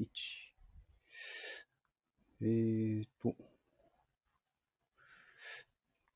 [0.00, 0.06] 1。
[2.42, 3.34] えーと、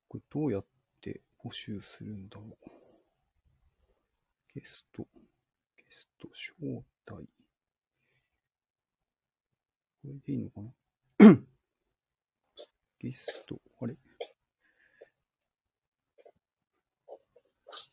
[0.09, 0.65] これどうやっ
[1.03, 2.71] て募集するんだろう。
[4.55, 5.07] ゲスト、
[5.77, 7.29] ゲスト、招待。
[10.03, 10.73] これでいいのかな
[13.01, 13.95] ゲスト、あれ？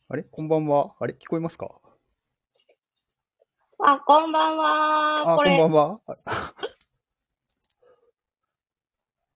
[0.08, 0.22] あれ？
[0.22, 0.96] こんばんは。
[1.00, 1.12] あれ？
[1.14, 1.81] 聞こえますか？
[3.84, 5.32] あ、こんばんは。
[5.32, 6.00] あ、こんばんは。
[6.06, 6.12] あ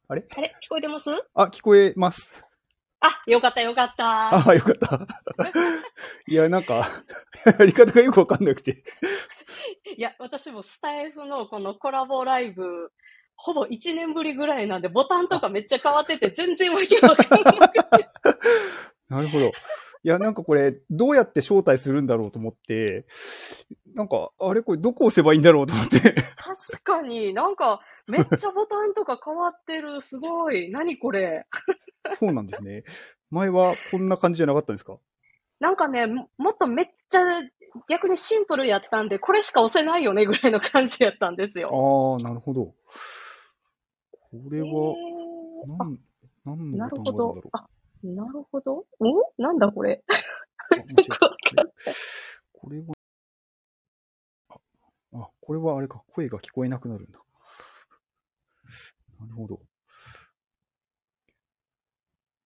[0.09, 0.25] あれ？
[0.37, 0.55] あれ？
[0.65, 1.11] 聞こえてます？
[1.35, 2.33] あ、聞こえます。
[3.01, 4.49] あ、よかったよかった。
[4.49, 5.07] あ、よかった。
[6.31, 6.87] いや、なんか、
[7.59, 8.85] やり方がよくわかんなくて。
[9.97, 12.93] いや、私もスタイフのこのコラボライブ、
[13.35, 18.09] ほぼ1年ぶりぐらいなんで、ボタンとかめっちゃ変わってて、全然わけわかんなくて。
[19.09, 19.49] なるほど。
[19.49, 23.07] いや、なんかこれ、どうやって招待するんだろうと思って、
[23.97, 25.99] なんか、あれこれどこ押せばいいんだろうと思って。
[26.37, 30.03] 確かになんか、めっちゃボタンとか変わってる。
[30.03, 30.71] すごい。
[30.71, 31.47] 何これ。
[32.19, 32.85] そうなんですね。
[33.31, 34.99] 前はこんな感じじゃなかったんですか？
[35.61, 37.23] なんかね、ももっとめっちゃ
[37.89, 41.71] 逆にシンプルやったんで、これしか押せないよねぐらいの感じやったんですよ。
[41.73, 42.67] ああ、なるほど。
[42.67, 42.75] こ
[44.51, 45.99] れえは、ーなん、
[46.45, 47.13] なんだろう。。
[47.13, 47.67] ほどあ、
[48.03, 48.85] なるほど。
[49.01, 49.33] お？
[49.39, 50.05] なんだこれ。
[52.53, 52.96] これは、あ、
[55.19, 57.21] あ、これはあれか、声が聞こえなくなるんだ。
[59.21, 59.61] なるほど。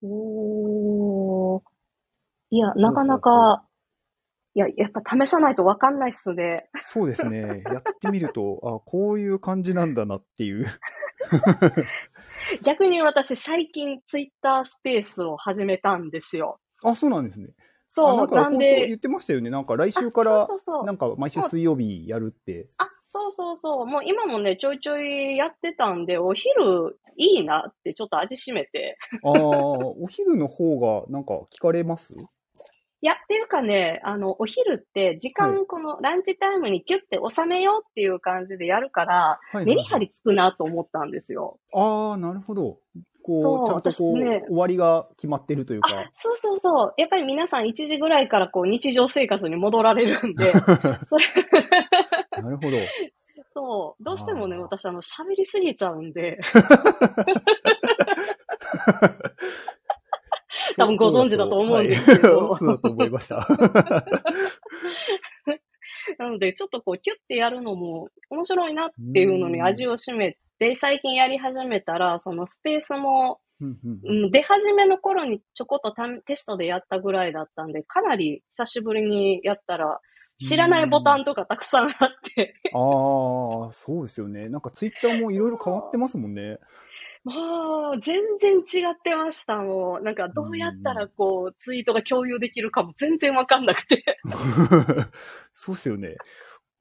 [0.02, 1.62] おー。
[2.50, 3.64] いや、なかなか、
[4.54, 6.68] いや、やっぱ試さないとわかんないっすね。
[6.76, 7.62] そうですね。
[7.66, 10.66] やってみると、あ、こういう感じなんだなっていう。
[12.62, 16.58] 逆に私最近ツイッタースペースを始めたんですよ。
[16.82, 17.50] あ、そうなんですね。
[17.90, 19.50] あそう、なんかなん放送言で、ってましたよね。
[19.50, 20.48] なんか来週あから、
[20.84, 22.68] なんか毎週水曜日やるって。
[22.78, 23.86] あ、そうそうそう。
[23.86, 28.96] もう今もね、ちょいちょいやってたんで、お昼いいなってちょっと味しめて。
[29.24, 32.14] ああ、お昼の方がなんか聞かれます？
[33.02, 41.58] いや、っていうかね、あの、お昼って時は間、このランチタイムにキュッて収めようっていう感じでやるから、はいメリハリつくなと思ったんですよ。
[41.72, 42.78] ああ、なるほど。
[43.22, 44.42] こそうう、ちゃんとこう、私ね。
[44.46, 46.10] 終わりが決まってるというか。
[46.12, 46.94] そうそうそう。
[46.96, 50.52] やっぱり皆さん1時ぐらいからこう日常生活に戻られるんで、
[51.04, 51.24] それ、
[52.42, 52.76] なるほど。
[53.52, 56.38] そう、どうしてもね、私あの、喋りすぎちゃうんで、
[60.76, 62.48] 多分ご存知だと思うんですけど。
[62.48, 62.58] はい。
[62.58, 63.46] そうだと思いました。
[66.18, 73.40] なのでちょっとこうキュッてやるのも面白いなっていうのに味を占めて、最近やり始めたら、そのスペースも、
[74.30, 80.00] 出始めの頃にちょこっとたテストでやったぐらいだったんで、かなり久しぶりにやったら、
[80.38, 81.94] 知らないボタンとかたくさんあっ
[82.34, 84.48] て、ああ、そうですよね。
[84.48, 86.58] なんかツイッターもいろいろ変わってますもんね。
[87.24, 90.02] もう、全然違ってました、もう。
[90.02, 94.02] なんか、どうやったら、こう、ツイートが共有できるかも全然わかんなくて。
[95.52, 96.16] そうっすよね。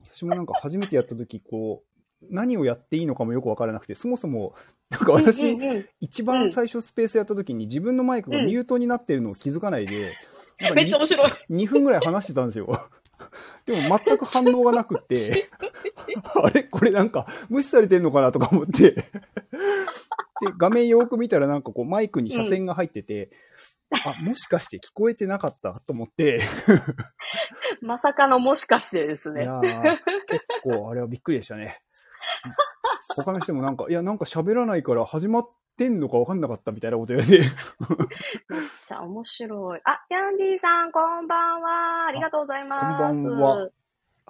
[0.02, 1.89] 私もなんか初めてやった時、こう、
[2.30, 4.56] 何をやっていいのかもよくわからなくて、そもそも、
[4.90, 10.16] なんか私、うんうんうん一番最初スペースやった時に自分のマイクがミュートになってるのを気づかないで、
[10.60, 11.32] なんか めっちゃ面白い。
[11.50, 12.68] 2分ぐらい話してたんですよ。
[13.66, 15.46] でも全く反応がなくって、
[16.44, 16.64] あれ？
[16.64, 19.04] これなんか無視されてんのかなとか思って、で、
[20.58, 23.30] 画面よく見たらなんかこうマイクに車線が入ってて、
[24.06, 26.42] あ、もしかして聞こえてなかったと思って、
[27.82, 29.44] まさかのもしかしてですね。
[29.44, 29.98] いやー
[30.28, 31.82] 結構あれはびっくりでしたね。
[33.16, 37.50] 他の人もなんか、いやなんか喋らないから始まってんのかわかんなかったみたいなこと言われて、めっ
[38.86, 39.82] ちゃ面白い。
[39.86, 42.08] あ、ヤンディさん、こんばんは。
[42.08, 42.82] ありがとうございます。
[42.98, 43.70] こんばんは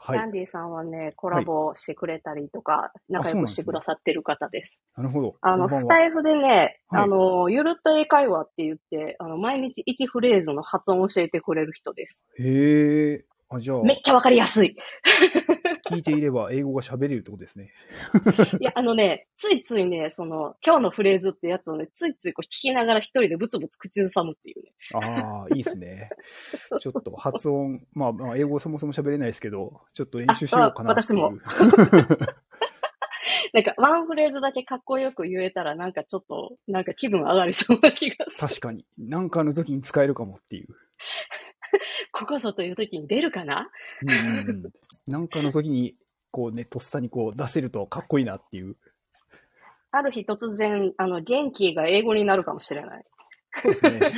[0.01, 0.17] はい。
[0.17, 4.79] ヤンディさんはね、コラボしてくれたりとか、仲良くしてくださってる方です。
[4.95, 5.35] なるほど。
[5.41, 12.23] あの、スタイフでね、はいあの、ゆるっと英会話って言って、あの、毎日1フレーズの発音を教えてくれる人です。
[12.39, 13.25] へえ。
[13.49, 14.75] あ、じゃあ、めっちゃわかりやすい。
[15.89, 17.71] 聞いていれば英語が喋れるってことですね。
[18.59, 24.71] いや、あのね、ついついね、その、今日のフレーズってやつをね、ついついこう聞きながら一人でブツブツ口ずさむっていうね。
[24.93, 26.09] ああ、いいですね。
[26.79, 31.25] ちょっと発音、まあ、まあ、英語そもそも喋れないですけど、ちょっと練習しようかなっていう。
[31.25, 32.35] あ
[33.53, 38.47] なんか、ワンフレーズだけかっこよく言えたら、なんかちょっと、なんか気分上がりそうな気がする。
[38.47, 38.85] 確かに。
[38.97, 40.67] なんかの時に使えるかもっていう。
[42.11, 43.69] ここぞという時に出るかな？
[44.01, 44.63] うん。
[45.07, 45.95] なんかの時に、
[46.31, 48.75] こうね、とっさにこう出せるとかっこいいなっていう。
[49.91, 53.05] ある日突然、あの、元気が英語になるかもしれない。
[53.61, 53.99] そうですね。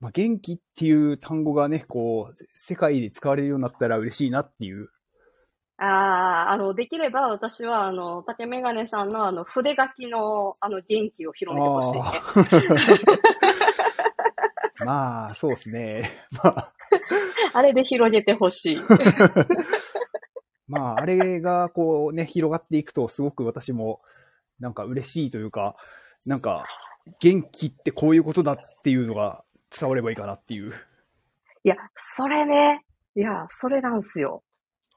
[0.00, 4.90] まあ、元気っていう単語がね、こう、世界で使われるようになったら嬉しいなっていう。
[5.78, 5.86] あ
[6.48, 12.02] あ、あの、できれば私は、あの、竹メガネさんのあの、筆書きの、あの、元気を広めてほしいね。
[14.86, 16.10] まあ、そうですね。
[16.42, 16.72] まあ、
[17.52, 18.80] あれで広げてほしい。
[20.68, 24.00] まあ、あれがこうね、広がっていくと、すごく私も、
[24.60, 25.76] なんか嬉しいというか、
[26.24, 26.66] なんか、
[27.20, 30.72] 元気ってこういうことだっていうのが伝わればいいかなっていう。
[31.64, 32.84] いや、それね。
[33.14, 34.42] いや、それなんすよ。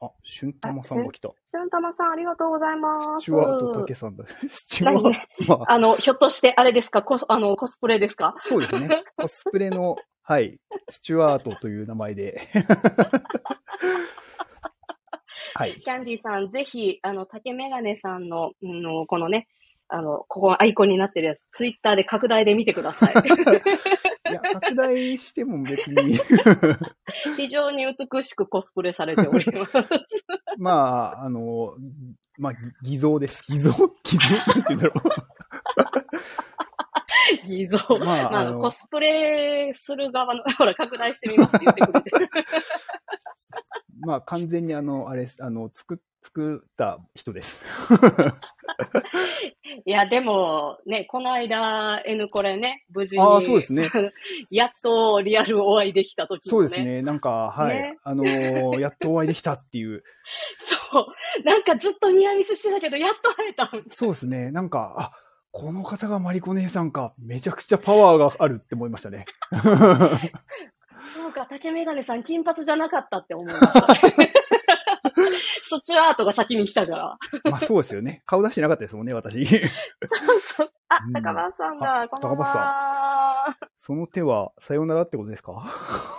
[0.00, 1.28] あ、俊玉さんが来た。
[1.28, 3.06] しゅんたまさん、ありがとうございます。
[3.18, 4.24] スチュワート竹さんだ。
[4.46, 5.10] スチュワート。
[5.58, 7.02] まあ、あの、ひょっとして、あれですか？
[7.02, 8.34] コス、あの、コスプレですか？
[8.38, 8.88] そうですね。
[9.16, 10.60] コスプレの、 はい、
[10.90, 12.40] スチュワートという名前で。
[15.54, 15.74] はい。
[15.74, 19.48] キャンディーさん、ぜひ、あの、竹メガネさんの、うんの、このね、
[19.88, 23.14] あの、ここアイコンになってるやつ、ツイッターで拡大で見てください。
[24.42, 26.18] いや、拡大しても別に、
[27.36, 29.72] 非常に美しくコスプレされております。
[30.58, 30.72] ま
[31.18, 31.74] あ、あの、
[32.38, 33.44] まあ、ぎ偽造です。
[33.48, 33.72] 偽造？
[34.04, 34.36] 偽造？
[34.36, 34.94] なんて言うんだろ
[37.44, 37.78] 偽造。
[37.98, 42.28] ままあ、あああコスプレする側の、ほら、拡大してみますって言ってくれてる。
[44.02, 44.06] う。
[44.06, 47.66] まあ、完全にあの、あれあの、作、作った人です。
[49.84, 53.22] いや、でも、ね、この間、N これね、無事に。
[53.22, 53.88] ああ、そうですね。
[54.50, 56.50] やっとリアルお会いできた時に、ね。
[56.50, 56.82] そうです。
[56.82, 57.02] ね。
[57.02, 57.76] なんか、はい。
[57.76, 60.02] ねあのー やっとお会いできたっていう。
[60.58, 61.44] そう。
[61.44, 63.70] なんかずっとニアミスしてたけど、やっと会えた。
[63.90, 64.50] そうですね。
[64.50, 65.12] なんか、あ、
[65.50, 67.14] この方がマリコ姉さんか。
[67.18, 69.24] めちゃくちゃパワーがあるって思いましたね。
[71.14, 73.70] そうか、竹メガネさん金髪じゃなかったって思いました。
[75.62, 77.18] そっちは後が先に来たから。
[77.50, 78.22] まあそうですよね。
[78.26, 79.44] 顔出してなかったですもんね、私。
[79.46, 79.60] そう
[80.40, 80.72] そう。
[80.88, 82.00] あう、ん高橋さんだ。
[82.02, 83.56] あこんばん高橋さは。
[83.76, 85.62] その手は、さようならってことですか？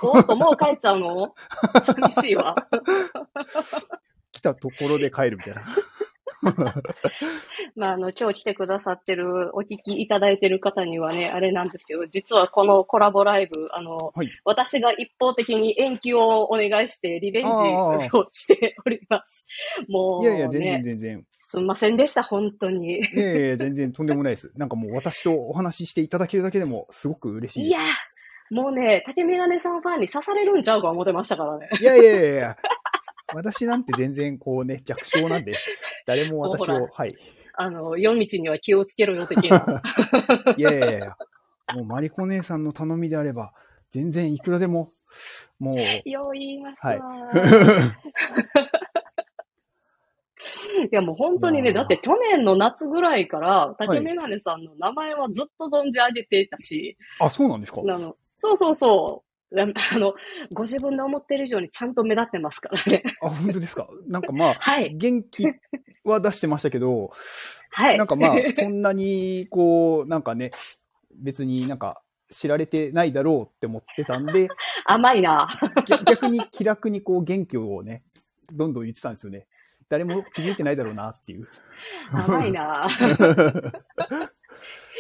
[0.04, 1.34] おっと、もう帰っちゃうの？
[1.82, 2.56] 寂しいわ。
[4.32, 5.62] 来たところで帰るみたいな。
[7.76, 19.46] まあ、あの、今日来てくださってる、お聞きいただいてる方にはね、あれなんですけど、実はこのコラボライブ、あの、はい私が一方的に延期をお願いして、リベンジをしております。
[19.88, 21.26] もう、ね、いやいや、全然全然。
[21.42, 23.00] すんませんでした、本当に。
[23.00, 24.52] いやいや、全然とんでもないです。
[24.56, 28.54] なんかもう私とお話ししていただけるだけでもすごく嬉しいでいやす。
[28.54, 31.70] もうね、竹メガネさんファンに刺されるんちゃうか思ってましたからね。
[31.80, 32.58] いやいやいやいや。
[33.36, 35.54] 私なんて全然こうね、弱小なんで、
[36.06, 37.16] 誰も私ほを、はい。
[37.56, 39.82] あの、夜道には気をつけろよ的な。
[40.58, 41.16] いやいやいや。
[41.76, 43.54] もうマリコ姉さんの頼みであれば、
[43.92, 44.92] 全然いくらでも、
[45.60, 47.30] もう、よう言いますはいわ。
[50.92, 57.82] いやもう本当にね、だって去年の夏ぐらいから、竹メガネさんの名前はずっと存じ上げていたし、あ、そうなんですか？
[57.82, 59.29] あの、そうそうそう。
[59.56, 60.14] あの、
[60.54, 63.04] ご自分で思ってる以上にちゃんと目立ってますからね。
[63.22, 63.88] あ、本当ですか？
[64.08, 64.96] なんかまあ、はい。
[64.96, 65.46] 元気
[66.04, 67.12] は出してましたけど、
[67.72, 67.98] はい。
[67.98, 70.52] なんかまあ、そんなに、こう、なんかね、
[71.16, 72.02] 別になんか
[72.32, 74.50] 知られてないだろうって思ってたんで、
[74.86, 75.48] 甘いな。
[75.88, 78.04] 逆逆に気楽にこう元気をね、
[78.56, 79.48] どんどん言ってたんですよね。
[79.90, 81.48] 誰も気づいてないだろうなっていう。
[82.12, 82.88] 甘いな。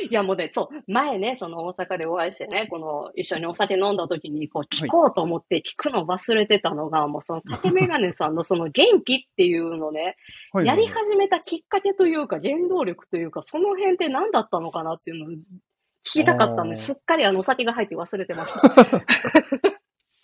[0.09, 10.15] いやもうね、そう、前ね、その大阪でお会いしてね、この一緒にお酒飲んだ時に、こう聞こうと思って聞くの忘れてたのが、もうその竹メガネさんの その元気っていうのね、
[10.53, 15.41] はいやり始めたきっかけというか、原動力というか、その辺って何だったのかなっていうのを聞
[16.03, 18.67] きたかったんで、あーすっかりあのお酒が入って忘れてました。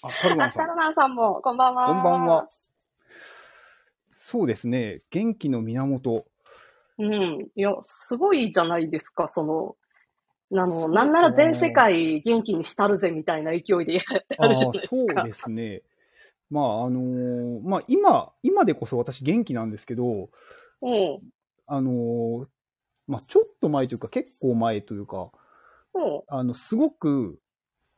[0.02, 0.92] あ、タルマあ、ンさん。
[0.92, 1.88] ンさんも、こんばんは。
[1.88, 2.48] こんばんは。。
[4.14, 5.00] そうですね。
[5.12, 6.26] 元気の源。
[6.98, 7.48] うん。
[7.56, 9.76] いや、すごいじゃないですか、その、
[10.52, 14.88] あの、なんなら全世界元気にしたるぜみたいな勢いでやるじゃないですか。
[14.88, 15.82] そうですね。
[16.50, 20.30] まあ、あのーまあ、今、今でこそ私元気なんですけど、
[20.82, 21.20] うん。
[21.68, 22.48] あのー
[23.08, 25.32] まあ、ちょっと前というか、結構前というか、
[25.94, 26.22] うん。
[26.28, 27.40] あの、すごく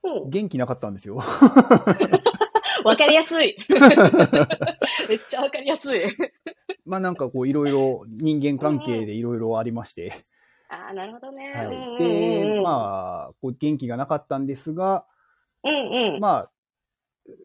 [0.04, 0.30] うん。
[0.30, 1.16] 元気なかったんですよ。
[2.84, 3.58] わかりやすい。
[5.10, 6.04] めっちゃわかりやすい。
[6.88, 10.13] まあ、なんかこう、いろいろ人間関係でいろいろありまして。
[10.70, 11.51] ああ、なるほどね。
[11.53, 12.03] はい。
[12.03, 15.06] で、うんまあ、こう元気がなかったんですが、
[15.63, 16.20] うんうん。
[16.20, 16.51] まあ、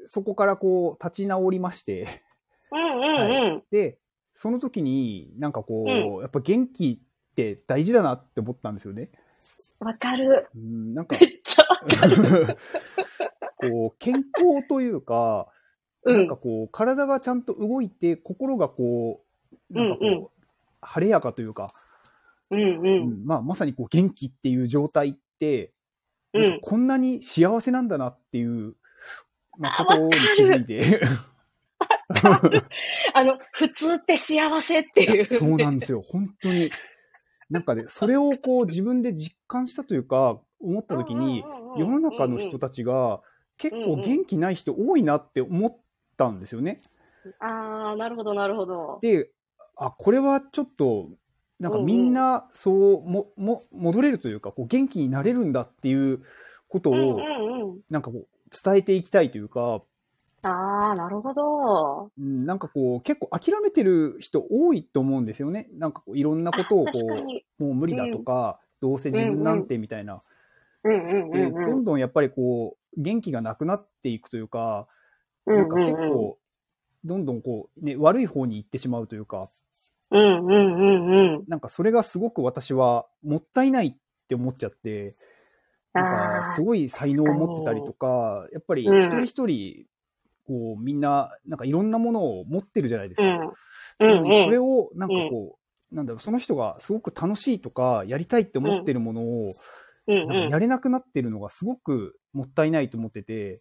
[0.07, 2.23] そこからこう、立ち直りまして、
[2.71, 3.63] うんうんうん。
[3.71, 3.99] で、
[4.35, 9.11] その時になんかこう、うやっぱ元気って大事だなって思ったんですよね。
[9.81, 10.49] わかる。
[10.55, 12.57] うん、なんかめ、っちゃわかる。
[13.59, 15.49] こう、健康というか、
[16.05, 16.37] うんなんか。
[16.37, 19.32] こう、体がちゃんと動いて、心がこう、
[19.73, 20.27] なんかこう、うんうん
[20.85, 21.71] 晴れやかというか、
[22.51, 22.65] うんう。
[22.65, 25.73] うんんまあ、まさにこう元気っていう状態って、
[26.35, 28.75] うんこんなに幸せなんだなっていう、
[29.59, 31.01] まあ、あことに気づいて、
[32.09, 32.41] わ
[33.15, 35.29] あの、普通って幸せっていう。
[35.31, 36.01] そうなんですよ。
[36.01, 36.71] 本当に。
[37.51, 41.45] なんかね、それをこう自分で実感したというか、思った時に、
[41.77, 43.21] 世の中の人たちが
[43.59, 45.77] 結構元気ない人多いなって思っ
[46.17, 46.81] たんですよね。
[47.41, 48.99] ああ、なるほど、なるほど。
[49.03, 49.31] で、
[49.77, 51.11] あ、これはちょっと、
[51.59, 56.23] なんかみんなそうも、も、戻れるというか、こう元気になれるんだっていう
[56.69, 57.81] ことを、うんうんうん。
[57.91, 58.27] なんかこう
[58.65, 59.83] 伝えていきたいというか、
[60.45, 62.11] ああ、なるほど。
[62.19, 65.69] うんなんかこう結構諦めてる人多いと思うんですよね。
[65.75, 66.91] なんかこういろんなことをこ。
[67.59, 70.23] う、もう無理だとか、どうせ自分なんてみたいな。
[70.85, 71.65] うんうんで、うんうん。
[71.65, 74.89] どんどんやっぱりこう、元気がなくなっていくというか、
[75.47, 76.39] うんなんか結うんうん構、
[77.05, 79.49] どんどんこう、ね、悪い方に行ってしまうというか、
[80.11, 81.45] うんうんうんうん。
[81.49, 83.95] なんかそれがすごく私はもったいないっ
[84.29, 85.15] て思っちゃって、
[85.95, 89.87] なんかすごい才能を持ってたりとか、やっぱりうん一人一人、
[90.47, 93.27] こうみんな、なんかいろんなものを持ってるじゃないですか。
[93.27, 94.09] うん。
[94.09, 94.43] うんうん。
[94.45, 95.59] それをなんかこ
[95.91, 99.53] う、なんだろう、その人がすごく楽しいとか、やりたいって思ってるものを。
[100.05, 103.61] なんかやれなくなってるのがすごくもったいないと思ってて、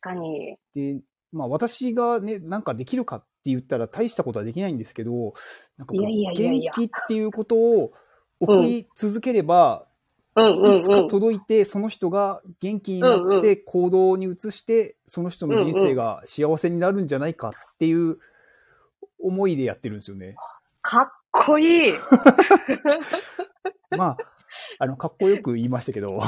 [0.00, 0.56] かに。
[0.74, 1.00] で、
[1.32, 5.34] まあ私がね、なんかできるかって言ったら大したことはできないんですけど、
[5.76, 7.92] なんかこう元気っていうことを
[8.40, 9.86] 送り続ければ、
[10.34, 11.08] いつかうん。
[11.08, 18.18] 届いて、その人が元気になって行動に移して、その人の人生が幸せになるんじゃないかっていう
[19.20, 20.36] 思いでやってるんですよね。
[20.80, 21.94] かっこいい。
[23.96, 24.16] まあ、
[24.78, 26.20] あの、かっこよく言いましたけど、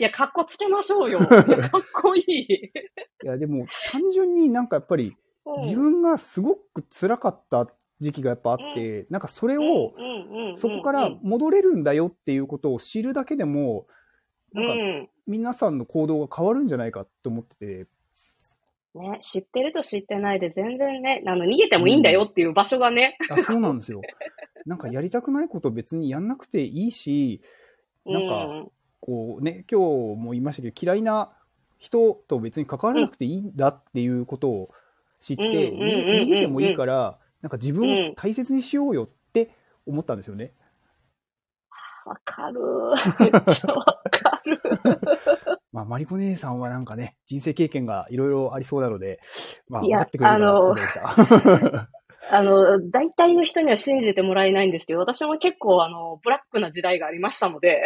[0.00, 1.18] いや、かっこつけましょうよ。
[1.18, 2.42] いや、かっこいい。
[2.42, 2.70] い
[3.22, 5.14] や、でも単純になんかやっぱり
[5.44, 7.66] うん自分がすごく辛かった
[7.98, 9.92] 時期がやっぱあって、なんかそれを、
[10.54, 13.86] そこから戻れるんだよっていうことを知るだけでも、
[14.54, 15.08] うなんかん。
[15.26, 17.86] 皆さんの行動が変わるんじゃないかと思ってて、
[18.94, 23.18] ね、知ってると知ってないで全然ね、あの、逃げてもいいんだよっていう場所がね。
[23.30, 24.00] あそうなんですよ。
[24.64, 27.42] なんかやりたくないこと別にやんなくていいし、
[28.06, 28.70] なんかうん
[29.10, 31.32] こうね、今日も言いましたけど、嫌いな
[31.78, 34.68] 人と別に関わらなくていいんだっていうことを
[35.18, 39.50] 知って、うん逃げてもいいから、なんか自分を大切にしようよって
[39.84, 40.52] 思ったんですよね。
[42.06, 42.60] わかる。
[43.18, 44.60] めっちゃわかる。
[45.72, 49.18] まあ、マリコ姉さんはなんかね、人生経験がいろいろありそうなので、
[49.68, 51.90] まあ、分かってくれるかなと思いました。
[52.30, 57.84] あの、大体の人には信じてもらえないんですけど、私も結構あの、ブラックな時代がありましたので、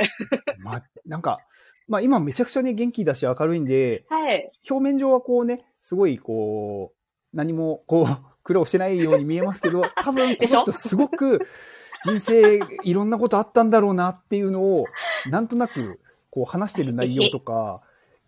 [0.59, 1.41] まあ、なんか、
[1.89, 4.51] まあ今めちゃくちゃね、元気だし明るいんで、はい。
[4.69, 8.07] 表面上はこうね、すごいこう、何もこう、
[8.45, 11.41] 苦労してないように見えますけど、多分この人すごく
[12.05, 14.85] 人生いろんなことあったんだろうなっていうのを、
[15.31, 15.99] なんとなく
[16.29, 17.81] こう話してる内容とか、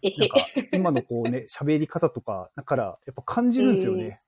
[0.02, 0.36] なんか
[0.72, 4.22] 今のこうね、喋り方とか、だからやっぱ感じるんですよね。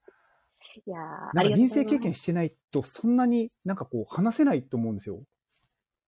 [0.86, 1.98] いやーなんか人生経。
[1.98, 5.20] 験してないとそんなになんかこう話せないと思うんですよ。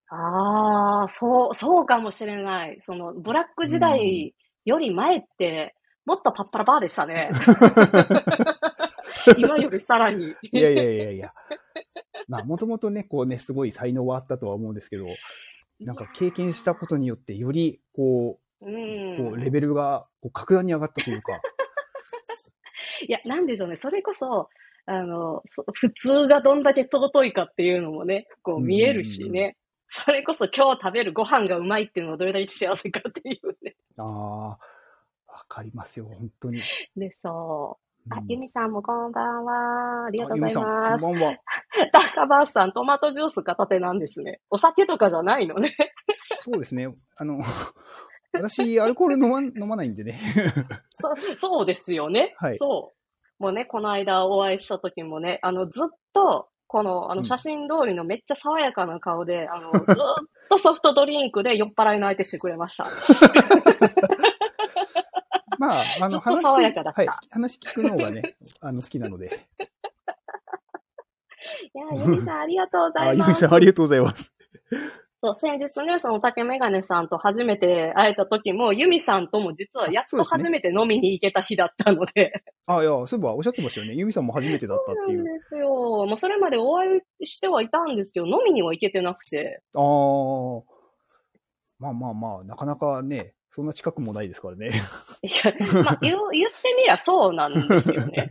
[0.09, 2.79] ああ、そう、そうかもしれない。
[2.81, 4.35] その、ブラック時代
[4.65, 7.31] より前って、もっとパッパラパーでしたね。
[9.39, 10.35] 今よりさらに。
[10.53, 11.33] いやいやいやいや。
[12.29, 15.07] まあもともとね、こうね、すごい才能はあったとは思うんですけど、
[15.81, 19.33] なんか経験したことによってよりこうう、こん。
[19.33, 21.41] うレベルがこう格段に上がったというか、
[23.07, 23.77] いや、なんでしょうね。
[23.77, 24.49] それこそ、
[24.87, 29.57] あの、そ 普通がどんだけ尊いかっていうのもね、こう見えるしね。
[29.89, 33.75] それこそ今日食べるご飯がうまいっていうのはどれだけ幸せかっていうね。
[33.99, 34.59] ああ、わ
[35.49, 36.63] かりますよ、本当に。
[36.97, 38.15] で、そう。
[38.15, 40.07] あう、んゆみさんもこんばんは。
[40.07, 41.05] ありがとうございあます。
[41.05, 41.39] こんばんは。
[41.93, 44.41] 高橋さん、トマトジュース片手なんですね。
[44.49, 45.77] お酒とかじゃないのね。
[46.41, 46.89] そうですね。
[47.17, 47.41] あの、
[48.33, 50.21] 私、アルコール飲ま 飲まないんでね。
[50.95, 52.35] そそうですよね。
[52.39, 53.43] はいそう。
[53.43, 59.85] もうね、この間お会いした時もね、あの、ずっと、この、あの、うん写真通りのめっちゃ爽やかな顔で、あの、 ずっ
[60.51, 62.87] とソフトドリンクで酔っ払いの相手してくれました。
[65.59, 69.27] まあ、あの、ずっと爽やかだったはい、話聞くのがね、あの、好きなので。
[69.27, 69.31] い
[71.79, 73.29] や、ゆみさんありがとうござあ、います。
[73.29, 74.33] ゆみさん、ありがとうございます。
[75.23, 82.33] そう、先日ね、その竹メガネさんと初めて会えた時も、ユミさんとも実はやっと初めて飲みに行けた日だったので。
[82.67, 83.95] あ、いや、そういえばおっしゃってましたよね。
[83.95, 85.07] ゆみさんも初めてだったっていう。
[85.07, 85.69] そうなんですよ。
[86.07, 89.63] もうそれまでお会いしてはいたんですけど、飲みには行けてなくて。
[89.75, 90.81] ああ。
[91.79, 94.69] まあまあまあ、なかなかね、そんな近くもないですからね。
[95.23, 98.31] いや、まあ、言ってみりゃそうなんですよね。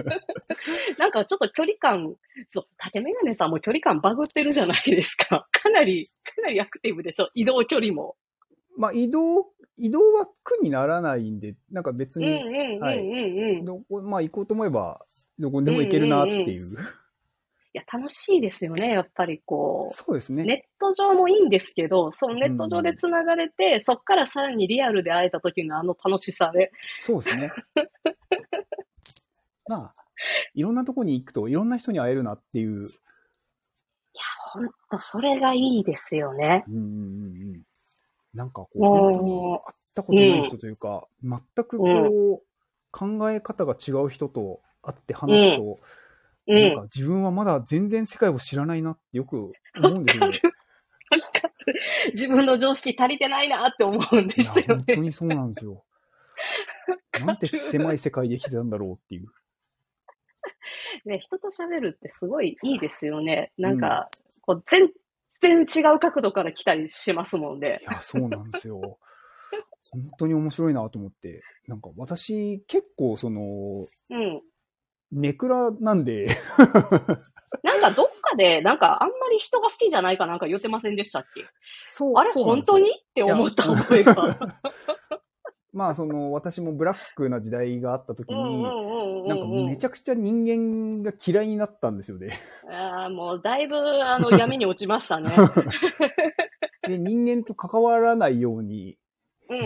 [0.98, 2.14] なんかちょっと距離感、
[2.46, 5.46] そう、竹メガネさんも距離感バグってるじゃないですか。
[5.62, 7.28] かなり、かなりアクティブでしょ？
[7.34, 8.16] 移動距離も。
[8.76, 12.78] まあ移動、移動は苦にならないんで、なんか別うんうんに、
[14.04, 15.04] まあ行こうと思えば、
[15.38, 16.76] どこにでも行けるなっていう。
[17.72, 19.94] や、楽しいですよね、やっぱりこう。
[19.94, 20.44] そうですね。
[20.44, 26.72] ネット上もいいんですけど、そのネット上で繋がれて、そっからさらにリアルで会えた時のあの楽しさで。
[26.98, 27.52] そうですね。
[29.68, 29.94] まあ、
[30.54, 32.88] いろんなとこに行くといろんな人に会えるなっていう。
[34.52, 36.64] ほんと、それがいいですよね。
[36.68, 37.62] うんうんうんうん。
[38.34, 42.46] なんかこう、もう本当に会ったことない人というか、全くこう、
[42.90, 45.78] 考え方が違う人と会って話すと、
[46.48, 46.74] うなんん。
[46.74, 50.40] か自分はまだ全然世界を知らないなってよく思うんですよね。
[52.12, 55.00] 自分の常識足りてないなって思うんですよ本当ね。
[55.00, 55.84] にそうなんですよ。
[57.20, 59.28] なんて狭い世界で生きてたんだろうっていう。
[61.04, 63.52] ね、人と喋るってすごいいいですよね。
[63.58, 64.10] なんか、
[64.42, 64.90] こう、全
[65.40, 67.84] 然違う角度から来たりしますもんでい。
[67.84, 68.98] や、そうなんですよ。
[69.92, 71.42] 本当に面白いなと思って。
[71.66, 74.42] なんか私、結構その、うん。
[75.12, 76.28] ネクラなんで、
[77.64, 81.44] なんかどっかで、なんかあんまり人が好きじゃないかなんか言ってませんでしたっけ？
[81.84, 82.88] そうあれ本当に？
[82.90, 84.14] って思った覚えが。
[85.72, 88.62] まあ、その、私もブラックな時代があった時に、
[89.26, 92.38] なんかめちゃくちゃ人間が嫌いになったんですよね。
[92.68, 95.30] ああ、もうだいぶ、あの、闇に落ちましたね。
[96.88, 98.98] で、人間と関わらないように、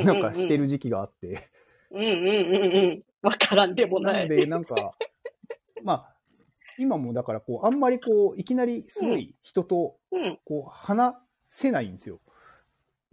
[0.05, 1.49] なんかしてる時期があって。
[1.91, 3.03] うんうんうんうん。
[3.23, 4.15] わからんでもない。
[4.15, 4.95] なので、なんか、
[5.85, 6.15] まあ、
[6.79, 10.39] 今もだからこう、あんまりこう、いきなりすごい人と、うん。
[10.45, 11.15] こう、話
[11.49, 12.21] せないんですよ。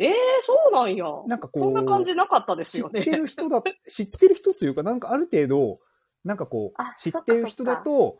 [0.02, 1.06] ええそうなんや。
[1.28, 3.02] なんかこうそんな感じなかったですよね。
[3.04, 5.80] 知ってる人だ、 知ってる人というか、なんかある程度、
[6.24, 8.20] なんかこあう、知ってる人だと、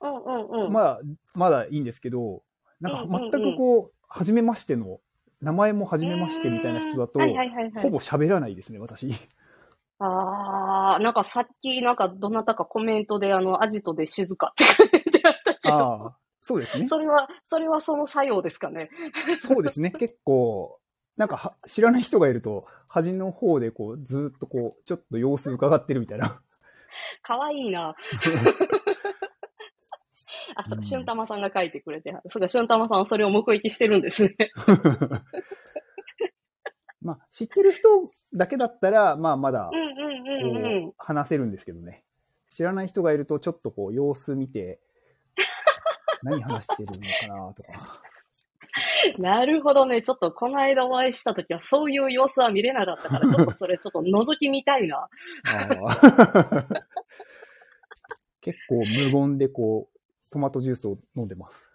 [0.00, 0.72] うんうんうん。
[0.72, 1.00] まあ、
[1.34, 2.42] まだいいんですけど、
[2.80, 5.00] なんか全くこう、初めましての、
[5.40, 7.82] 名前も初めましてみたいな人だとは、いはいはいはい。
[7.82, 9.12] ほぼ喋らないですね、私。
[10.00, 16.86] ああ、なんかさっき、なんかどなたかコメントで、あの、アジトで静かって書いてあったけど、ああ、そうですね。
[16.86, 18.90] それは、それはその作用ですかね。
[19.38, 19.90] そうですね。
[19.98, 20.78] 結構、
[21.20, 26.40] なんかは知らない人がいると、端の方でこう、ずーっとこう、ちょっと様子伺ってるみたいな。
[27.22, 27.94] かわいいな。
[30.56, 32.10] あ、そうう、んしゅんたまさんが書いてくれて。
[32.30, 34.34] そうか、しゅんたまさんはそれを目撃してるんですね。
[37.02, 39.70] まあ、知ってる人だけだったら、まあ、まだ。
[40.96, 42.02] 話せるんですけどね。
[42.48, 44.80] 知らない人がいると、ちょっとこう、様子見て、
[46.24, 47.00] 何話してるのか
[47.44, 48.00] なとか。
[49.18, 50.02] なるほどね。
[50.02, 55.08] ちょっとこの間お会いしたときはそういう様子は見れなかったから、 ちょっとそれちょっと覗き見たいな。
[58.40, 59.98] 結構無言でこう、
[60.30, 61.66] トマトジュースを飲んでます。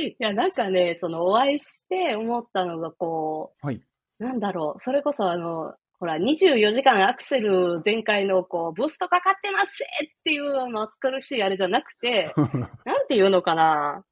[0.00, 3.80] いや、なんかね、そのお会いして思ったのがこう、はい。
[4.18, 12.32] なんだろう、それこそあの、ほら、24時間アクセル全開のこう、ブーストかかってますぜっていうあの、暑苦しいあれじゃなくて、
[12.84, 14.04] なんていうのかな。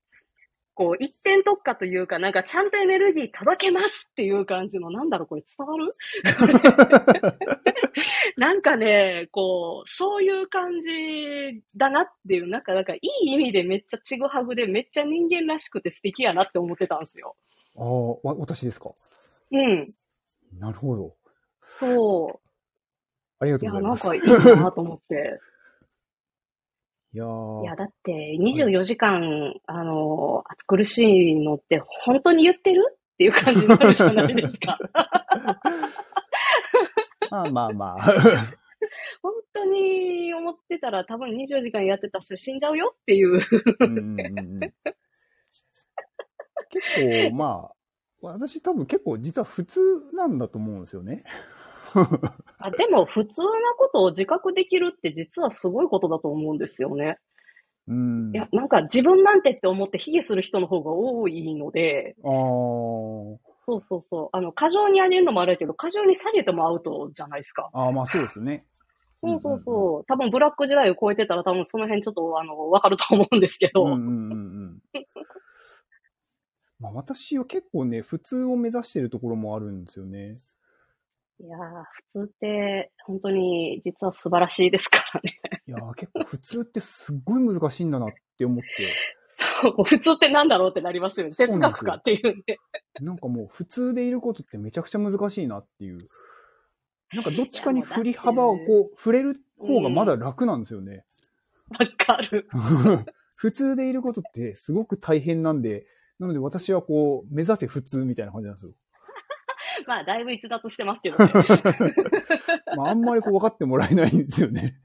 [0.75, 5.93] こう、一点特化というか、なんかちゃんとエネルギー届けますっていう感じの、なんだろう、これ伝わる？
[8.39, 17.37] なんかね、こう、そういう感じだなっていう、なんか、なんかいい意味でめっちゃちぐはぐでめっちゃ人間らしくて素敵やなって思ってたんですよ。
[17.77, 17.85] ああ、
[18.29, 18.93] わ、私ですか？
[19.51, 19.93] うん。
[20.59, 21.15] なるほど。
[21.79, 22.41] そ
[23.41, 23.61] ありがう。
[23.61, 24.07] いうや、とございます。
[24.07, 25.41] なんかいいなと思って。
[27.15, 32.99] いやーいや、だって24時間、あの、暑苦しいのって本当に言ってる？
[33.13, 34.79] っていう感じになるじゃないですか。
[37.31, 38.03] まあまあまあ。
[39.23, 43.37] 本当に思ってたら多分24時間やってたらそれ死んじゃうよっていう。
[43.37, 43.41] う
[46.71, 47.75] 結構、まあ、
[48.23, 49.81] 私多分結構実は普通
[50.15, 51.23] なんだと思うんですよね。
[52.61, 57.19] あでも普通なことを自覚できるって実はすごいことだと思うんですよね。
[57.89, 58.31] うん。
[58.35, 64.29] いや、なんか自分なんてって思って卑下する人の方が多いので、あーそうそうそう。
[64.37, 67.71] あの、過剰に上げるのもあるけど、過剰に下げてもアウトじゃないですか。
[67.73, 68.65] あー、まあそうですね。
[69.21, 70.05] そうそうそう。
[70.07, 73.85] 多分ブラック時代を超えてたら多分その辺ちょっとあの、わかると思うんですけど。
[73.85, 74.83] うんうんうんうん。
[76.81, 80.39] まあ私は結構ね、普通を目指してるところもあるんですよね。
[81.45, 81.61] いやー、
[81.93, 85.41] 普通って本当に実は素晴らしいですからね。
[85.67, 88.95] いやー結構普通ってすっごい難しいんだなって思って、
[89.31, 91.35] そう、普通ってなんだろうってなりますよね。
[91.35, 92.59] 哲学かっていうね。
[93.01, 95.99] なんかもう普通でいることってめちゃくちゃ難しいなっていう。
[97.13, 101.05] なんかどっちかに振り幅をこう、触れる方がまだ楽なんですよね。
[101.71, 102.49] わかる。
[103.35, 105.87] 普通でいることってすごく大変なんで、
[106.21, 108.73] なので私はこう、目指せ普通みたいな感じなんですよ。
[109.87, 111.33] まあ、だいぶ逸脱してますけどね。
[112.77, 114.79] まあ、あんまりこう分かってもらえないんですよね。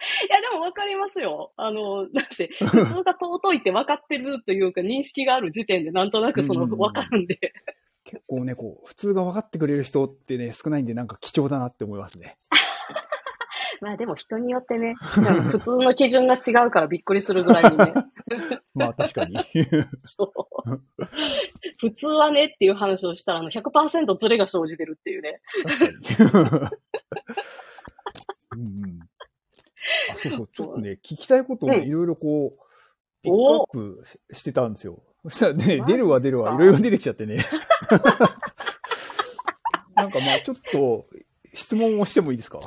[0.28, 1.52] いや、でも分かりますよ。
[1.56, 7.38] あの、だって、普通が尊いって分かってるというか、認識がある時点でなんとなくその、分かるんで。
[8.04, 12.36] 結構ね、こう、普通が分かってくれる人ってね、少ないんで、なんか貴重だなって思いますね。
[13.82, 17.94] まあでも人によってね、普通の基準が違うからびっくりするぐらいにね。
[18.74, 19.36] まあ確かに。
[20.04, 20.32] そ
[20.66, 20.80] う。
[21.80, 25.40] 普通はねっていう話をしたら、あの100%ズレが生じてるっていうね。
[25.64, 25.92] 確かに。
[28.52, 29.00] うんうん。
[30.10, 32.60] あ、そうそう、ちょっとね、聞きたいことをいろいろこう、
[33.22, 33.66] ピックアッ
[33.96, 35.02] プしてたんですよ。
[35.24, 37.38] そしたらね、出るわ出るわ、いろいろ出てきちゃってね。
[39.94, 41.06] なんかまあちょっと、
[41.52, 42.60] 質問をしてもいいですか？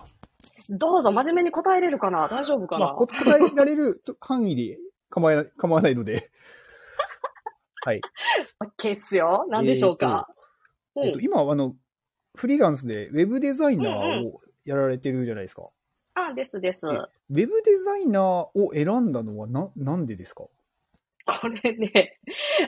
[0.77, 2.27] どうぞ真面目に答えれるかな？
[2.27, 6.31] 大丈夫かな、まあ、こ答えられる 範囲で構わない構わないので。
[7.85, 8.01] はい。
[8.79, 9.45] ?OK っすよ。
[9.49, 10.27] 何でしょうか、
[10.95, 11.23] えっと、うん。
[11.23, 11.75] 今、あの、
[12.35, 15.69] フリーランスでウェブデザイナーをやられてるじゃないですか。
[16.15, 16.87] あ、ですです。
[16.87, 20.45] えウェブデザイナーを選んだのはな、なんでですか？
[21.25, 22.19] これね、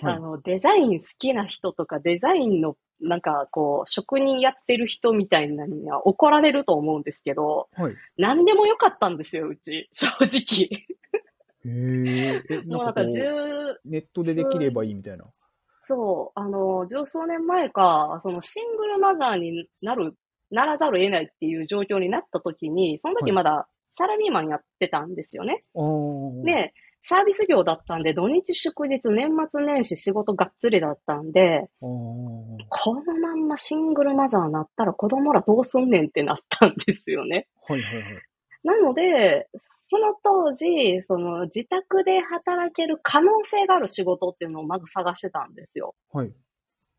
[0.01, 7.95] はいあの、デザイン好きな人とか、デザインの、なんか、こう、職人やってる人みたいなのには怒られると思うんですけど、はい。
[8.17, 9.89] 何でもよかったんですよ、うち。
[9.93, 10.85] 正直。
[11.65, 12.43] へえ。
[12.49, 13.21] え、もうなんんか十、
[13.85, 15.25] ネットでできればいいみたいな。
[15.81, 20.15] そう、あの、十数年前か、そのシングルマザーになる、
[20.49, 25.63] ならざるを得ないっていう状況になった時に、その時まだサラリーマンやってたんですよね。
[25.75, 26.43] ああ。
[26.43, 26.73] で、
[27.07, 32.57] サービス業だったんで、土日祝日、年末年始仕事がっつりだったんで、こ
[32.95, 37.47] のまんまシングルマザーになったら子供らどうすんねんってなったんですよね。
[37.67, 38.21] はいはいはい。
[38.63, 39.47] なので、
[39.91, 45.93] その当時、その自宅で働ける可能性がある仕事っていうのをまず探してたんですよ。
[46.11, 46.33] はい。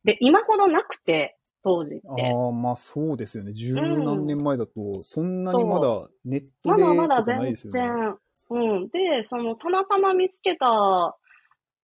[0.04, 2.32] で、今ほどなくて、当時って。
[2.32, 3.52] ああ、まあそうですよね。
[3.52, 7.80] 十何年前だと、そんなにまだネットまでだまだ全とかないですよね。
[7.80, 8.18] 然。
[8.50, 8.88] うん。
[8.88, 11.16] で、その、たまたま見つけた、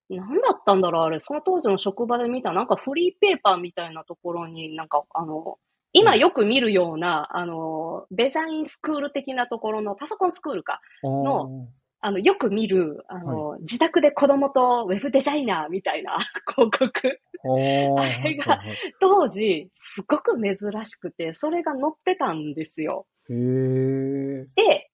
[0.08, 1.20] なんだったんだろう、あれ。
[1.20, 5.58] その当時の職場で見た、なんかフリーペーパーみたいなところに、なんか、あの、
[5.92, 10.80] 今よく見るような、あの、デザインスクール的なところの、パソコンスクールか。
[11.02, 11.66] の
[12.04, 16.18] あの、よく見る、あの、自宅で子供とウェブデザイナーみたいな
[16.50, 17.20] 広告。
[17.44, 23.06] あれがはいはいはい当時、すごく珍しくて、それが載ってたんですよ。
[23.30, 24.46] へえ。
[24.56, 24.90] で、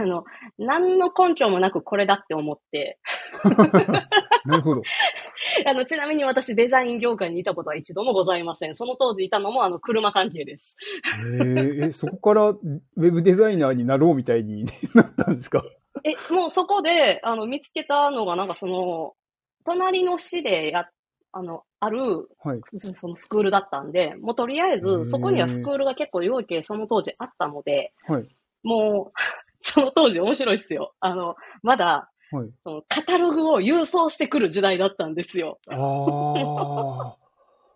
[0.00, 0.24] あの、
[0.58, 2.98] 何の根拠もなくこれだって思って、
[4.44, 4.82] なるほど。
[5.66, 8.74] あの、ちなみに私デザイン業界にいたことは一度もございません。
[8.74, 10.76] その当時いたのもあの、車関係です。
[11.44, 14.64] へえ、え、そこからウェブデザイナーになろうみたいに
[14.94, 15.62] なったんですか？
[16.02, 19.14] え、もうそこで、あの、見つけたのがなんかその、
[19.64, 20.88] 隣の市でや、
[21.30, 22.60] あの、ある、はい。
[22.96, 28.26] そのスクールだったんで、もうとりあえず、そこにはスクールが結構要件その当時あったので、はい。
[28.64, 29.18] もう、
[29.72, 30.94] その当時面白いっすよ。
[31.00, 32.50] あの、まだ、はい。
[32.62, 35.58] そのカタログを郵送してくる時代だったんですよ。
[35.68, 37.16] あ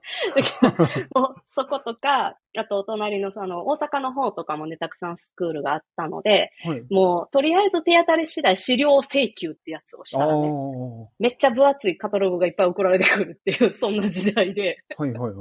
[1.46, 6.82] そことか、あとお隣のその大阪の方とかもね、たくさんスクールがあったので、はい。
[6.90, 10.12] もうとりあえず手当たり次第資料請求ってやつをし。
[10.12, 14.82] たらね、はめっちゃ分厚いカタログがいっぱい送られてくるっていう、そんな時代で。
[14.98, 15.32] いはいはい。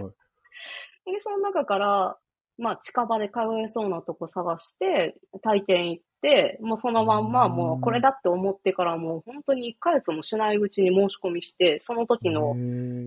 [1.12, 2.18] で、その中から、
[2.62, 12.56] まあ近場で通えそうなとこ探して、体験行って、もうそのまんまもうこれだって思ってからもう本当に1ヶ月もしないうちに申し込みして、その時の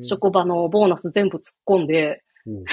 [0.02, 2.64] 職場のボーナス全部突っ込んで、お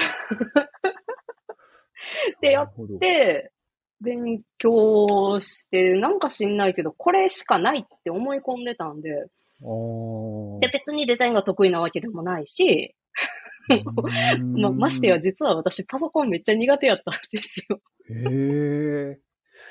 [2.42, 2.98] で、やっなるほど。
[2.98, 3.52] で、
[4.00, 9.28] 勉強して、なんか知んないけど、これしかないって思い込んでたんで。
[10.60, 12.96] で、別にデザインが得意なわけでもないし、
[14.58, 17.80] まあ、ましてや実は私パソコンめっちゃ苦手やったんですよ。
[18.10, 19.20] へえ。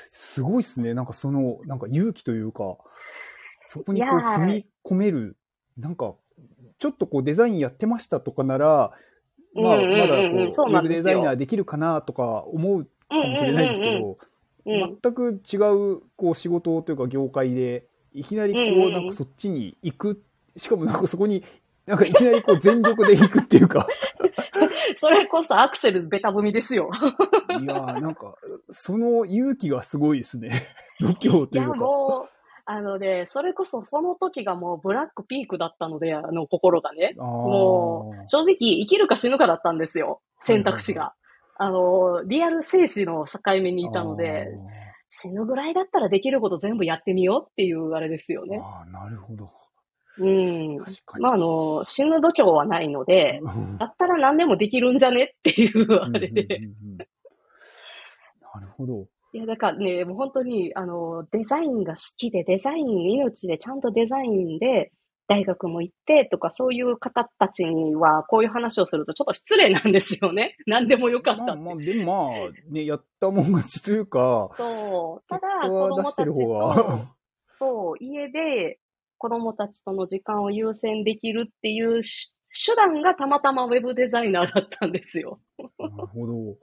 [0.08, 0.94] すごいっすね。
[0.94, 2.78] なんかその、なんか勇気というか、
[3.64, 5.36] そこにこう踏み込める、
[5.76, 6.14] なんか、
[6.78, 8.92] ちょっとこうデザインやってましたとかなら、
[9.54, 14.18] まあ、まだこう、ウェブデザイナーできるかなとか思うかもしれないですけど、
[14.64, 20.22] 全く違う、こう仕事というか業界で、いきなりこう、なんかそっちに行く、
[20.56, 21.42] しかもなんかそこに、
[21.86, 23.86] なんかいきなりこう全力で行くっていうか、
[24.96, 26.90] それこそアクセルベタ踏みですよ。
[27.60, 28.34] いやーなんか、
[28.70, 30.50] その勇気がすごいですね。
[31.00, 31.76] 度胸いや、というか。
[31.76, 32.28] もう、
[32.64, 37.14] あのね、それこそその時がもうブラックピークだったので、あの心がね。
[37.16, 40.20] もう、正直生きるか死ぬかだったんですよ。
[40.40, 41.14] 選択肢はいが。
[41.56, 44.48] あの、リアル生死の境目にいたので、
[45.08, 48.58] 死ぬぐらいだったらできること全部やってみようっていうあれですよね。
[48.60, 49.46] あーあー、なるほど。
[50.18, 50.76] うん。
[51.18, 56.46] まあ、あの、死ぬ度胸はないので、うんだったら何でもできるんじゃねっていうあれで。
[58.54, 59.06] なるほど。
[59.34, 64.92] いや、だからね、もう本当に、あの、デザインが好きで、デザイン命で、ちゃんとデザインで、
[65.28, 70.56] 大学も行ってとか、そういう方たちには、こういう話をするとちょっと失礼なんですよね。
[70.66, 71.42] 何でもよかった。
[71.42, 75.28] まあまあ、でもまあ、ね、やったもん勝ちというか、そう。
[75.28, 76.74] ただ、子供たてるちと、
[77.52, 78.78] そう、家で
[79.22, 82.34] 子供たちとの時間を優先できるっていうし
[82.66, 85.38] 手段がたまたまウェブデザイナーだったんですよ。
[85.78, 86.56] なるほど。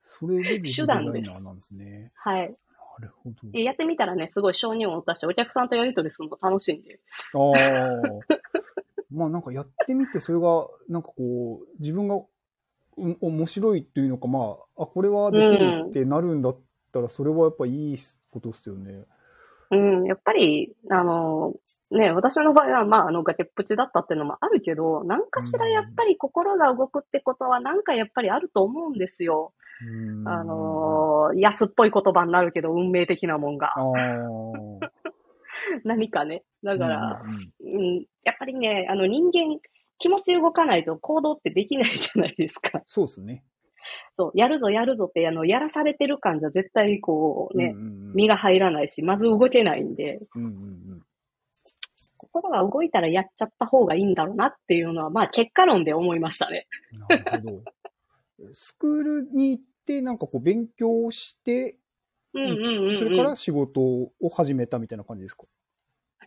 [0.00, 0.86] それでウェブデザイ
[1.22, 2.10] ナーなんですね。
[2.16, 2.56] はい。
[2.98, 3.36] なるほど。
[3.52, 6.98] でやってみたらね、すごい承認を持ったし、お客さんとやり取りするの楽しいんで。
[7.32, 8.36] ああ。
[9.08, 16.58] まあなんかやってみて、それが、なんかこう、自分が、うん面白いっていうのか、まあ、あ、これはできるってなるんだっ
[16.92, 17.98] たら、それはやっぱいい
[18.30, 18.92] ことですよね。
[18.92, 19.06] うん、
[20.06, 21.54] やっぱり、あの、
[21.90, 29.52] ね、私の場合は、まあ、あの、崖っぷちだったっていうのもあるけど、何かしらやっぱり心が動くってことは、なんかやっぱりあると思うんですよ。
[29.82, 33.74] うんあの、安っぽい言葉になるけど、運命的なもんが。
[35.84, 36.44] 何かね。
[36.62, 39.58] だから、うんうんうん、やっぱりね、あの、人間、
[39.98, 42.82] 気持ち動かないと行動ってできないじゃないですか。
[42.86, 43.44] そうですね。
[44.16, 51.00] そう、やるぞやるぞって、あの、やらされてる感じゃ絶対こうね、うんうんうん身が入らないし、まず動けないんで、うんうん
[52.16, 56.66] 心が動いたらやっちゃった方がいいんだろうなっていうのは、まあ結果論で思いましたね。
[56.92, 57.00] うん。
[57.00, 57.62] なるほ
[58.44, 58.52] ど。
[58.52, 61.76] スクールに行って、なんかこう、勉強して、
[62.34, 62.98] うんうんうん、うん。
[62.98, 65.44] それから仕事を始めたみたいな感じですか？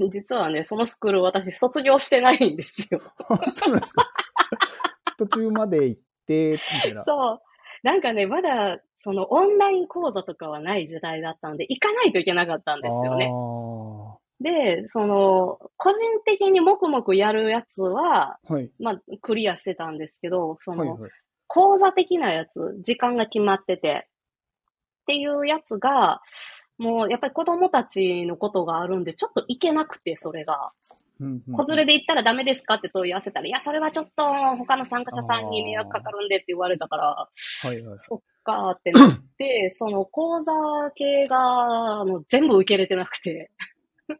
[0.10, 3.00] 実はね、そのスクール私卒業してないんですよ。
[3.30, 4.12] あそうなんですか。
[5.18, 7.04] 途中まで行って、みたいな。
[7.04, 7.42] そう。
[7.84, 13.30] なんかね、まだ、そのオンライン講座とかはない時代だったんで、行かないといけなかったんですよね。
[13.34, 18.54] あで、その、個人的に黙々やるやつは、あ。
[18.54, 18.70] はい。
[18.80, 21.12] まあ、クリアしてたんですけど、その、はいはい。
[21.48, 24.08] 講座的なやつ、時間が決まってて、
[25.04, 26.22] っていうやつが、
[26.78, 30.72] もうやっぱり子供たちのことがあるんで、ちょっと行けなくて、それが。
[31.20, 34.24] 子連れで行ったらダメですかって問い合わせたら、いや、それはちょっと
[34.58, 38.00] 他の参加者さんに迷惑かかるんでって言われたから、はいはい。
[38.00, 40.52] そっかーってなって、 その講座
[40.96, 43.52] 系がもう全部受け入れてなくて、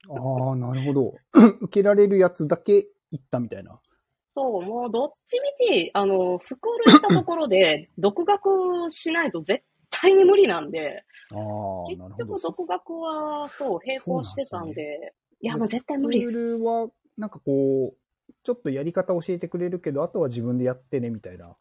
[0.10, 1.14] ああ、なるほど。
[1.62, 3.80] 受けられるやつだけ行ったみたいな。
[4.30, 12.42] そう、もうどっちみち、あの、スクール行ったところで、 独学しないと絶対に無理なんで、ああ、なるほど結局。
[12.42, 16.60] 独学は、そう、並行してたんで、いや、もう絶対無理っスクーす。
[16.60, 21.56] ルは、なんかこう、ちょっとやり方教えてくれるけど、あとは自分でやってね、みたいな。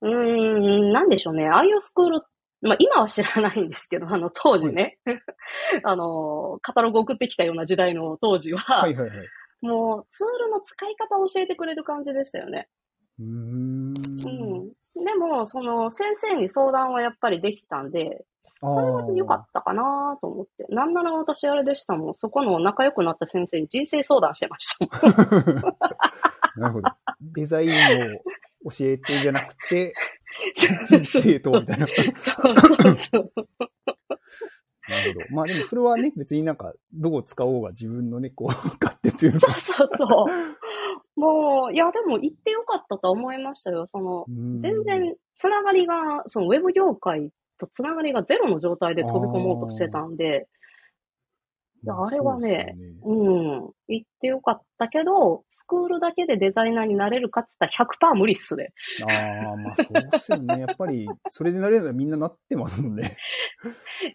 [0.00, 1.48] うーん、なんでしょうね。
[1.48, 2.22] ああいうスクール、
[2.60, 4.98] まあ今は知らないんですけど、 あの当時ね、
[5.84, 9.28] あの、カタログ送ってきたような時代の当時は、はいはいはい。
[9.60, 12.68] もうツールの使い方を教えてくれる感じでしたよね。
[13.18, 13.94] うーん。
[13.94, 15.04] うん。
[15.04, 20.66] でも、その先生に相談はやっぱりできたんで、あそれは良かったかなと思って。
[20.68, 22.14] なんなら私あれでしたもん。
[22.14, 25.62] そこの仲良くなった先生に人生相談してましたもん。
[25.62, 25.76] た。
[26.58, 26.90] なるほど。
[27.20, 29.94] デザインを教えてじゃなくて、
[30.86, 31.86] 人生と、みたいな。
[32.14, 33.32] そうそうそう。
[34.88, 35.26] なるほど。
[35.30, 39.54] まあでもそれはね、別になんか、どう使おうが自分のね、こう、勝手というそか。
[39.56, 40.26] うそうそ
[41.16, 41.20] う。
[41.20, 43.86] もう、いや、でも行ってよかったと思いましたよ。
[43.86, 50.48] その、うん全然、つながりが、そのウェブ業界とつながりがゼロの状態で飛び込もうとしてたんで、
[51.84, 58.72] いやあれはねねうん、行ってよかったけど、スクールだけでデザイナーになれるかって言ったら100%無理っすね。
[59.04, 60.58] ああ、まあそうですよね。
[60.66, 63.16] やっぱり、それでなれるのはみんななってますもんね。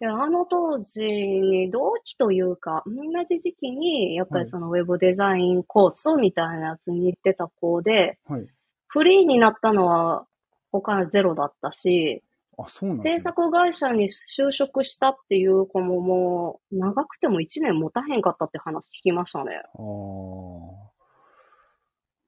[0.02, 8.46] いやあの当時に同期というか、同じ時期に、やっぱりそのウェブデザインコースみたいなやつに行ってた子で、はい。
[8.88, 10.28] フリーになったのは
[10.72, 12.24] 他ゼロだったし、
[12.58, 13.04] あ、そうなんね。
[13.04, 19.52] 制作会社に就職したっていう子ももう、長くても1年持たへんかったって話聞きましたね。
[19.56, 20.94] ああ。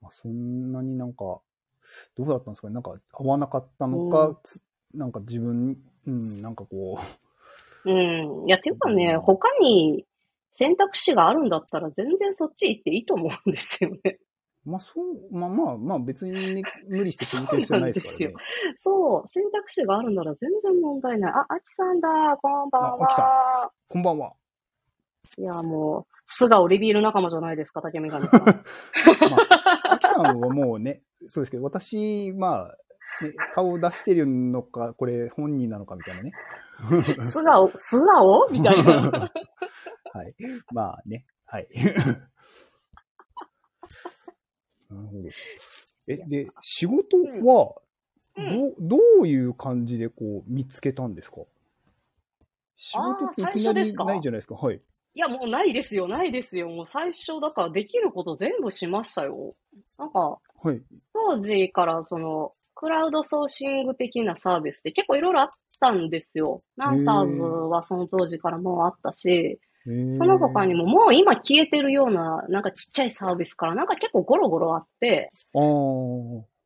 [0.02, 1.42] まあ、そんなになんか、
[2.16, 4.62] どうだったんですかねなんか合わなかったのか、うんつ
[4.94, 7.00] なんか自分、うん、なんかこ
[7.84, 8.48] うん。
[8.48, 10.06] いや、ていうかね、うん他に
[10.52, 14.20] 選択肢があるんだったら全然そっち行っていいと思うんですよね。
[14.66, 18.36] う、まあそう、まあまあ、まあ別にね、無理して続ける必要ないですからね。
[18.76, 21.34] そう、選択肢があるなら全然問題ない。
[21.34, 22.08] あ、あきさんだ、
[22.42, 23.72] こんばんああきさは。
[23.88, 24.34] こんばんは。
[25.38, 28.42] いや、もう、素顔リビール仲間じゃないですか、竹見神さん。
[28.46, 32.78] まあ、アキさんはもうね、そうですけど、私、まあ、
[33.24, 36.32] ね、顔を出してるのか、これ本人なのかみたいなね。
[37.22, 39.12] 素顔、素顔みたいな。
[40.14, 40.36] はい。
[40.74, 41.68] まあね、はい。
[44.96, 45.30] なるほど。
[46.08, 47.76] え、で、仕事は、
[48.38, 51.42] うんど、どういう感じでこう見つけたんですか？
[52.76, 54.56] 仕事っていきなりないじゃないですか？
[54.56, 54.76] はい。
[54.76, 56.68] いや、もうないですよ、ないですよ。
[56.68, 59.54] もう最初、だからできること全部しましたよ。
[59.98, 60.82] なんか、はい。
[61.14, 66.62] 当時からその、クラウドソーシング的なサービスって結構いろいろあったんですよ。
[66.76, 75.30] ナンサーズはその当時からもうあったし、えーその他にももう今消えてるような、なんかちっちゃいサービスからなんか結構ゴロゴロあって。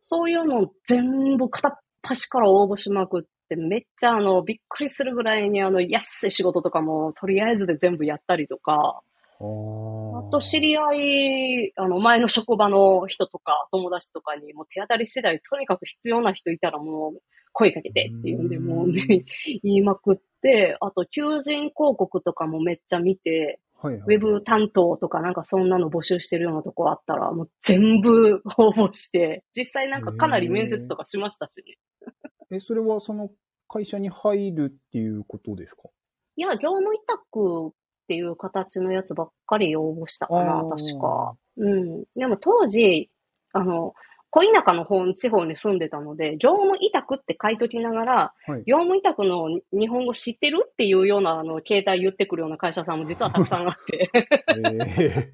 [0.01, 9.01] そういうのを全部片っ端から応募しまくって、めっちゃあの、びっくりするぐらいにあの、安い仕事とかもとりあえずで全部やったりとか、
[9.41, 17.21] あと知り合い、あの、前の職場の人とか友達とかにもう手当たり次第、とにかく必要な人いたらもう
[17.53, 19.23] 声かけてっていうんで、うんもうね、
[19.63, 24.01] 言いまくって、あと求人広告とかもめっちゃ見て、はいはい。
[24.01, 31.63] ウェブ担当とかなんかそんなの募集してるようなとこあったら、もう全部応募して、実際なんかかなり面接とかしましたし、
[32.51, 33.29] え、それはその
[33.69, 35.83] 会社に入るっていうことですか？
[36.35, 37.71] いや、業務委託
[38.09, 41.35] っていう形のやつばっかり応募したかな、確か。
[41.57, 42.03] うん。
[42.15, 43.11] でも当時、
[43.53, 43.93] あの、
[44.31, 48.63] 小田舎の方、地方に住んでたので、業務委託って書いときながら、はい。
[48.65, 54.09] 業務委託の日本語知ってるっていうような、あの、携帯言ってくるような会社さんも実はたくさんあって。
[54.15, 55.27] えー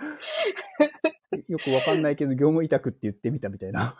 [1.48, 3.94] よくわかんないけど、業務委託って言ってみたみたいな。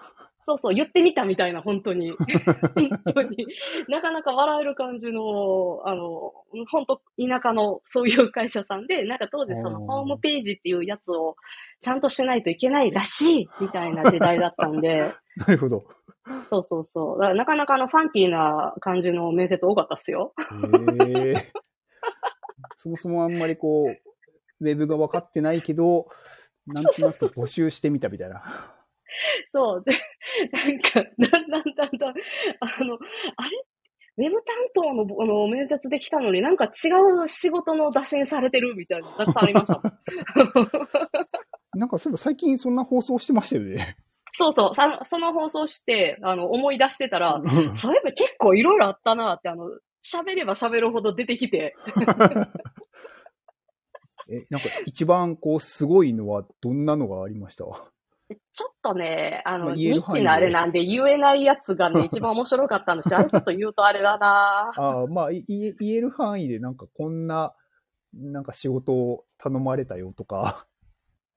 [0.51, 2.11] そうそう、言ってみたみたいな、本当に。
[2.75, 3.47] 本当に。
[3.89, 6.33] なかなか笑える感じの、あの、
[6.71, 11.37] 本当田舎のそういう会社さんで、なんか当時そのホームページっていうやつを
[11.83, 15.85] ちゃんとしないといけないらしい、みたいな時代だったんで、 なるほど。
[16.47, 17.19] そうそうそう。
[17.19, 20.33] なかなかあのファンキーな感じの面接多かったっすよ。
[21.15, 21.47] へえ
[22.77, 26.09] そもそもあんまりこう、ウェブが分かってないけど、
[26.67, 28.80] なんとなく募集してみたみたいな。
[29.53, 29.85] そう。
[29.85, 29.93] で、
[30.53, 32.15] なんか、だんだんだんだん、
[32.61, 32.99] あの、
[33.37, 33.65] あれ？
[34.17, 36.69] ウェブ担当のあの面接できたのになんか違
[37.25, 39.81] う仕事の打診されてるみたいなのたくさんありました。
[41.75, 43.97] なんかそういえば最近そんな放送してましたよね。
[44.33, 47.41] そうそう、さその放送して、あの、思い出してたら、
[47.73, 49.71] そういえば結構いろいろあったなって、あの、
[50.05, 51.75] 喋れば喋るほど出てきて、
[54.31, 57.65] え、なんか一番こうすごいのはどんなのがありました？
[58.53, 64.71] ちょっとね、あの、ニッチなあれなんで言えないやつがね、 一番面白かったんですけど、あれちょっと言うとあれだな。
[64.77, 67.55] ああ、まあい言える範囲でなんかこんな、
[68.15, 70.67] なんか仕事を頼まれたよとか。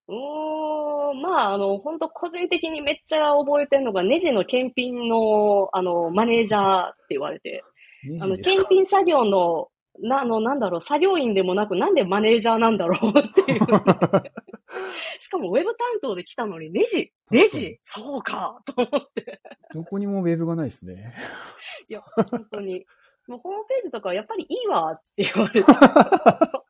[0.07, 7.63] うーん、まあ、あの、本当個人的にめっちゃ覚えてるのが、ネジの検品の、あの、マネージャーって言われて、
[8.21, 13.59] あの、検品作業の、な、あの、なんだろう、作業員でもなく、なんでマネージャーなんだろうっていう。
[15.19, 17.79] しかも、ウェブ担当で来たのに、ネジネジ？
[17.83, 19.41] そうかと思って。
[19.73, 21.13] どこにもウェブがないですね。
[21.87, 22.01] いや、
[22.31, 22.85] 本当に。
[23.27, 25.71] もうホームページとかやっぱりいいわって言われて。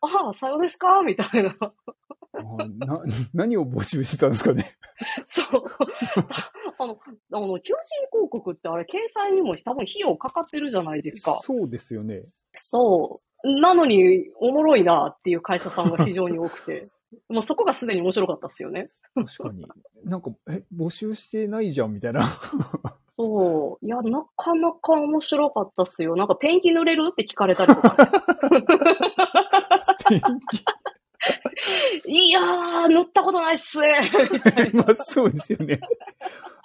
[0.00, 1.02] ああ、さようですか？
[1.02, 1.54] みたいな。
[1.60, 2.42] あ
[2.86, 3.00] な
[3.32, 4.76] 何を募集してたんですかね？
[5.24, 5.46] そう。
[6.78, 6.98] あの、
[7.32, 11.38] あの、求人広告ってあれ、掲載にも多分費用かかってるじゃないですか。
[11.42, 12.22] そうですよね。
[12.54, 13.60] そう。
[13.60, 16.88] なのに、おもろいなっていう会社さんが非常に多くて。
[17.28, 18.90] もうそこがすでに面白かったっすよね。
[19.14, 19.66] 確かに。
[20.04, 22.24] なんか、え、募集してないじゃんみたいな。
[23.16, 23.86] そう。
[23.86, 26.16] いや、なかなか面白かったっすよ。
[26.16, 27.08] なんかペンキ塗れる？
[27.12, 28.10] って聞かれたりとか、ね。
[32.06, 34.10] いやー、塗ったことないっすね。
[34.72, 35.80] まあそうですよね。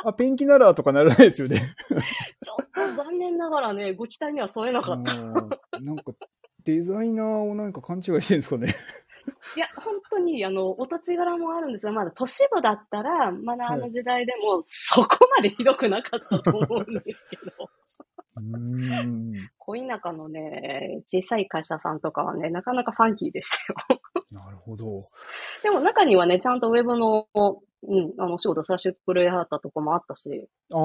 [0.04, 1.76] あ、ペンキならとかならないですよね。
[2.42, 5.14] ちょっと残念ながらね、ご期待には添えなかった。
[5.14, 5.34] うん
[5.80, 6.14] なんか、
[6.64, 8.68] デザイナーをなんか勘違いしてるんですかね。
[9.56, 17.70] いや、本当に、あの、お土地柄もあるんですが、まだ都市部だったら、まだあの時代でも、そこまでひどくなかったと思うんですけど。
[19.58, 24.02] 小田舎のね、小さい会社さんとかはね、なかなかファンキーでしたよ。
[24.32, 25.00] なるほど。
[25.64, 30.80] でも中にはね、ちゃんとウェブの、うん、あの、お仕事させてくれはったとこもあったし、ああ。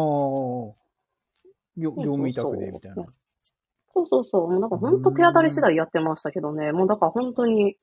[1.76, 3.05] 業業務委託でみたいな。
[3.95, 7.76] そうそうそう、もうなんか本当手当たり次第やってましたけどね、もうだから本当に、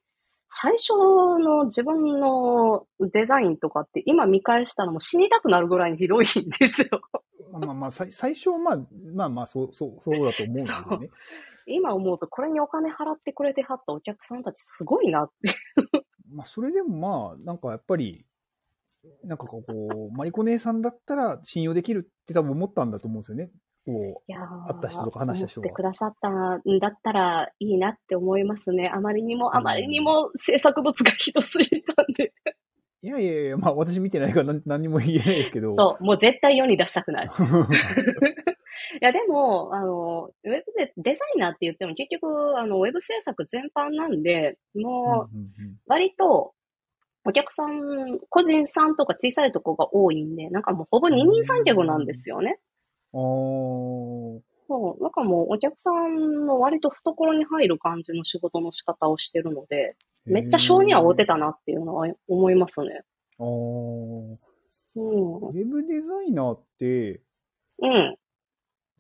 [0.56, 0.93] 最初
[1.39, 6.26] の自分のデザインとかって今見返したらもう死にたくなるぐらいにひどいん
[6.60, 7.01] ですよ。
[7.51, 8.78] まあまあ、最初はまあ、
[9.14, 11.10] まあまあ、そう、そう、そうだと思うんですよね。
[11.66, 15.56] 今思うとこれにお金払ってくれてはったお客さんたちすごいなって。
[16.32, 18.24] まあ、それでもまあ、なんかやっぱり、
[19.24, 23.49] なんかこう、マリコ姉さんだったら信用できるって多分思ったんだと思うんですよね。
[23.86, 28.90] こいやー会った人とか話した人が思ってくださったんだったらいいなって思いますね。
[28.94, 32.26] あまりにも、あまりにも制作物がひどすぎたんで。
[32.26, 32.32] う。
[33.02, 35.74] いやいやいや、まあ私見てないから何も言えないですけど。
[35.74, 37.30] そう、もう絶対世に出したくない。
[39.02, 45.36] いや、でも、あの、ウェブでデザイナーって言っても結局、あの、ウェブ制作全般なんで、もう、
[45.88, 46.54] 割と、
[47.26, 52.60] お客さん、個人さんとか小さいとこが多いんで、なんかもうほぼ二人三脚なんですよね。
[53.14, 59.95] うん、あーそう、なんかもうお客さんの割と懐に入る感じの仕事の仕方をしてるので、
[60.26, 63.01] めっちゃ性には合うてたなっていうのは思いますね。
[63.39, 64.38] あー
[64.95, 65.38] うん。
[65.38, 67.22] ウェブデザイナーって、
[67.80, 68.16] うん。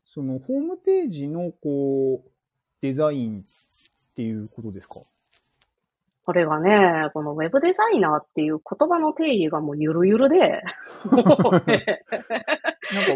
[0.05, 2.29] そのホームページのこう、
[2.81, 3.43] デザインっ
[4.15, 4.95] ていうことですか？
[6.25, 10.61] これがね、このウェブデザイナーっていう言葉の定義がもうゆるゆるで、
[11.11, 11.35] なんか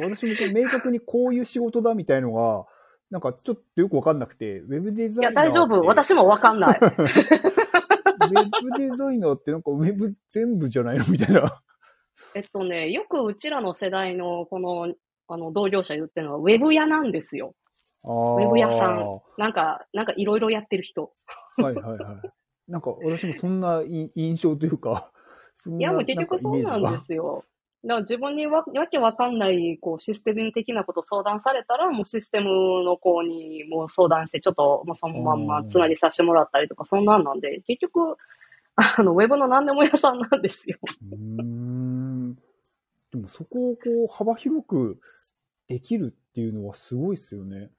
[0.02, 2.66] 私もこう明確にこういう仕事だみたいのが、
[3.10, 5.52] なんかちょっとよくわかんなくて、ウェブデザいや、イナーって。
[5.52, 5.88] 大丈夫。
[5.88, 6.80] 私もわかんない。
[6.84, 11.62] ウェブデザイナーってなんかウェブ全部じゃないのみたいな。
[12.36, 14.94] えっとね、よくうちらの世代のこの、
[15.30, 17.54] あの、同業者言ってるのは、ウェブ屋なんですよ。
[18.04, 21.12] あウェブ屋さんなんか、なんかいろいろやってる人。
[21.56, 22.30] はいはいはい。
[22.68, 25.12] なんか私もそんない印象というか、
[25.56, 27.46] そんないや、もう結局そうなんですよ。
[27.84, 38.18] だから自分にわわけわかんない、こう、システム的なこと相談されたら、もうシステムの子にもう相談して、ちょっともうそのまんまつなぎさせてもらったりとか、そんなんなんで、結局、
[38.76, 40.78] あの、ウェブの何でも屋さんなんですよ。
[41.12, 42.34] うーん。
[43.12, 45.00] でもそこをこう幅広く
[45.68, 47.72] できるっていうのはすごいですよね。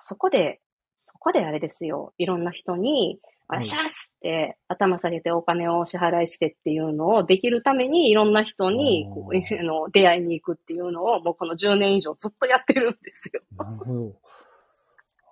[0.00, 0.60] そこで、
[0.98, 2.12] そこであれですよ。
[2.18, 9.34] いろんな人に、お願いしますって頭下げてお金をお支払いしてっていうのをできるためにいろんな人にこう
[9.64, 13.42] の出会いに行くっていうのをもうこの10年以上ずっとやってるんですよ。
[13.56, 14.16] なるほど。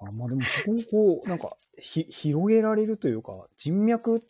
[0.01, 4.23] あまあでもそこをこう、なんか、ひ、広げられるというか、人脈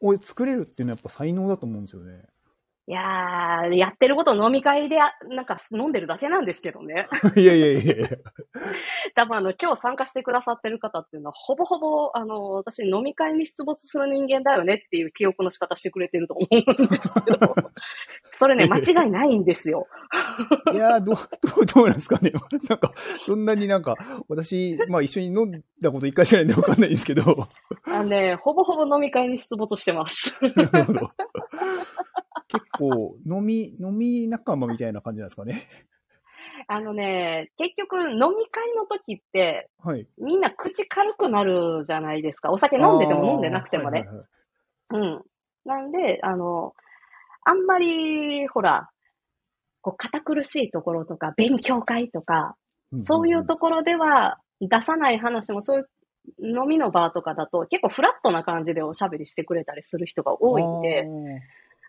[0.00, 2.22] を作れるっていうのはやっぱ才能だと思うんですよね。
[2.88, 7.06] いやー、やってること飲み会であなんか飲んでるだけなんですけどね。
[7.36, 8.08] いやいやいやいや。
[9.14, 17.54] 多分あの今日参加してくださってる方っていうのはほぼほぼあの私飲み会に出没する人間だよねっていう記憶の仕方してくれてると思うんですけど、
[18.38, 19.88] それね、間違いないんですよ。
[20.72, 22.32] いやーどう、どう、どうなんですかね。
[22.70, 22.92] なんか、
[23.26, 23.96] そんなになんか、
[24.28, 27.48] 私、まあ一緒に飲んだこと一回しかないんでわかんないんですけど。
[27.84, 30.38] あのね、ほぼほぼ飲み会に出没してます。
[30.72, 31.10] なるほど。
[32.46, 35.60] 結構、飲み、飲み仲間みたいな感じなんですかね。
[36.68, 38.18] あのね、結局飲み
[38.52, 40.06] 会の時ってはい。
[40.16, 42.52] みんな口軽くなるじゃないですか。
[42.52, 44.00] お酒飲んでても飲んでなくてもね。
[44.00, 44.26] はいはいはい
[44.90, 45.22] うん。
[45.64, 46.74] なんで、あの、
[47.48, 48.90] あんまり、ほら、
[49.80, 52.56] こう、堅苦しいところとか、勉強会とか、
[53.02, 61.06] そういうところでは出さない話も、そういう飲みの場とかだと、結構フラットな感じでおしゃべりしてくれたりする人が多いんで、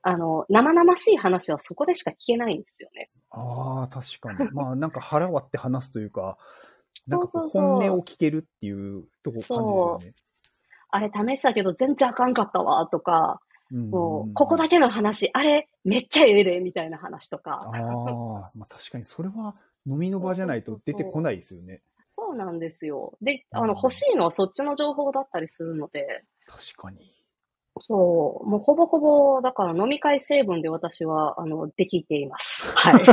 [0.01, 3.09] あの、生々しい話はそこでしか聞けないんですよね。
[3.31, 4.49] あーあー、確かに。
[4.53, 6.37] まあ、なんか腹割って話すというか、
[7.05, 10.13] なんか本音を聞けるっていうとこ感じですよね。
[10.91, 13.41] あれ試したけど全然あかんかったわ、とか、
[13.71, 17.61] うんもう、ここだけの話、あれ、めっちゃええで、みたいな話とか。
[17.65, 17.81] ああ、
[18.57, 19.55] まあ確かにそれは
[19.85, 21.81] 飲みの場じゃないと出てこないですよね。
[22.11, 23.17] そうなんですよ。
[23.21, 27.11] で、あうんの、欲しいのはそっちの情報だったりするので、確かに。
[27.81, 32.73] そう、もうほぼほぼ、だから飲み会成分で私は、あの、できています。
[32.75, 33.03] はい。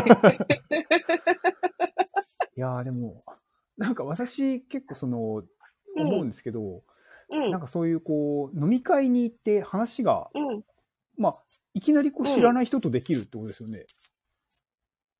[2.57, 3.23] いやーでも、
[3.77, 5.43] なんか私結構その、
[5.99, 6.83] 思うんですけど、うん
[7.29, 10.63] なん、かそういうこう、飲み会に行って話が、うん。
[11.19, 11.35] まあ、
[11.75, 13.87] いきなりこう知らない人とできるってことですよね。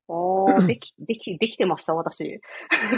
[0.09, 2.21] ああ、 でき、でき、できてました、私。
[2.21, 2.39] い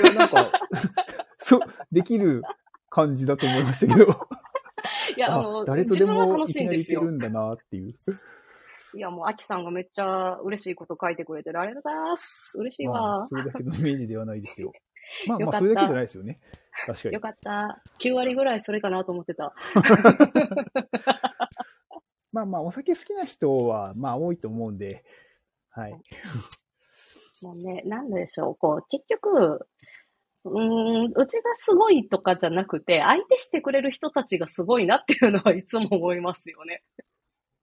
[0.04, 0.52] や、なんか、
[1.40, 2.42] そう、できる
[2.90, 4.28] 感じだと思いましたけど、
[5.18, 7.02] いや、ああの、誰とでも楽しいいきなりんですよ。
[7.02, 7.94] 行けるんだなっていう。
[8.96, 11.60] いや、もう、アキさんがめっちゃ嬉しいこと書いてくれてる。
[11.60, 12.58] ありがとうございます。
[12.60, 13.28] 嬉しいまあ、わ。
[13.28, 14.72] それだけのイメージではないですよ。
[15.28, 16.40] まあまあ、それだけじゃないですよね。
[16.86, 17.22] 確かによ。
[17.22, 17.82] かった。
[18.00, 19.54] 9割ぐらいそれかなと思ってた。
[22.32, 25.04] まあまあ、お酒好きな人は、まあ多いと思うんで、
[25.70, 25.92] はい。
[27.42, 29.66] もうね、なんでしょう、こう、結局、
[30.46, 36.84] うーん、うちがすごいとかじゃなくて、相手してくれる人たちがすごいなっていうのはいつも思いますよね。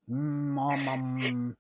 [0.09, 1.57] うーん、まあまあ、うん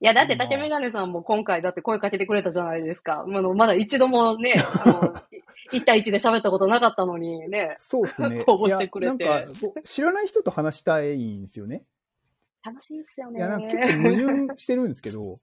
[0.00, 3.24] いや、だってまあ竹メガネさんも今回だって声かけてくれたじゃないですか。
[3.26, 5.14] あのまだ一度もね、あの、
[5.72, 8.44] 一対一で喋ったことなかったのにね、そうですね。
[8.46, 11.84] 応募してくれてなんか知らない人と話したいんですよね。
[12.64, 13.38] 楽しいですよね。
[13.38, 15.38] いや、なんか結構矛盾してるんですけど、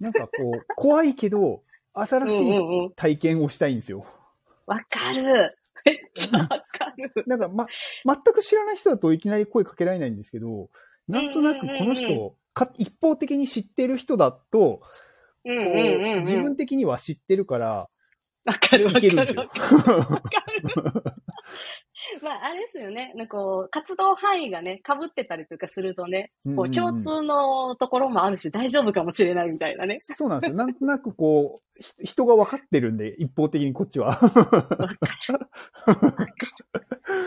[0.00, 1.62] なんかこう、怖いけど、
[1.94, 2.92] 新うんしいうんうん。
[2.94, 4.06] 体験をしたいんですよ。
[4.66, 5.56] わかる。
[5.84, 7.12] めっちゃわかる。
[7.26, 7.66] なんか、ま、
[8.04, 10.70] 全く知らない人だといきなり声かけられないんですけど、
[11.06, 14.80] なんとなくこのうんうんうん人か一方的に知ってる人だと、うんこ
[15.44, 16.20] ううんうんうん。
[16.20, 17.88] 自分的には知ってるから、
[18.44, 21.02] わかるわかるいけるんですよわかる。
[22.22, 23.12] まあ、あれですよね。
[23.16, 29.98] なんかこう、活動範囲がね、被ってたりとかするとね、こう、共通のところもあるし、大丈夫かもしれないみたいなね。
[30.00, 30.56] そうなんですよ。
[30.56, 34.20] なんとなくこう、ひ人が分かってるんで、一方的にこっちは。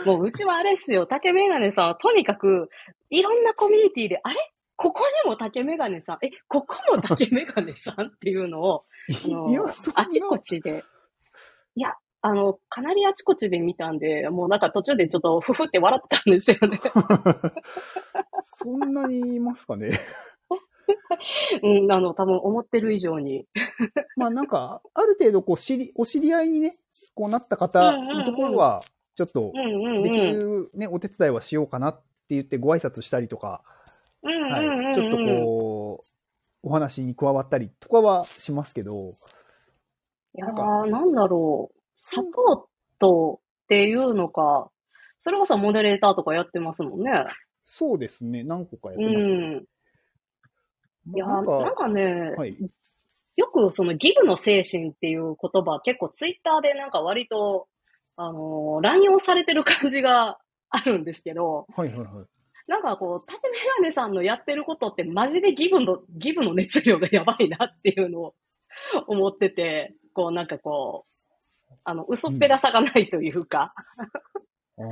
[0.04, 1.06] もう、うちはあれですよ。
[1.06, 2.68] 竹メガネさんはとにかく、
[3.10, 4.36] いろんなコミュニティで、あれ？
[4.76, 8.84] ここにも竹メガネさん、え、ここも竹メガネさんっていうのを、
[9.24, 10.84] あのあちこちで、
[11.74, 16.78] いや、あの、かなりあちこちで見たんで、もうなんか途中でちょっとふふって笑ってたんですよね。
[18.42, 19.98] そんなにいますかね？
[21.62, 23.46] うん、あの、多分思ってる以上に。
[24.16, 26.76] まあなんか、ある程度こう、知り、お知り合いにね、
[27.14, 28.82] こうなった方のところは、
[29.14, 29.52] ちょっと。
[29.52, 33.62] できるね、お手伝いはしようかなって言ってご挨拶したりとか、
[34.50, 36.06] はい、ちょっとこう、
[36.62, 39.14] お話に加わったりとかはしますけど、
[40.34, 41.76] いやー、なんだろう。
[41.96, 42.64] サポー
[42.98, 44.70] トっていうのか、
[45.18, 47.24] それこそモデレーターとかやってますもんね。
[47.64, 49.66] そうですね、何個かやっうてます、ねん。
[51.14, 52.56] いやなんかね、はい。
[53.36, 57.68] よくそのギブの精神っていう言葉結構ツイッターでなんか割と、
[58.16, 60.38] あのー乱用されてる感じが
[60.70, 62.35] あるんですけど、はいはいはい。
[62.68, 68.34] なんかこう、縦メガネさんのやってることってマジでギブの、ギブの熱量がやばいなっていうのを
[69.06, 73.72] 思ってて、こうなんかこう、あの、嘘っぺらさがないというか、
[74.78, 74.86] ああ、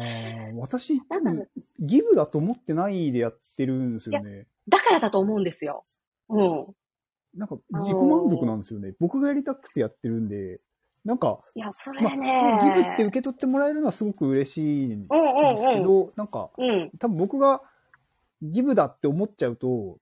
[0.55, 1.47] 私、多分、
[1.79, 4.47] ギブだと思ってないでやってるんですよね。
[4.69, 5.85] だからだと思うんですよ。
[6.31, 6.67] うん。
[7.35, 8.95] なんか、自己満足なんですよね。
[8.99, 10.61] 僕がやりたくてやってるんで、
[11.05, 12.67] なんか、いや、それまあ、そね。
[12.67, 16.71] のギブって受け取ってもらえるのはすごく嬉しいんうんうんですけど、なんか、うん。
[16.71, 16.91] うん。
[16.99, 17.61] 多分僕が
[18.43, 19.99] ギブだって思っちゃうと、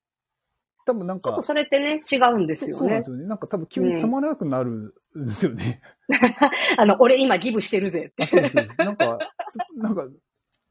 [0.84, 3.02] 多分なんかちょっと、それってね、違うんですよねそそうなんで。
[3.04, 3.24] すよね。
[3.26, 5.80] なんか多分急につまらなくなるんですよね。
[6.78, 8.22] あの、俺今ギブしてるぜって。
[8.24, 8.56] あ、そうです。
[8.56, 9.18] なんか、
[9.50, 10.06] つなんか、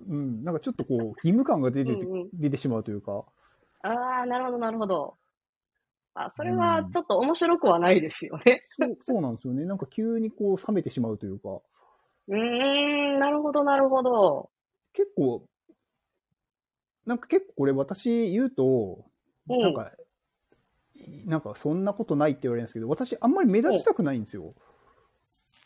[0.08, 3.26] うん、なんかちょっとこう、義務感が出てて、うんうん出てしまうというか、
[3.84, 5.16] ああ、なるほど、なるほど。
[6.14, 8.64] あ、それはちょっと面白くはないですよね。
[8.80, 9.66] そうそうなんですよね。
[9.66, 11.62] なんか急にこう冷めてしまうというか、
[12.28, 14.49] うーん、なるほど、なるほど。
[14.93, 15.45] 結構、
[17.05, 19.05] なんか結構これ私言うと、
[19.49, 19.91] うんなんか、
[21.26, 24.53] なんかそんなことないって言われるんですけど、私あんまり目立ちたくないんですよ。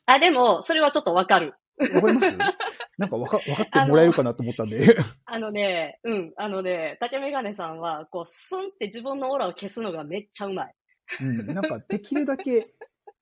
[0.06, 1.56] あ、でも、それはちょっとわかる。
[1.78, 2.38] わかります
[2.98, 4.80] なんかわか、わかってもらえるかなと思ったんで。
[5.26, 10.76] あのね、うん、あのね、竹メガネさんは、こう、スンって自分のオーラを消すのがめっちゃうまい。
[11.22, 11.48] うん。
[11.48, 12.66] なんかできるだけ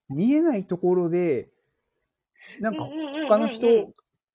[0.10, 1.50] 見えないところで、
[2.60, 3.68] なんか他他の人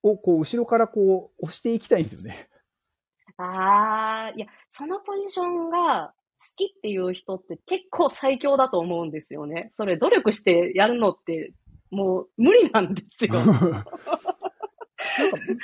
[0.03, 2.49] をこう後ろからこう押していきたいんですよね。
[3.37, 9.69] ああ、いや、そのポジションが好きっていう人って結構最強だと思うんですよね。
[9.73, 11.53] それ努力してやるのって
[11.91, 13.34] もう無理なんですよ。
[13.45, 13.84] なんか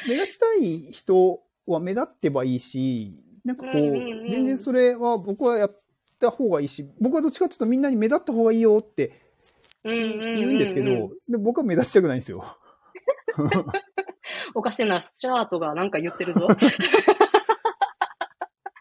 [0.08, 5.76] 目立ちたい人は目立ってばいいし、なんかこう、うんうんうん全然それは僕はやっ
[6.18, 9.20] た方がいいし、僕はどっちかっていうとみんなに目立った方がいいよって
[9.84, 12.44] うんうんうんうん言うんですけど、で僕は目立ちたくないんですよ。
[14.54, 16.48] おかしなスチャートがなんか言ってるぞ。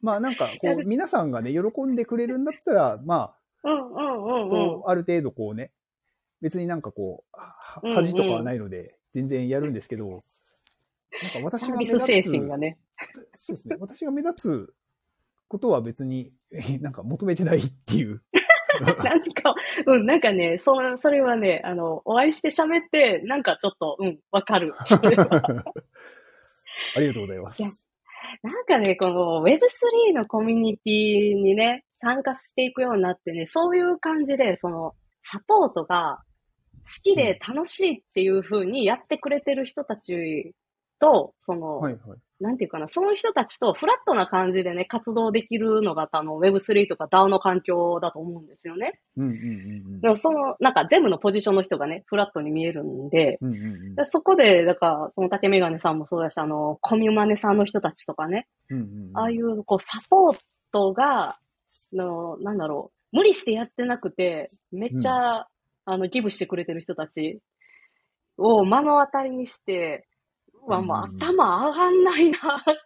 [0.02, 3.34] まあなんかこう、皆さんがね、喜んでくれるんだったら、ま
[3.64, 4.46] うんうんうんあ、うん。
[4.46, 5.72] そう、ある程度こうね、
[6.44, 7.24] 別になんかこ
[7.82, 10.26] う、恥とかはないので、全然やるんですけど、
[11.22, 12.78] なんか私が目立つ精神がね。
[13.34, 13.78] そうですね。
[13.80, 14.34] 私が目立
[14.68, 14.74] つ
[15.48, 18.22] ことは別に、え なんか求めてないっていう。
[18.82, 24.74] なんか、うん、なんかね、その、それはね、あの、お会いして喋って、なんかちょっと、うん、わかる。
[24.84, 25.00] あ
[27.00, 36.33] りがとうございますなんかね、この Web3 のコミュニティにね、参加していくようになってね、そういう感じで、その、サポートが好
[37.04, 40.54] きで楽しいっていう風にやってくれてる人たち
[41.00, 42.20] と、その、はいはい。
[42.40, 49.00] なんていうかな、その人たちとフラットな感じでね、活動できるのが、あの、Web3 とか DAO の環境だと思うんですよね。
[49.18, 49.34] うんうんう
[49.98, 53.54] んでもその、なんか全部のポジションの人がね、フラットに見えるんで、うん。
[53.54, 61.38] うんうんうんでそこで、だから、その竹メガネさんもそうだし、あの、コミュマネさんの人たちとかね、うんうんうんああいう、こう、サポートが、
[61.94, 65.48] の、なんだろう、無理してやってなくて、めっちゃ、
[65.86, 67.40] あの、ギブしてくれてる人たち
[68.38, 70.08] を目の当たりにして、
[70.66, 72.40] うわ、もううん頭上がんないなっ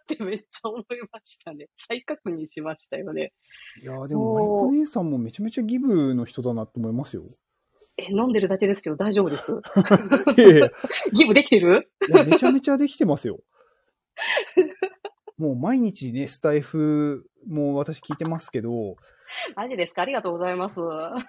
[0.08, 1.68] て めっちゃ思いましたね。
[1.76, 3.32] 再確認しましたよね。
[3.82, 7.22] いやーでも、マリコ姉さんもめちゃめちゃギブの人だなと思いますよ。
[7.96, 9.52] え、飲んでるだけですけど大丈夫です？
[11.14, 11.88] ギブできてる？
[12.08, 13.38] やめちゃめちゃできてますよ。
[15.36, 18.96] もう毎日ね、スタイフもう私聞いてますけど、
[19.54, 20.02] マジですか？
[20.02, 20.80] ありがとうございます。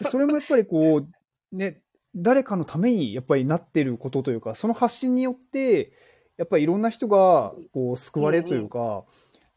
[0.09, 1.07] それもやっぱりこう、
[1.52, 1.82] ね、
[2.16, 5.91] 誰かのためにやっぱりなってることというか、その発信によって、
[6.38, 9.04] やっぱりいろんな人がこう救われるというか、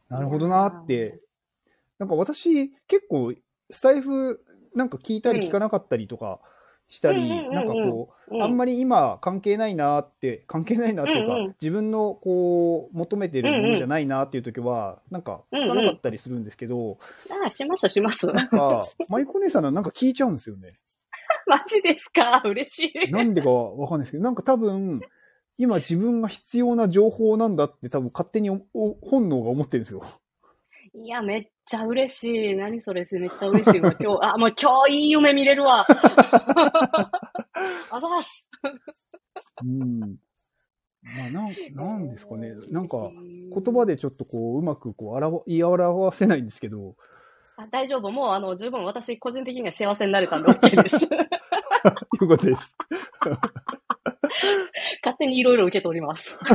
[0.08, 1.20] なるほどなって。
[1.98, 3.32] なんか私結構
[3.70, 6.40] スタイフなんか聞いたり聞かなかったりとか
[6.88, 16.98] したり、なんかこう、うんあんまり今関係ないなって、関係ないなっていうか、自分のこう求めてるものじゃないなっていう時は、なんか聞かなかったりするんですけど、
[17.30, 18.26] ああ、しますします。
[18.28, 20.72] なんか、マイコ姉さんのなんか聞いちゃうんですよね。
[21.46, 22.42] マジですか？
[22.44, 23.10] 嬉しい。
[23.10, 25.00] なんでかわかんないですけど、なんか多分、
[25.58, 30.02] 今自分が必要な情報なんだって多分勝手に本能が思ってるんですよ。
[30.94, 32.56] いや、めっちゃ嬉しい。
[32.56, 33.94] 何それ、めっちゃ嬉しいわ。
[33.98, 35.86] 今日、あ、もう今日いい夢見れるわ。
[37.90, 38.50] あざっす。
[39.62, 40.00] うん。
[40.00, 42.54] まあ、なん、なんですかね。
[42.70, 43.10] なんか、
[43.54, 46.96] 言葉でちょっとこう、うまくこう、表、言い表せないんですけど、
[47.56, 48.10] あ大丈夫。
[48.10, 51.04] もう、あの、十分私、個人的には幸せになれたんで OK です。
[51.04, 51.08] い
[52.24, 52.76] うことです。
[55.04, 56.38] 勝手にいろいろ受け取ります。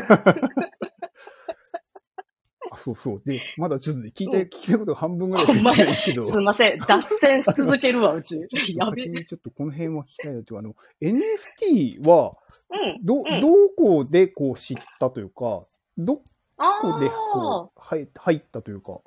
[2.70, 3.22] あ、そうそう。
[3.26, 6.80] で、まだちょっとね、聞いて、聞きたいことが半分ぐらいしか聞いてないんですけど、すいません。
[6.80, 8.40] 脱線し続けるわ、うち。
[8.76, 9.10] やべ先。
[9.10, 12.34] にちょっとこの辺は聞きたいなというか、あの、NFT は、
[12.70, 13.06] うん。
[13.06, 15.66] ど、うんどこでこう知ったというか、
[15.98, 16.22] ど
[16.58, 19.00] あこであこう、入入ったというか、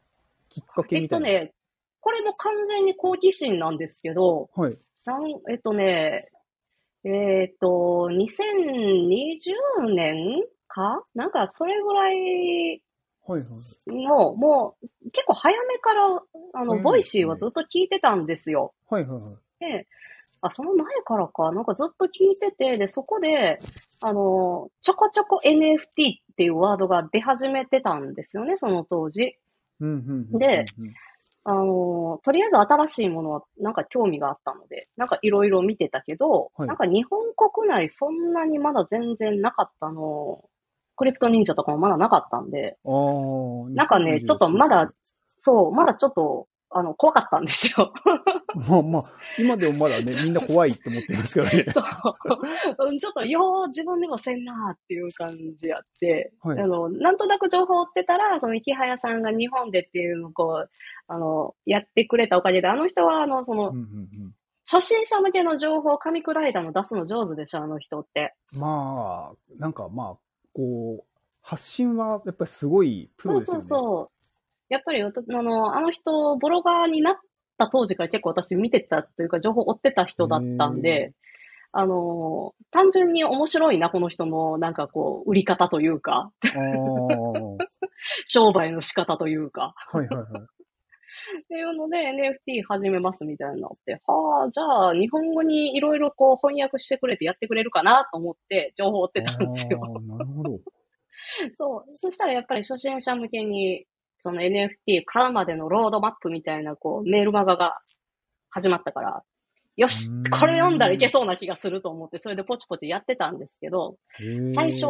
[0.48, 1.26] きっかけえっみたいな。
[1.26, 1.52] とね、
[2.00, 4.76] これも完全に好奇心なんですけど、はい。
[5.04, 6.28] なんえっとね、
[7.04, 11.02] えっと、2020年か？
[11.14, 12.82] なんか、それぐらい
[13.26, 14.04] はいはい。
[14.04, 16.22] の、もう、結構早めから、
[16.54, 18.74] あの、うん Voicy はずっと聞いてたんですよ。
[18.88, 19.34] はいはいはい。
[19.60, 19.86] で、
[20.42, 23.58] あ、その前からか、なんかずっと聞いてて、で、そこで、
[24.00, 29.36] あの、ちょこちょこ NFT っていうワードが出始めてたんですよね、その当時。
[29.80, 30.38] うんうんうんうん。
[30.38, 30.66] で
[31.44, 40.44] あの、とりあえず新しいものはなんか興味があったので、なんかいろいろ見てたけど、はいなんか日本国内そんなにまだ全然なかったの、
[40.96, 42.76] クリプト忍者とかもまだなかったんで。
[43.74, 44.92] なんかねちょっとまだ、
[45.38, 47.92] そう、まだちょっと、あの、怖かったんですよ。
[48.68, 49.04] まあまあ、
[49.38, 51.64] 今でもまだね、 みんな怖いって思ってますからね。
[51.70, 51.84] そう。
[52.86, 60.70] うんちょっと、よう自分でもせんなーっていう感じやって、はいあの、なんとなく情報を追ってたら、その、池早さんが日本でっていうのをこう、
[61.08, 64.34] あの、やってくれたおかげで、あの人は、あの、そのうん、うん
[64.70, 68.34] 初心者向けの情報を噛み砕いたの出すの上手でしょ、あの人って。
[68.52, 68.60] うん。
[68.60, 70.18] まあ、なんかまあ、
[70.52, 71.04] こう、
[71.42, 73.62] 発信はやっぱりすごいプロですよね。
[73.62, 74.19] そうそうそう。
[74.70, 75.12] やっぱり、あ
[75.42, 77.14] の、あの人、ブロガーになっ
[77.58, 81.12] た当時から結構私見てたというか、情報を追ってた人だったんへで、
[81.72, 86.32] あの、単純に面白いな、この人の、なんかこう、売り方というか、
[88.26, 90.26] 商売の仕方というか、いはいはい。
[91.38, 92.12] っていうので
[92.48, 99.80] NFT 始めますみたいになって、はあ、じゃあ日本語にいろいろこう翻訳してくれてやってくれるかなと思って情報を追ってたんですよ。
[99.80, 100.60] なるほど。
[101.58, 101.92] そう。
[102.00, 103.86] そしたらやっぱり初心者向けに、
[104.20, 107.78] その NFT 買うまでのロードマップみたいなこうメールマガが
[108.50, 109.22] 始まったから、
[109.76, 113.96] よしこれ読んだらいけそうな気がすると思って、それでポチポチやってたんですけど、
[114.54, 114.86] 最初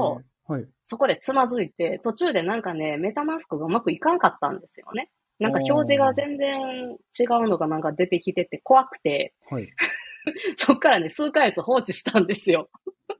[0.50, 0.66] はい。
[0.82, 5.08] そこでつまずいて、途中でなんかね、メタマスクがうまくいかんかったんですよね。
[5.38, 9.68] なんか表示が全然違うのがなんか出てきてて怖くて、はい。
[10.56, 12.68] そっからね、数ヶ月放置したんですよ。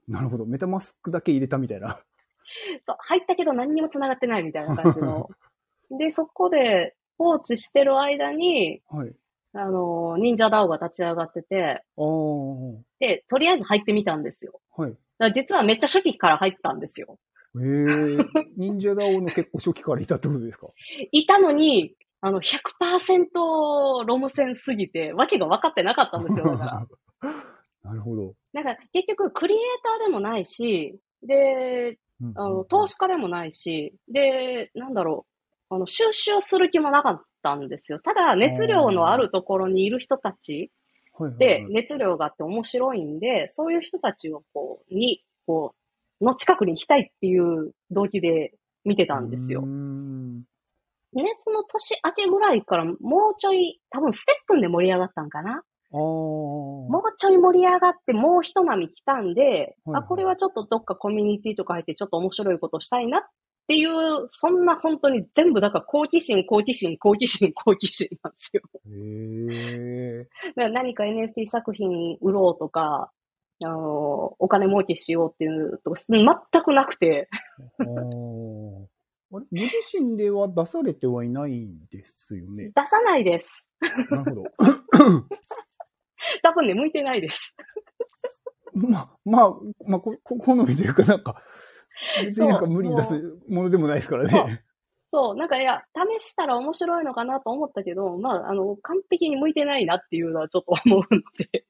[0.09, 0.45] なるほど。
[0.45, 1.99] メタマスクだけ入れたみたいな。
[2.85, 5.29] そう、入ったけど何にも繋がってないみたいな感じの。
[5.97, 9.13] で、そこで放置してる間に、はい。
[9.53, 11.83] あの、忍者ダオが立ち上がってて、
[12.99, 14.61] で、とりあえず入ってみたんですよ。
[14.77, 14.81] い。
[14.81, 17.17] だから実はめっちゃ初期から入ったんですよ。
[17.59, 18.17] へえ。
[18.57, 20.67] 忍者ダオの結構初期からいたってことですか？
[21.11, 26.45] いたのに、あの、100%ロム線すぎて、わけが分かってなかったんですよ。
[26.51, 26.87] だから。
[27.83, 28.35] なるほど。
[28.53, 35.30] なんか、結局、クリエイターでもないし、で、うんあの、投資家でもないし、で、なんだろう、
[35.71, 37.99] あの、収集する気もなかったんですよ。
[37.99, 40.69] ただ、熱量のあるところにいる人たち
[41.39, 45.73] では、い熱量があって面白いんで、そういう人たちをこう、に、こ
[46.19, 48.53] う、の近くに行きたいっていう動機で
[48.83, 49.61] 見てたんですよ。
[51.13, 52.95] ね、その年明けぐらいからもう
[53.39, 55.63] ちょい、多分ステップンで盛り上がったんかな。
[56.89, 59.75] もうちょい盛り上がって、もう一波来たんで、はいはい。
[59.95, 63.21] あ、これはちょっとどっかコミュニティとか入ってちょっと面白いことしたいなっ
[63.67, 68.63] ていう、そんな本当に全部だから好奇心、好奇心、好奇心、好奇心なんですよ。
[68.85, 68.89] へ
[70.23, 70.29] え。
[70.49, 73.11] だから何か NFT 作品売ろうとか、
[73.63, 76.25] あの、お金儲けしようっていうとか、全
[76.63, 77.29] くなくて、
[77.79, 77.85] ああ。
[77.85, 78.01] あれ
[79.33, 82.71] ご自身では出されてはいないんですよね？
[82.75, 83.69] 出さないです。
[83.79, 84.43] なるほど。
[86.43, 87.55] 多分ね、向いてないです。
[88.73, 89.53] まあ、まあ、
[89.87, 90.15] まあ、好
[90.65, 91.41] みというかなんか、
[92.23, 94.63] 別になんか無理に出すものでもないですからね。
[95.09, 95.83] そう、なんかいや、
[96.19, 101.65] 試したら面白いのかなと思ったけど、まあ、あの、完璧に向いてないなっていうのはちょっと思うので。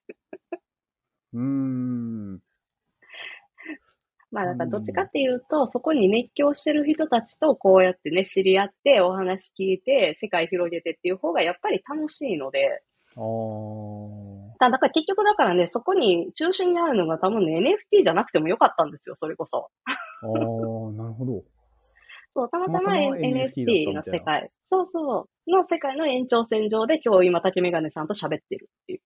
[1.34, 2.34] うーん。
[4.30, 12.84] まあ、だからどっちかっていうと、そこに熱狂してる人たちとこうやってね、知り合って、お話聞いて、世界広げてっていう方がやっぱり楽しいので、
[13.15, 14.40] あー。
[14.62, 19.72] だだから結局だからね、そこに中心にあるのが多分ね、NFT じゃなくてもよかったんですよ、それこそ。
[20.22, 21.43] あー、なるほど。
[22.36, 24.51] そう、たまたま NFT の世界。
[24.70, 25.51] そうそう。
[25.51, 29.01] の世界の延長線上で今日今竹メガネさんと喋ってるっていう。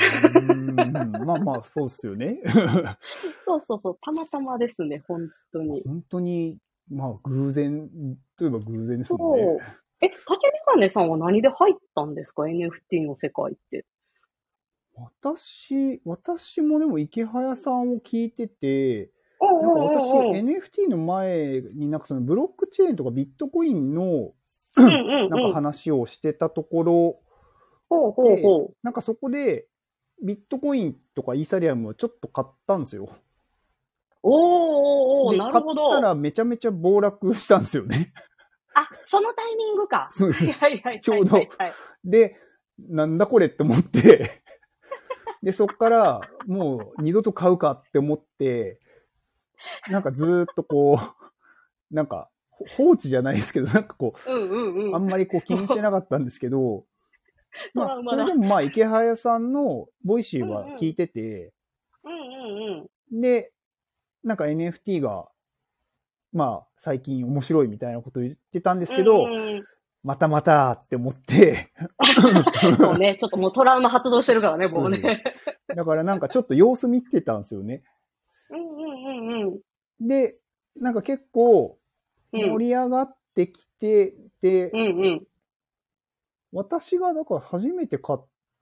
[0.00, 2.40] うーんまあまあ、そうっすよね。
[3.42, 3.98] そうそうそう。
[4.00, 5.82] たまたまですね、本当に。
[5.84, 6.58] 本当に、
[6.90, 7.90] まあ、偶然
[8.36, 9.58] といえば偶然ですそもんねう。。
[10.00, 13.84] え、竹メガネさんは何で入ったんですか ?NFT の世界って。
[14.96, 24.32] 私、私もでも池早さんを聞いてて、うんなんか私、NFT の前になんかそのブロックチェーンとかビットコインの
[24.76, 25.52] なんかうん。
[25.52, 27.20] 話をしてたところ、
[27.88, 28.76] ほうほうほう。
[28.82, 29.66] なんかそこで
[30.22, 33.08] ビットコインとかイーサリアムをちょっと買ったんですよ。
[34.22, 35.90] おーおーおーでなるほど。
[35.90, 38.12] 買ったらめちゃめちゃ暴落したんですよね。
[38.74, 40.08] あ、そのタイミングか。
[40.10, 41.00] そうですはいはいはいはい。
[41.00, 41.48] ちょうどはい
[42.04, 42.36] で、
[42.78, 44.42] なんだこれって思って、
[45.44, 48.78] で、そっからもう二度と買うかって思って、
[49.90, 50.98] なんかずーっとこ
[51.90, 54.96] う、なんかほ放置じゃないですけど、なんかこうんうんう、うん。
[54.96, 56.86] あんまりこう気にしてなかったんですけど、
[57.74, 61.52] まあ、それでもまあ、イケハヤさんの Voicy は聞いてて。
[63.12, 63.52] で、
[64.24, 65.28] なんか NFT が、
[66.32, 69.28] まあ、最近面白いみたいなこと言ってたんですけど、
[70.04, 71.72] またまたって思って、
[72.62, 73.16] う んそうね。
[73.18, 75.24] ちょっともうトラウマ発動してるからね、もうね。
[75.66, 77.82] だからなんかちょっと様子見てたんですよね。
[78.50, 79.50] うんうんうんう
[80.02, 80.06] ん。
[80.06, 80.38] で、
[80.76, 81.78] なんか結構
[82.32, 85.26] うん盛り上がってきて、でう、んうん。
[86.52, 88.18] 私がだから初めて買っ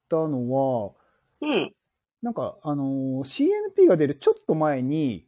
[0.09, 0.93] たのは、
[1.40, 1.74] うん。
[2.22, 3.18] なんかあのー
[3.74, 5.26] CNP が出るちょっと前に、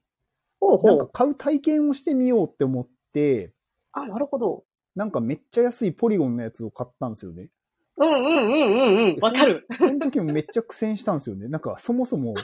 [0.60, 0.90] ほうほう。
[0.92, 3.52] なんか買う体験をしてみようって思って、
[3.90, 4.64] あ、なるほど。
[4.94, 7.48] なんかめっちゃ安いポリゴンのやつを買ったんですよね。
[7.96, 9.18] うんうんうんうんうん。
[9.20, 9.66] わかる。
[9.76, 11.48] そのその時もめっちゃ苦戦したんですよね。
[11.48, 12.34] なんかそもそも、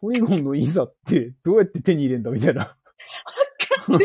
[0.00, 2.76] ポリゴンのいざってどうやって手に入れんだみたいな。
[3.86, 3.98] こ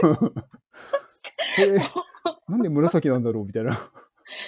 [1.58, 1.80] れ、
[2.48, 3.76] なんで紫なんだろうみたいな。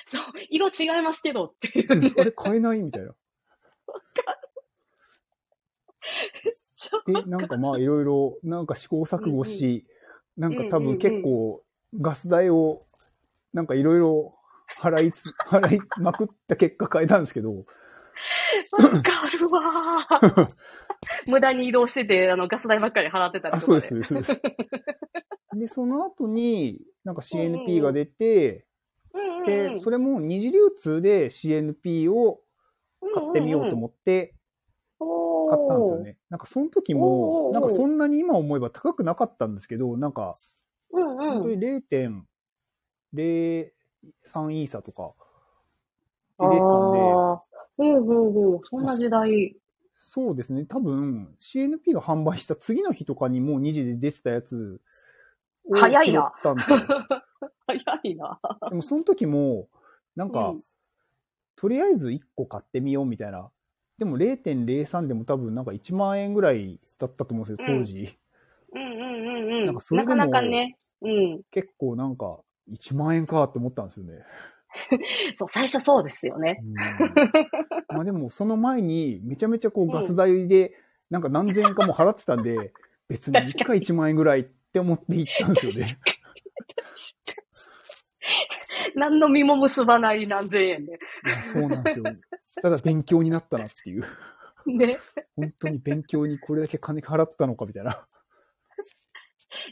[0.06, 0.24] そう。
[0.50, 2.12] 色違いますけどっていうね。
[2.18, 3.16] あれ買えないみたいな。
[6.76, 9.86] ちょで、なんかまあいろいろ、なんか試行錯誤し、
[10.36, 11.64] なんか多うんうんうん分結構
[12.00, 12.82] ガス代を、
[13.58, 14.36] なんかいろいろ
[14.80, 20.48] 払いつ、 払いまくった結果変えたんですけど、わかるわー。
[21.32, 24.04] 無駄に移動してて、あの、ガス代ばっかり払ってたりあ、とかそうです、で。
[24.04, 24.34] そうです。
[24.34, 24.70] そうで
[25.52, 28.68] す で、その後に、なんか CNP が出て、
[29.14, 32.42] うんうんで、それも二次流通で CNP を
[33.14, 34.36] 買ってみようと思って
[35.00, 36.18] 買ったんですよね。
[36.30, 40.36] なんかその時も、ーなんかそんなに今思えば高くなかったんですけど、なんか。
[40.92, 41.60] 本当に
[43.18, 45.14] 0.03イーサとか
[46.40, 47.44] で出てたんで、ああ。
[47.80, 48.60] うんうんうん。
[48.64, 49.56] そんな時代。
[49.94, 50.66] そうですね。
[50.66, 54.80] 多分 CNP が販売した次の日とかにもう2時で出てたやつ
[55.70, 56.78] を早いなたんですよ。
[57.68, 58.40] 早いな。
[58.70, 59.68] でもその時も、
[60.16, 60.62] なんか、うん
[61.58, 63.50] とりあえず1個買ってみようみたいな。
[63.98, 68.16] でも0.03でも多分なんか1万円ぐらいだったと思うんですよ、当時。
[68.74, 69.66] うんうんうんうん。
[69.66, 70.78] なんかそれでもなかなかね。
[71.02, 71.42] うん。
[71.50, 72.40] 結構なんか、
[72.72, 74.24] 1万円かって思ったんですよね。
[75.36, 76.60] そう、最初そうですよね。
[76.62, 76.74] うん
[77.96, 80.74] まあでもその前にめちゃめちゃこうガス代で
[81.10, 82.74] なんか何千円かも払ってたんで、
[83.08, 86.02] 別に1回1万円ぐらいって思って行ったんですよね。
[88.96, 91.00] 何の身も結ばない何千円で。
[91.44, 92.06] そうなんですよ。
[92.62, 94.04] ただ勉強になったなっていう。
[94.66, 94.98] ね。
[95.36, 98.02] 本当に勉強にこれだけ金払ったのかみたいな。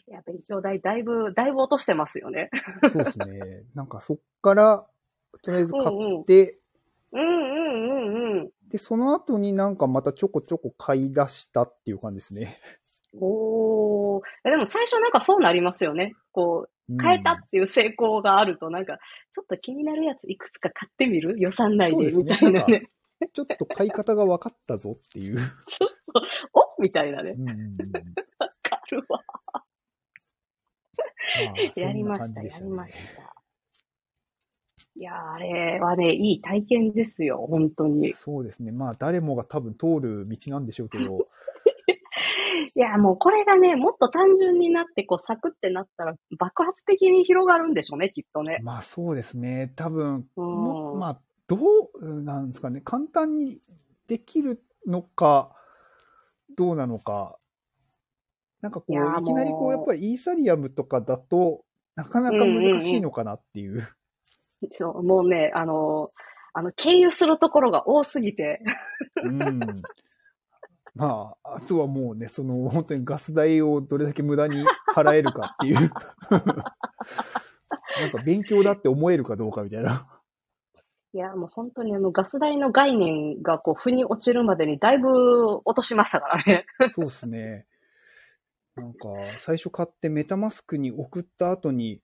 [0.07, 2.49] いや、勉強代、だいぶ、だいぶ落としてますよね。
[2.91, 3.63] そうですね。
[3.73, 4.88] なんかそっから、
[5.41, 6.59] とりあえず買って、
[7.11, 8.49] うんうんうんうん。
[8.69, 12.57] で、その後になんかまたちょこちょこ買い出したっていう感じですね。
[13.19, 14.21] おー。
[14.45, 16.13] えでも最初なんかそうなりますよね。
[16.32, 18.99] こうんう、変えたっていう成功があると、なんか、
[19.32, 21.36] ちょっと気になるやついくつか買ってみる？
[21.39, 22.89] 予算内で、みたいなね。
[23.34, 25.39] ちょっと買い方が分かったぞっていう。
[26.53, 27.43] おみたいなねう。
[27.43, 28.11] んうんうんわかるわ。
[28.39, 28.49] あ
[31.76, 33.36] やりました、そんな感じでやりねました。
[34.97, 38.13] いやー、あれはね、いい体験ですよ、本当に。
[38.13, 38.71] そうですね。
[38.71, 41.28] まあ、誰もが多分通る道なんでしょうけど、
[42.76, 48.59] いや、もうこれがね、もっと単純になって、こう、サクってなったら、爆発的に広がるんでしょうね、きっとね。
[48.63, 49.73] まあそうですね。
[49.76, 51.57] 多分、うんもまあ、ど
[51.95, 52.82] うなんですかね。
[52.82, 53.59] 簡単に
[54.07, 55.55] できるのか、
[56.55, 57.38] どうなのか。
[58.62, 61.64] なんかこう、いきなりこう、やっぱりイーサリアムとかだと、
[61.95, 63.88] なかなか難しいのかなっていう。
[64.72, 66.10] そう、もうね、あの、
[66.53, 68.62] あの、経由するところが多すぎて、
[69.24, 69.60] うん。
[70.95, 74.64] まあ、あとはもうね、その、本当にガス代をどれだけ無駄に
[74.95, 75.91] 払えるかっていう。
[76.32, 80.08] なんか勉強だって思えるかどうかみたいな。
[81.14, 86.66] いや、もう本当にあの、ガス代の概念がこう、腑に落ちるまでにだいぶ落としましたからね。
[86.95, 87.66] そうですね。
[88.76, 92.01] なんか、最初買ってメタマスクに送った後に、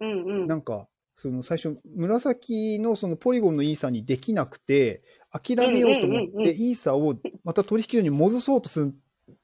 [0.00, 0.46] うんうん。
[0.46, 8.94] なんか、その最初、紫のそのポリゴンのイーサにできなくて、諦めようと思って、イーサをまた取引所に戻そうとする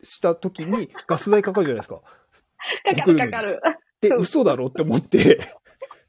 [0.02, 2.02] した時にガス代かかるじゃないですか。
[2.84, 3.60] かかるかかる。
[4.00, 5.38] で、嘘だろって思って、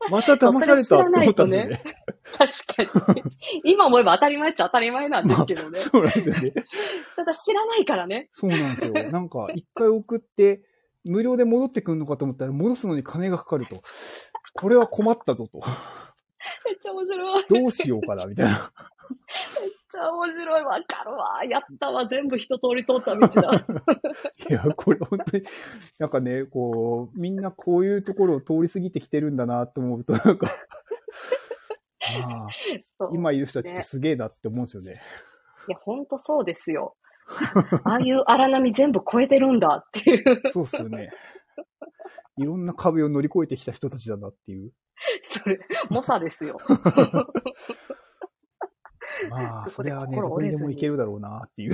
[0.09, 1.81] また騙されたって思ったんですよね。
[2.23, 3.21] 確かに。
[3.63, 5.77] 今思えば当たり前っちゃ当たり前なんですけどね。
[5.77, 6.53] そうなんですよね。
[7.15, 8.29] ただ知らないからね。
[8.31, 8.93] そうなんですよ。
[9.11, 10.63] なんか、一回送って、
[11.03, 13.81] 無料で戻ってくるのかと思ったら、戻すのに金がかかると。
[14.53, 15.59] これは困ったぞと。
[16.65, 17.45] めっちゃ面白い。
[17.47, 18.71] どうしようかな、みたいな。
[19.13, 20.63] ちゃ面白い。
[20.63, 21.45] わかるわ。
[21.45, 22.07] やったわ。
[22.07, 23.65] 全部一通り通った道だ。
[24.49, 25.43] いや、これ本当に、
[25.99, 30.47] なんかね、こう、みんなこういうところを通り過ぎてきてるんだなと思うと、なんか、
[32.27, 32.49] まあ、
[32.99, 34.93] そう今いる人たちってすげえなって思うんですよね。
[35.67, 36.95] いや、ほんとそうですよ。
[37.83, 40.41] ああいう荒波全部超えてるんだっていう。
[40.51, 41.09] そうっすよね。
[42.37, 44.71] いろんな壁を乗り越えてきた人たちだなっていう。
[45.23, 45.59] それ、
[45.89, 46.57] 猛者ですよ。
[49.29, 51.73] まあ、そこでそれはね、心どこにでもいけるだろうなっていう。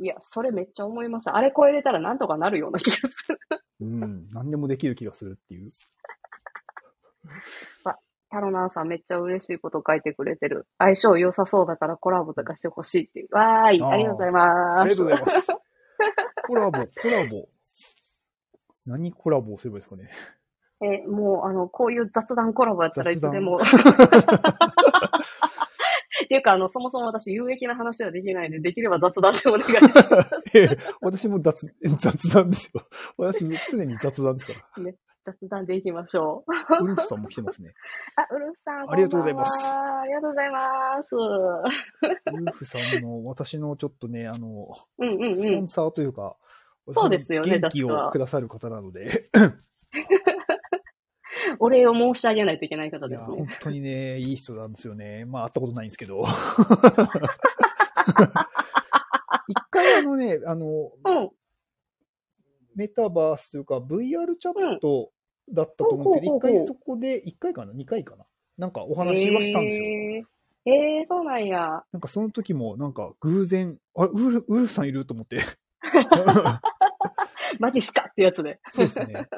[0.00, 1.30] いや、それめっちゃ思います。
[1.30, 3.38] あれ超えれたらなんとかなるような気がする。
[3.80, 5.70] うん、何でもできる気がするっていう。
[8.30, 10.66] タロナーさんめっちゃ嬉しいこと書いてくれてる。
[10.78, 13.28] 相性良さそうだからコラボとかしてほしいっていう。
[13.30, 14.80] わーい、ありがとうございます。
[14.80, 15.46] ありがとうございます。
[16.46, 17.48] コラボ、コラボ。
[18.86, 20.10] 何コラボをすればいいですかね。
[20.82, 23.58] え、もう、あの、こういう雑談コラボやったらいつでも。
[26.24, 30.10] っていうか、あの、そもそも私、有益な話はできないんで、できれば雑談でお願いします。
[30.58, 31.66] ええ私も雑、
[31.98, 32.82] 雑談ですよ。
[33.18, 34.92] 私も常に雑談ですから。
[35.26, 36.84] 雑談でいきましょう。
[36.84, 37.72] ウルフさんも来てますね。
[38.14, 38.90] あ、ウルフさん。
[38.90, 41.14] ありがとうございますありがとうございます。
[41.14, 45.68] ウルフさんの、私のちょっとね、あの、うんうんうんスポン。
[45.68, 46.36] サーというか、
[46.90, 49.24] そうですよね元気確かをくださる方なので、
[51.58, 53.48] お礼を申し上げないといけない方ですね本。
[53.60, 55.24] 当にね、いい人なんですよね。
[55.24, 56.24] まあ、会ったことないんですけど。
[59.48, 60.66] 一回あのね、あの、
[61.04, 61.30] うん。
[62.74, 65.12] メタバースというか VR チャット
[65.48, 67.72] だったと思うんですけど、一、回そこで、一回かな？
[67.72, 68.24] 二回かな？
[68.58, 69.84] なんかお話はしたんですよ。
[69.84, 70.24] へー
[70.66, 71.84] えー、そうなんや。
[71.92, 75.04] なんかその時もなんか偶然、あれ、ウルウルフさんいる？
[75.04, 75.40] と思って。
[77.58, 78.60] マジっすかってやつで。
[78.68, 79.28] そうですね。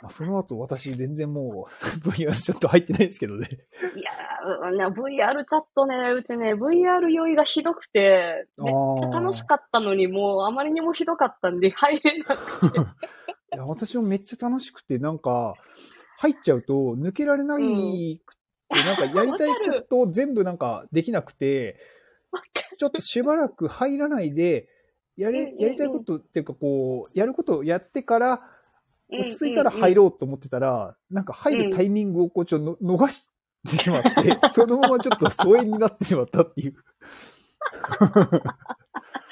[0.00, 3.48] まあ、その後私全然もう VR チャット入ってないんですけどね。
[3.96, 12.80] いや VR チャットね、うちね、VR 酔いがひどくて、めっちゃ楽しかったのに、もうあまりにもひどかったんで、入れなくて。
[13.54, 15.54] いや私もめっちゃ楽しくて、なんか、
[16.18, 21.78] 入っちゃうと抜けられないくて、なんかやりたいことを全部なんかできなくて、
[22.78, 24.68] ちょっとしばらく入らないで、
[25.18, 28.40] やれ、うんうんうんやりたいことっていうかこう、やることをやってから、
[29.10, 29.78] 落ち着いたらる。
[29.78, 33.28] 入ろうと思ってたら、なんか入るタイミングをこうちょっとの逃し
[33.66, 36.74] てしまって、 そのままちょっと疎遠になってしまったっていう。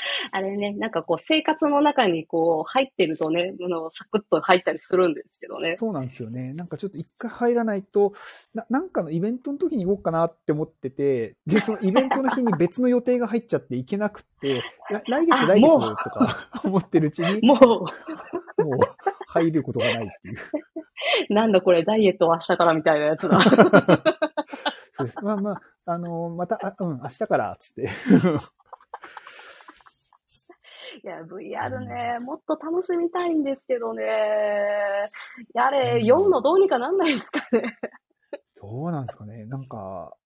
[0.32, 5.76] あれね、なんかこう、生活の中にこう、入ってるとね、あの、サクッと入ったりするんですけどね。
[5.76, 6.52] そうなんですよね。
[6.54, 8.12] なんかちょっと一回入らないと、
[8.54, 17.86] ななんかのイベントの時に行こうかなって思ってて、で、そのイベントの日に別の予定が入っちゃって行けなくって、ら来月あ来月とか 思ってるうちに、ももう
[19.28, 20.38] 入ることがないっていう。
[21.30, 23.40] う、 なんだこれ、ダイエットは明日からみたいなやつだ。
[24.92, 25.22] そうです。
[25.22, 27.88] まあまあ、あのまた、あうん、明日から、つって。
[31.06, 34.02] いや、VR ね、もっと楽しみたいんですけどね。
[35.54, 37.78] やれ、読むのどうにかなんないですかね。
[38.60, 39.44] どうなんですかね。
[39.44, 40.16] なんか、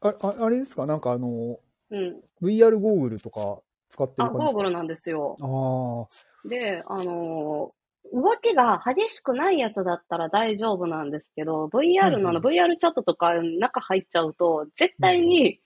[0.00, 0.86] あ、ああれですか？
[0.86, 1.58] なんかあの、
[1.90, 2.20] うん。
[2.40, 3.58] VR ゴーグルとか
[3.90, 4.52] 使ってるあ、感じですか？
[4.54, 5.36] ゴーグルなんですよ。
[5.42, 7.80] ああ、で、あのー
[8.12, 15.60] 動きが激しくないやつだったら大丈夫なんですけど、VR のあの、VR チャットとか中入っちゃうと、絶対に、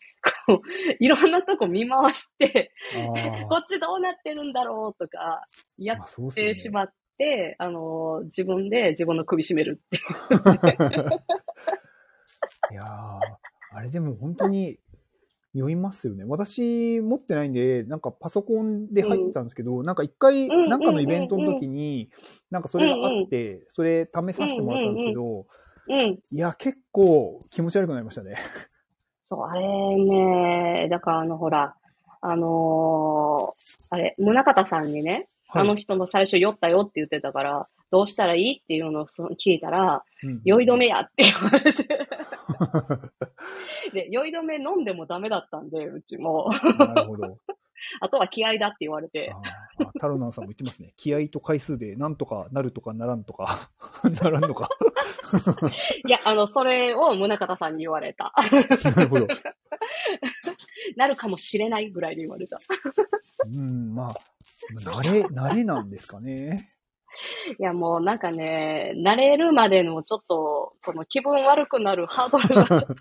[0.47, 0.61] こう、
[0.99, 5.47] いろんなとこ見回して、あこっちどうなってるんだろうとか、
[5.77, 5.99] やっ
[6.35, 10.03] てしまって、あの、自分で自分の首絞めるっていう。
[12.73, 12.87] いやー
[13.77, 14.79] あれでも本当に
[15.55, 16.25] 酔いますよね。
[16.27, 22.11] 私持ってないんで、なんかパソコンで入ったんですけど、なんか一回、うんなんかのイベントの時に、
[22.51, 25.47] なんかそれがあって、それ試させてもらったんですけど、
[25.89, 26.19] うん。
[26.31, 28.37] いや、結構気持ち悪くなりましたね。
[29.25, 31.75] そう、あれね、だからあの、ほら、
[32.21, 41.85] あのーあれ、宗方さんにね、あの人も最初酔ったよって言ってたから、どうしたらいいっていうのをそ聞いたら、うん酔い止めやって言われて。
[43.93, 46.51] で、酔い止め飲んでもダメだったんで、うちも。
[46.79, 47.39] なるほど。
[48.01, 49.33] あとは気合だって言われて。
[50.01, 50.93] タロナンさんも言ってますね。
[50.97, 53.71] 気合と回数でなんとかなるとかならんとか、
[54.23, 54.69] ならんとか。
[56.07, 58.33] いや、あの、それを宗方さんに言われた。
[58.97, 59.29] なるほど。
[60.97, 62.59] なるかもしれないぐらいで言われた。
[63.47, 64.15] うん、まあ、
[64.79, 66.69] 慣れ、慣れなんですかね。
[67.59, 72.95] いや、もうなんかね、慣れるまでのちょっと、この気分悪くなるハードルがちょっと、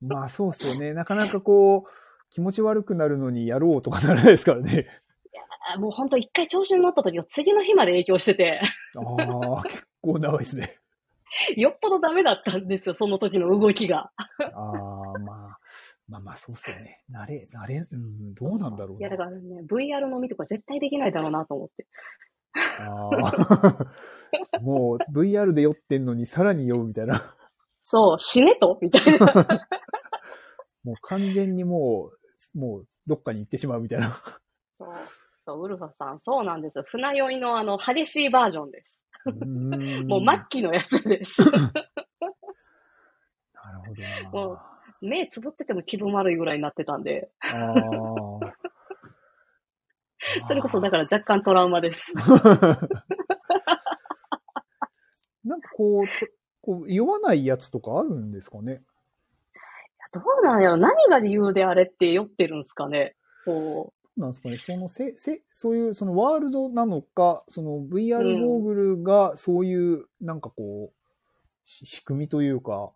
[0.00, 0.94] まあそうっすよね。
[0.94, 4.86] なかなかこう、気持ち悪くなるのにやろうとかならないですからね。
[5.68, 8.60] あもう本当一回調子に乗った時は次の日まで影響してて、
[8.94, 10.78] ああ、結構長いですね。
[11.56, 14.10] よっぽどダメだったんですよ、その時の動きが。
[14.38, 15.58] ああ、まあ、
[16.08, 17.02] まあまあそうっすよね。
[17.10, 19.08] 慣れ、慣れ、うん、どうなんだろうな。
[19.08, 21.86] いや、だからね、VR 飲みとか絶対できないだろうなと思って。
[22.54, 23.10] あ
[24.54, 24.60] あ。
[24.62, 27.34] もう VR で酔ってんのにさらに酔うみたいな。
[27.82, 28.78] そう、死ねと？
[28.80, 29.68] みたいな。
[30.86, 32.12] もう完全にも
[32.54, 34.08] う、もうどっかに行ってしまうみたいな。
[34.10, 34.88] そう、
[35.44, 36.84] そうウルファさん、そうなんですよ。
[36.86, 39.02] 船酔いのあの、激しいバージョンです。
[40.06, 41.42] もう末期のやつです。
[41.50, 41.50] な
[43.72, 43.94] るほ
[44.32, 44.62] どもうな。
[45.02, 47.32] 目つぶってても気分悪いぐらいになってたんで。
[50.46, 52.14] それこそだから若干トラウマです。
[55.44, 56.12] なんかこう、と
[56.60, 58.84] こう酔わないやつとかあるんですかね？
[60.16, 60.76] どうなんやろ？
[60.76, 63.14] 何が理由であれって酔ってるんですかね？
[63.44, 72.92] こなんですかねそのせ、せ、そういう、そのワールドなのか、その VR ゴーグルがそういう、なんかこう、し仕組みというか、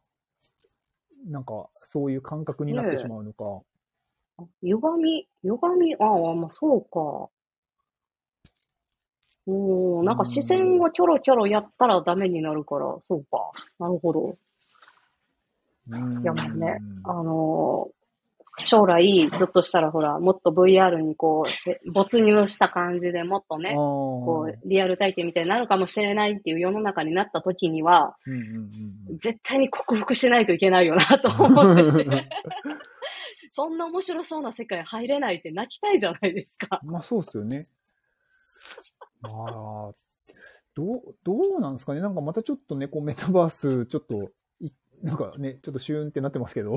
[1.27, 3.45] なんかそういう感覚になってしまうのか。
[4.39, 7.29] う、歪み、歪み、ああ、まあそうか。
[9.47, 13.51] おーなんか視線をキョロキョロやったらダメになるから、そうか。
[13.79, 14.39] なるほど。
[16.24, 18.01] やもうね、あのー
[18.61, 32.28] 将来、ひょっとしたらほら、もっと VR にこう、え没入した感じでもっとね、ここう、リアル体験みたいになるかもしれないっていう世の中になった時には、うんうんうんうん絶対に克服しないといけないよなと思ってて。
[33.53, 36.80] そんな面白そうな世界入れないって泣きたいじゃないですか。
[36.84, 37.66] まあそうっすよね。
[39.20, 39.93] まあ、
[40.74, 44.28] どう、どうなんですかねなんかまたちょっとね、こうメタバース、ちょっと、い
[45.03, 46.76] なんかね、ちょっとシューンってなってますけど。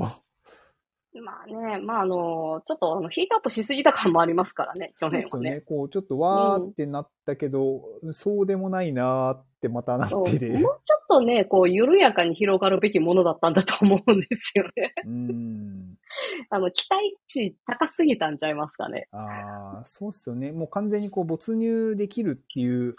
[1.20, 5.28] まあね、まああの、ちょっとあのヒートアップしすぎた感もありますからね、去そうで年はね。
[5.28, 5.60] すよね。
[5.60, 10.48] こう、ちょっとわーってなったけど、そうでもないなーってまたなっそうてて。
[10.48, 14.94] もうちょっとね、こう、緩やかに広がるべきものだったんだと思うんですよね。
[15.04, 15.94] うーん。
[16.50, 19.08] あの、期待値高すぎたんちゃいますかね。
[19.12, 20.50] ああ、そうっすよね。
[20.50, 22.96] もう完全にこう没入できるっていう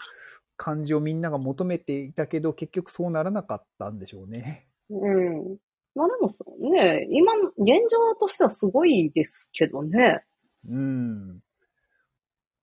[0.56, 4.65] 感じをみんなが求めていたけど、結局そうならなかったんでしょうね。
[4.90, 5.56] うん。
[5.94, 10.22] まあでもそうね、今、現状としてはすごいですけどね。
[10.68, 11.40] うん。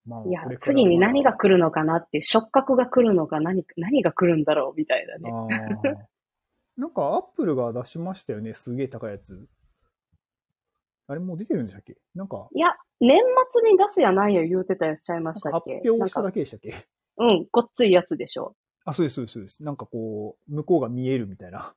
[0.05, 5.31] まあいや次に何が来るのかなっていう、触覚が来るのか何、何が来るんだろうみたいなね。
[6.75, 9.47] なんかアップルが出しましたよね、すげえ高いやつ。
[11.07, 11.97] あれもう出てるんでしたっけ？
[12.15, 13.19] なんか、いや、年
[13.51, 16.73] 末に出すやないや言うてたやつちゃいましたっ発け表しただけでしたっけ？
[17.17, 18.55] うん、ごっついやつでしょ。
[18.85, 19.63] あ、そうです、そうです、そうです。
[19.63, 21.75] なんかこう、向こうが見えるみたいな。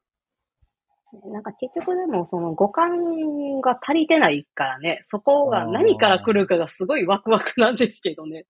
[1.13, 8.47] なんか結局でもその五感が足りてないからね、そこが何から来るかがすごいワクワクなんですけどね。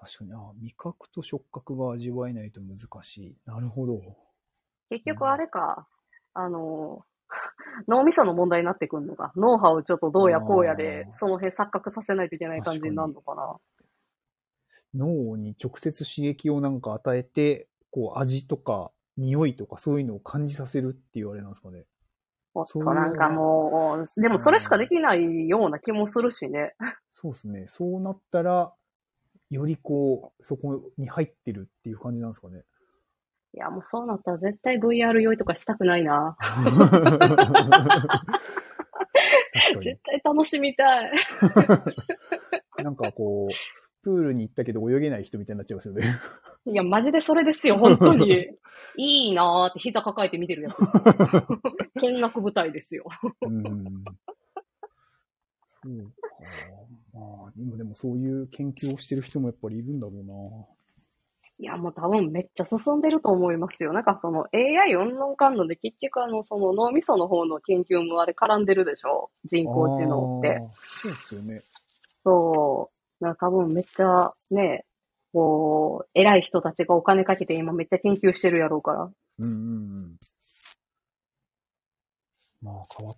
[0.00, 3.36] 確かに、あ味覚と触覚が味わえないと難しい。
[3.44, 4.00] なるほど。
[4.90, 5.86] 結局あれか、
[6.32, 7.04] あの、
[7.88, 9.32] 脳みその問題になってくるのか。
[9.36, 13.58] 脳波をちょっとどうやこうやでその辺錯覚させないといけない感じになるのかな。
[14.94, 21.84] 脳に直接刺激をなんか与えて、こう味とか匂いとかそういうのを感じさせるっていうあれなんですかね。
[22.54, 26.74] おっと、なんかもう、でもそれしかできないような気もするしね。
[27.10, 27.66] そうですね。
[27.68, 28.72] そうなったら、
[29.50, 32.64] よりこう、そこに入ってるっていう感じなんですかね。
[33.54, 36.36] いや、もうそうなったら絶対 VR 用意とかしたくないな。
[39.80, 40.00] 絶。
[40.04, 41.12] 対楽しみたい。
[42.82, 43.54] なんかこう、
[44.02, 46.02] プールに行ったけど泳げない人みたいになっちゃいますよね。
[46.66, 48.48] いや、マジでそれですよ、本当に。
[48.96, 50.76] いいなーって膝抱えて見てるやつ。
[52.00, 53.04] 見学舞台ですよ。
[53.42, 53.62] うん。
[53.64, 53.90] そうか。
[57.14, 60.34] まあ、今でもそういう研究をしてる人もやっぱりいるんだろうな。
[61.60, 63.92] いや、もう多分めっちゃ進んでると思いますよ。
[63.92, 69.30] なんかその AI うんぬんかんぬんで結局あの、その脳みその方の研究もあれ絡んでるでしょ？
[69.44, 70.62] 人工知能って。
[71.02, 71.62] そうですよね。
[72.22, 72.97] そう。
[73.20, 74.84] なんか多分めっちゃね、
[75.32, 79.10] こう、偉い人たちがお金かけて今めっちゃ研究してるやろうから。
[79.38, 79.54] うんうんう
[80.06, 80.16] ん。
[82.60, 83.16] まあ、変わっ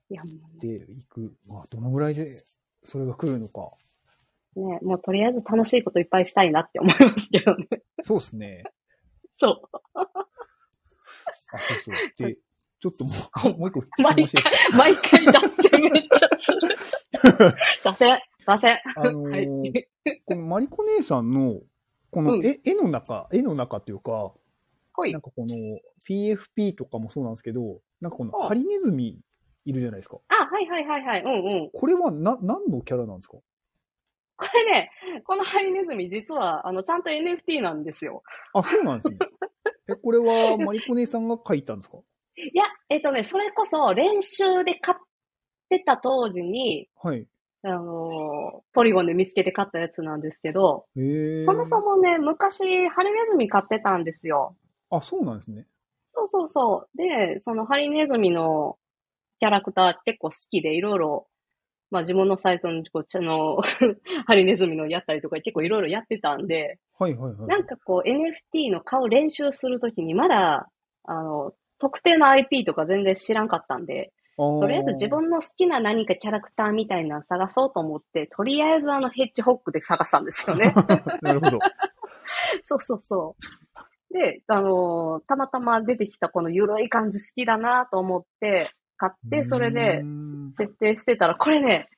[0.60, 1.32] ていく。
[1.46, 2.42] まあ、どのぐらいで
[2.82, 3.70] それが来るのか。
[4.56, 7.66] うね、もうとりあえず楽しいこといっぱいしたいなって思いますけどね。
[8.02, 8.64] そうですね。
[9.36, 9.78] そう。
[9.94, 10.06] あ、
[11.58, 11.94] そうそう。
[12.28, 12.36] で、
[12.80, 13.10] ちょっとも
[13.54, 14.42] う、もう一個質問していいです
[14.72, 14.76] か？
[14.76, 16.58] 毎回脱線めっちゃする。
[17.84, 18.80] 脱線、脱線。
[18.96, 19.44] あの はい。
[19.46, 19.84] ー
[20.26, 21.60] このマリコ姉さんの、
[22.10, 24.34] このうん絵,、絵の中、絵の中っていうか、
[24.94, 25.22] ほいなん。
[25.22, 25.54] かこの
[26.08, 29.20] PFP とかもそうなんですけど、なんかこのうんハリネズミ
[29.64, 30.18] いるじゃないですか。
[30.28, 31.22] あ、はいはいはいはい。
[31.22, 31.70] うんうん。
[31.72, 33.36] これはな、何のキャラなんですか？
[34.36, 34.90] これね、
[35.24, 38.22] このハリネズミ実は、あの、ちゃんと NFT なんですよ。
[38.54, 39.18] あ、そうなんですね。
[39.90, 41.98] え、これはマリコ姉さんが描いたんですか？
[42.36, 44.98] いや、えっとね、それこそ練習で買っ
[45.68, 47.26] てた当時に、はい。
[47.62, 50.86] あのーポリゴンで見つけて買ったやつなんですけど。
[51.42, 54.56] そもそもね、昔、ハリネズミ飼ってたんですよ。
[54.90, 55.66] あ、そうなんですね。
[56.06, 56.96] そうそうそう。
[56.96, 58.78] で、そのハリネズミの
[59.40, 61.26] キャラクター結構好きで、いろいろ、
[61.90, 63.58] まあ自分のサイトにこう、あの、
[64.26, 67.46] ハリネズミのやったりとか結構いろいろやってたんで、はいはいはい。
[67.48, 70.68] なんかこう NFT の顔練習するときにまだ、
[71.04, 80.72] あの、特定の IP とか全然知らんかったんで、ととりあえず自分の好きな何かキャラクターみたいなの探そうと思って、とりあえずあのヘッジホックで探したんですよね。
[81.22, 81.58] なるほど。
[82.62, 83.36] そうそうそ
[84.10, 84.14] う。
[84.14, 90.00] で、あのーたまたま出てきたこの緩い感じ好きだなと思って買って、それで
[90.54, 91.88] 設定してたら、これね、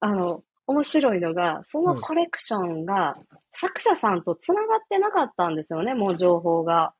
[0.00, 3.16] あの、面白いのが、そのコレクションが
[3.52, 6.94] 作者さんと繋がってなかったんですよね、もう情報が。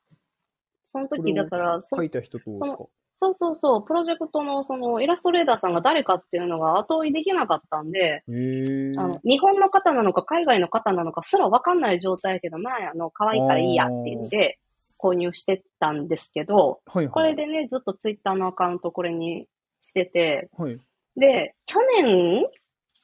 [0.82, 2.84] その時だから、そ描いた人とですか？
[3.17, 8.23] そうそうそう、プロジェクトのそのイラストレーターさんが誰かっていうのが後追いできなかったんで。
[8.27, 14.59] あの、日本の方なのか海外の方なのかすらわかんない状態やけど、まあ、あの、可愛いからいいやっていうんで、
[15.01, 17.12] 購入してたんですけど、はいはい。
[17.12, 19.47] これでね、ずっとツイッターのアカウントこれに
[19.83, 20.79] してて、はい。
[21.17, 22.47] で、去年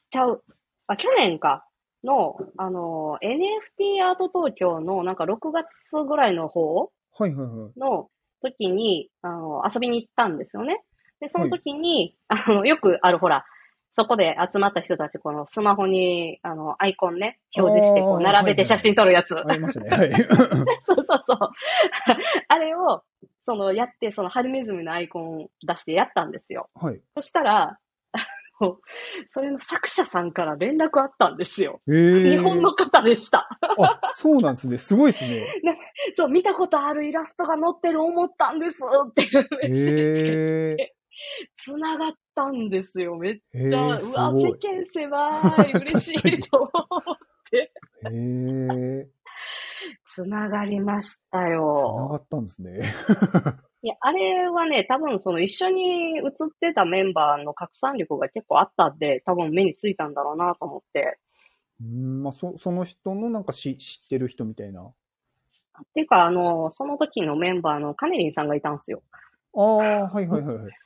[0.09, 0.43] ちゃう、
[0.87, 1.65] あ、去年か、
[2.03, 7.79] の、あの、NFT アート東京のなんか6月ぐらいの方はいはいはい。
[8.43, 10.83] の時に、あの、遊びに行ったんですよね。
[11.19, 13.45] で、その時に、あの、よくあるほら、
[13.93, 19.37] そこで集まった人たち、このスマホに、あの、アイコンね、表示して、こう、並べて写真撮るやつ。
[19.37, 19.89] ありましたね。
[19.91, 20.11] はい。
[20.85, 21.37] そうそうそう。
[22.47, 23.03] あれを、
[23.45, 26.69] その、やって、その、ハリネズミのアイコン出してやったんですよ。
[26.73, 27.01] はい。
[27.15, 27.79] そしたら、
[29.27, 31.81] それの作者さんから連絡あったんですよ。
[31.89, 32.29] ええ。
[32.31, 33.47] 日本の方でした。
[33.79, 34.77] あ、そうなんですね。
[34.77, 35.47] すごいです ね。
[36.13, 40.31] そう、見たことあるイラストが載ってる思ったんですっていうメッセージがへ
[40.79, 40.93] え。
[41.57, 43.17] 繋がったんですよ。
[43.17, 44.31] めっへちゃ、え、うわ。
[44.33, 47.17] 世間狭い、嬉しいと思う。
[47.53, 47.69] へ
[48.07, 49.07] え。
[50.13, 52.09] 繋がりました繋よ。
[52.11, 52.79] がったんですね。
[53.81, 61.17] いや、あれはね、多分その一緒に写ってたメンバーの拡散力が結構あったんで、多分目についたんだろうなと思って。
[61.81, 64.83] うん、まあ、そ、その人のなんかし知ってる人みたいな。
[64.83, 64.93] っ
[65.93, 69.01] ていうか、あの、その時のメンバーのカネリンさんがいたんですよ。
[69.55, 70.80] ああ、はいはいはい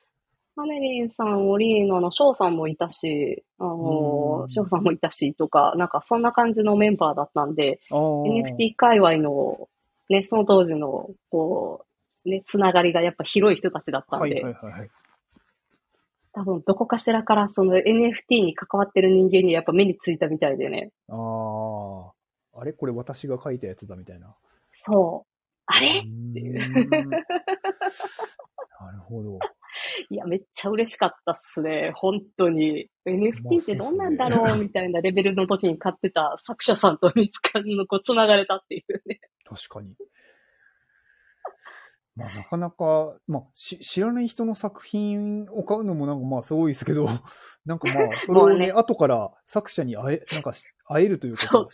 [0.55, 0.67] はい。
[0.69, 7.79] カネリンさん、オリーノの翔さんもいたし、あのう、ん翔さんもいたしとか、なんかそんな感じのメンバーだったんで。
[7.91, 9.69] NFT 界隈の、
[10.09, 11.85] ね、その当時の、こ
[12.25, 14.89] う、ね、つながりがやっぱ広い人たちだったんで、はいはいはいはい。
[16.33, 20.91] 多分どこかしらからその NFT に関わってる人間にやっぱ目についたみたいでね。
[21.07, 22.59] ああ。
[22.59, 22.73] あれ？
[22.73, 24.35] これ私が書いたやつだみたいな。
[24.75, 25.29] そう。
[25.65, 25.99] あれ？
[25.99, 27.09] うーん
[28.81, 29.39] なるほど。
[30.09, 31.91] いや、めっちゃ嬉しかったっすね。
[31.95, 32.89] 本当に。
[33.05, 34.57] NFT ってどんなんだろう？
[34.57, 39.19] みたいなレベルの時に買ってた作者さんと見つかるの、こう、繋がれたっていうね。
[39.45, 39.95] 確かに。
[42.15, 47.07] まあ、なかなか、まあ、し、知らない人の作品を買うのもなんかまあすごいですけど、
[47.65, 51.67] なんかまあ、それをね、ね後から作者に会え、なんかし会えるということそう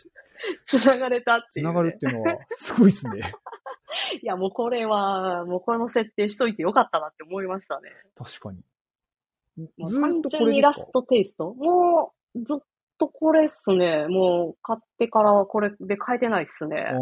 [0.66, 1.72] 繋がれたっていう、ね。
[1.72, 3.34] 繋がるっていうのは、すごいですね。
[4.22, 7.90] いや、もうこれは、もうこの設定しといてよかったなって思いましたね。
[8.16, 8.64] 確かに。
[9.78, 11.54] もうとこにイラストテイスト？
[11.54, 12.64] もう、ずっ
[12.98, 14.08] とこれっすね。
[14.08, 16.94] もう、買ってからこれで変えてないっすね。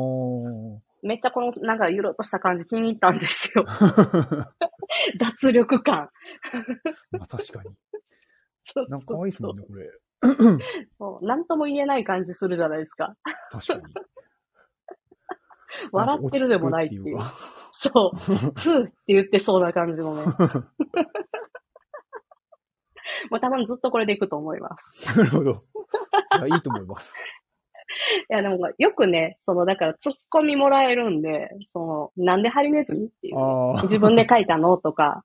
[1.01, 3.65] めっちゃこの、なんか、ゆるっとした感じ気に入ったんですよ。
[5.19, 6.09] 脱力感。
[7.11, 7.69] まあ確かに。
[8.65, 9.89] そうなんか可愛いですもんね、これ。
[10.97, 11.25] そう。
[11.25, 13.15] なんとも言えない感じするじゃないですか。
[13.51, 13.93] 確かに。
[15.91, 17.15] 笑ってるでもないっていう。
[17.15, 17.31] なんか
[17.73, 18.17] そう。
[18.17, 20.23] ふーって言ってそうな感じのね。
[23.31, 25.17] もう多分ずっとこれでいくと思います。
[25.17, 25.51] なるほど。
[25.51, 27.15] いや、いいと思います。
[28.29, 33.81] いや、でも、よくね、その、だから、突っ込みもらえるんで、その、なんでハリネズミっていうね。
[33.83, 35.23] 自分で書いたのとか、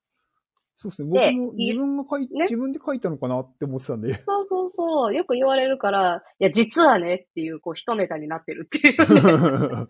[0.77, 1.33] そうですね。
[1.33, 4.15] で僕も自分が書い、ね自分で書いたのかなって思ってたんで。
[4.15, 8.99] そうそうそう、よく言われるから、いや、実はねっていう、こう、一ネタになってるっていう。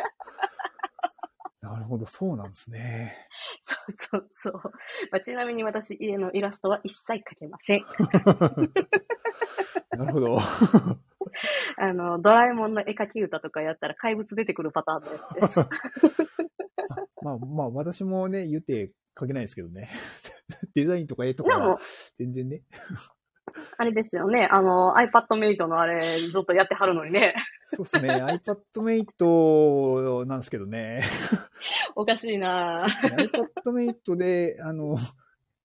[1.65, 3.27] なるほど、そうなんですね。
[3.63, 4.53] そうそうそう。
[5.11, 7.87] まあ、ちなみに私、家のイラストは一切描けません。
[9.97, 10.37] なるほど。
[11.79, 15.67] あの、ドラえもんの絵描き歌とかやったら怪物出てくるパターンのやつです。
[17.23, 19.89] まあまあ、私もね、言って書けないですけどね。
[20.75, 21.79] デザインとか絵とかは、
[22.19, 22.63] 全然ね。
[23.79, 27.35] あれですよね、あの、iPadMate のあれ、ずっとやってはるのにね、
[27.69, 28.09] そうですね。
[28.75, 31.01] iPadMate なんですけどね。
[31.95, 34.97] おかしいなぁ iPadMate で、あの、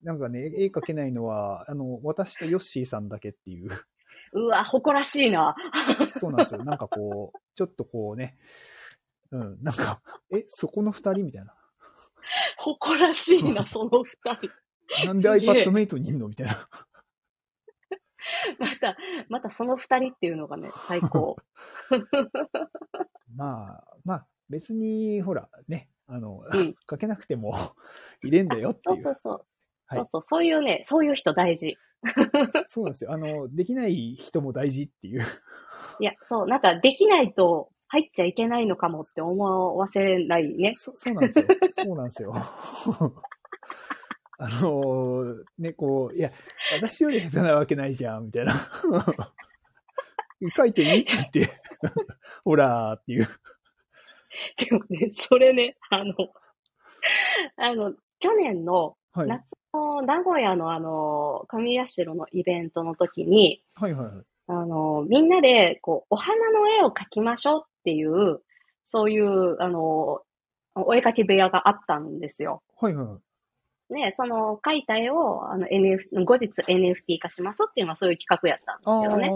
[0.04, 3.70] なんかね、絵描けないのは、あの、私とヨッシーさんだけっていう。
[4.34, 5.56] うわ、誇らしいな。
[6.10, 6.64] そうなんですよ。
[6.64, 8.38] なんかこう、ちょっとこうね、
[9.32, 10.02] うん、なんか、
[10.32, 11.54] え、そこの二人みたいな。
[12.58, 14.50] 誇らしいな、その二人。
[15.06, 16.58] なんですげえ iPadMate にいんのみたいな。
[18.60, 18.98] また、
[19.30, 21.38] またその二人っていうのがね、最高。
[23.36, 27.56] まあ、まあ、別に、ほら、ね、あの、うん書けなくても
[28.22, 29.04] 入れんだよっていう。
[29.04, 29.46] そうそうそう。
[29.86, 31.78] はいそうそう、そういうね、そういう人大事。
[32.68, 33.12] そそうなんですよ。
[33.12, 35.24] あの、できない人も大事っていう。
[36.00, 40.74] いや、そう、なんかできないと入っちゃいけないのかもって思わせないね。
[40.76, 41.46] そそうなんですよ。
[41.72, 42.34] そうなんですよ。
[44.42, 46.32] あのね、こう、いや、
[46.78, 48.54] 私より下手なわけないじゃん、みたいな。
[50.56, 51.54] 書いてみって言って、
[52.46, 53.28] ほらーっていう。
[54.58, 56.14] でもね、それね、あの、
[57.58, 59.28] あの、去年のはい。
[59.28, 64.26] 夏の名古屋のあの、神社のイベントの時に、はいはいはい。
[64.52, 68.42] あの、みんなで、こう、お花の絵を描きましょうっていう、
[68.88, 70.22] そういう、あの、
[70.74, 72.64] お絵描き部屋があったんですよ。
[72.76, 73.20] はいはいは
[73.90, 73.94] い。
[73.94, 79.30] ね、その描いた絵を、あの、NF、後日 NFT 化しますっていうのはそういう企画やったんあですよね。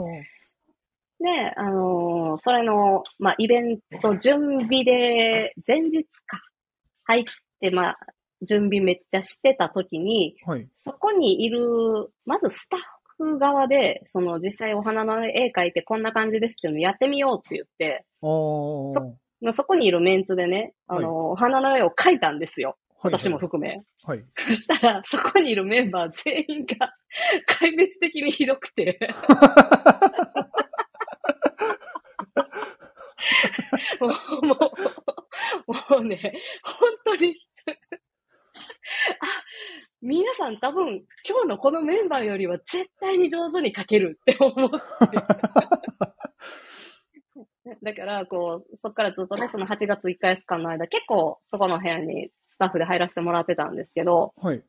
[1.22, 6.42] ーで、あのーそれの、まあ、イベント準備で、前日か、
[7.04, 7.24] 入っ
[7.60, 7.98] て、まあ、
[8.42, 10.68] 準備めっちゃしてた時に、はい。
[10.76, 12.80] そこにいる、まずスタッ
[13.24, 22.70] フ側で、その実際お花の絵描いてこんな感じですっていうのをやってみようって言って、そまあそこにいるメンツでね、あのーお花の絵を描いたんですよ。
[22.70, 23.84] はい私も含め。
[24.06, 24.24] はい。
[24.38, 26.96] そしたら、そこにいるメンバー全員が、
[27.50, 28.98] 壊滅的にひどくて。
[34.00, 34.54] もう、も
[35.68, 36.34] う、もうね、
[36.64, 37.36] 本当に。
[39.20, 39.28] あ、
[40.04, 44.78] 皆さん多分、今日のこのメンバーよりは絶対に上手に書けるって思って。
[47.82, 54.62] だから、こう、そっからずっとね、その8月1ヶ月間の間、結構そこの部屋にスタッフで入らせてもらってたんですけど、はい。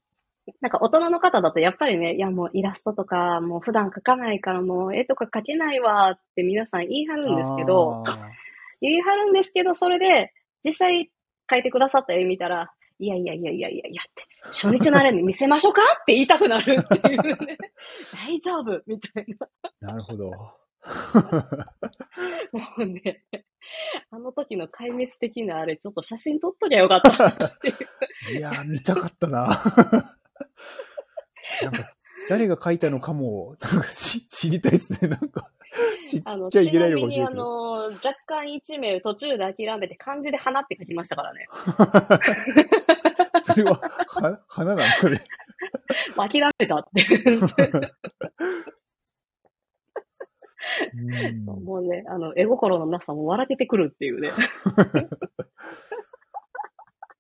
[0.60, 8.30] なんか大人の方だとやっぱりね、いやもうイラストとかもう普段描かないからもう絵とか描けないわって皆さん言い張るんですけど、あ
[8.80, 10.32] 言い張るんですけど、それで
[10.62, 11.10] 実際
[11.50, 17.58] 描いてくださった絵見たら、いやいやいやいやいやいやって、初日のあれに見せましょうかって言いたくなるっていうね。
[18.14, 20.30] 大丈夫みたいーなるほど。
[20.30, 20.36] な。
[22.52, 23.24] もうね、
[24.10, 27.72] あの時の壊滅的なあれ、ちょっと写真撮っときゃよかったってい
[28.34, 28.38] う。
[28.38, 29.60] いやー、見たかったな。
[31.62, 31.94] なんか、
[32.28, 35.08] 誰が書いたのかも、なんかし知りたいですね。
[35.08, 35.50] なんか、
[36.08, 37.44] 知っあの、ちゃいけないちなみに、あのかもしれないけど。
[37.44, 41.46] の、若干一名途中で諦めて漢字で花って書きましたからね。
[43.42, 45.20] それは、は、花なんですかね？
[46.16, 47.06] 諦めたって。
[50.94, 50.96] う
[51.32, 54.30] んもうね、あの、絵心のなさも笑けてくるっていうね。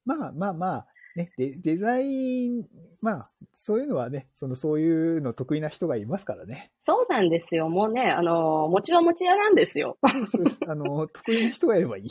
[0.06, 0.86] まあまあまあ、
[1.16, 2.64] ね、デデザイン、
[3.00, 6.72] まあ、そういうのはね、その、そういうの得意な人がいますからね。
[6.80, 7.68] そうなんですよ。
[7.68, 9.96] もうね、あの、餅は餅屋なんですよ。
[10.26, 10.60] そうです。
[10.68, 12.08] あの、得意な人がいればいい。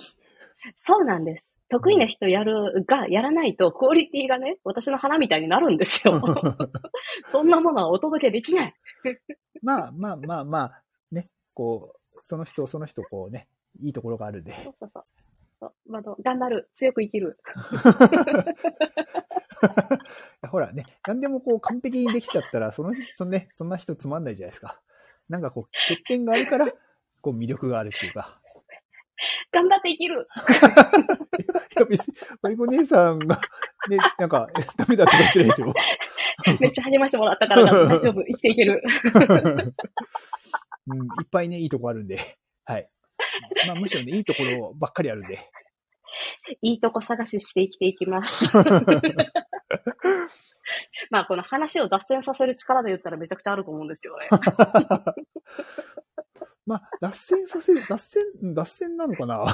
[0.78, 1.54] そうなんです。
[1.70, 6.22] 得意な人やる、が、やらないと、クオリティがね、私の花みたいになるんですよ。
[7.28, 8.74] そんなものはお届けできない。
[9.62, 13.50] まあまあまあまあ、ね、こう、その人、その人、こうね、
[13.82, 14.54] いいところがあるんで。
[14.54, 15.04] そうそうそう。
[15.66, 15.72] あ
[16.24, 16.70] 頑張る。
[16.76, 17.36] 強く生きる。
[20.50, 24.80] ほらね、何でもこう完璧にできちゃったら、その、そのね、そんな人つまんないじゃないですか。
[25.30, 26.68] なんかこう、欠点があるから、
[27.22, 28.40] こう魅力があるっていうか。
[29.52, 30.28] 頑張って生きる。
[31.78, 33.40] いや、別に、マリコ姉さんが、
[33.90, 35.74] ね、なんか、え ダメだとか言ってないですよ。
[36.60, 38.24] めっちゃ励ましてもらったから大丈夫。
[38.24, 38.84] 生きていける。
[40.88, 42.20] うん、いっぱいね、いいとこあるんで。
[42.66, 42.90] はい。
[43.68, 45.40] まあ、むしろね、いいところばっかりあるんで。
[46.62, 48.46] いいとこ探しして生きていきます。
[51.10, 54.28] まあ、この話を脱線させる力で言ったらめちゃくちゃあると思うんですけどね。
[56.66, 59.38] まあ、脱線させる、脱線、うん脱線なのかな？
[59.40, 59.46] ま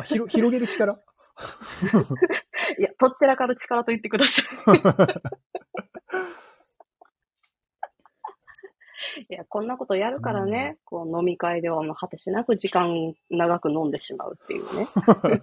[0.00, 0.94] あ、広、広げる力？
[2.78, 4.44] いや、どちらかる力と言ってください。
[9.28, 14.86] いや、こんなことやるからね、こう飲み会ではもう果てしなく時間長く飲んでしまうっていうね。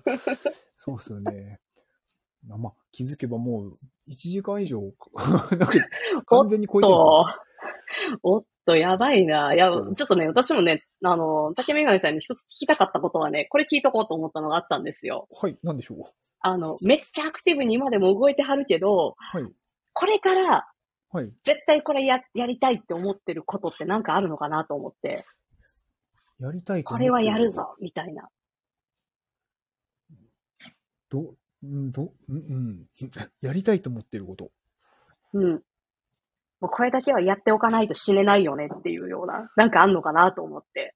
[0.78, 1.60] そうですよね。
[2.48, 3.74] まあ、まあ、気づけばもう
[4.10, 5.68] 1時間以上、 なんか
[6.26, 7.26] 完全に超えてるんですよ。
[8.24, 9.54] おっと、やばいな。
[9.54, 15.28] いや、ちょっとね、私もね、あの、竹メガネさんに一つ聞きたかったことはね、これ聞いとこうと思ったのがあったんですよ。
[15.40, 15.98] はい、なんでしょう。
[16.40, 19.44] あの、めっちゃアクティブに今でも動いてはるけど、はい、
[19.94, 20.71] これから
[21.12, 21.32] はい。
[21.44, 25.26] 絶対これや、やりたいって思ってることってなんかあるのかなと思って、
[26.40, 27.52] やりたいとこれはやる。
[27.52, 28.30] ぞ、みたいな。
[31.10, 31.36] ど、
[31.66, 32.86] んど、うん、うん。
[33.42, 34.52] やりたいと思ってること。
[35.34, 35.52] うん。
[36.62, 40.96] もうこれだけはやっておかないと死ねないよねっていうような、なんかあんのかなと思って。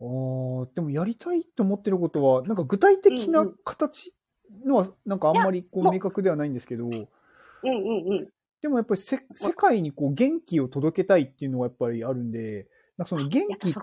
[0.00, 4.16] ああ、でもやりたいと思ってることは、なんか具体的な形
[4.64, 8.28] のは、なんかあんまりこう明確ではないんですけど、うんうんうん。
[8.64, 12.66] でもやっぱりせ世界にこう元気を届けたいっていうのがやっぱりあるんで、
[12.96, 13.74] なんかその元気っ。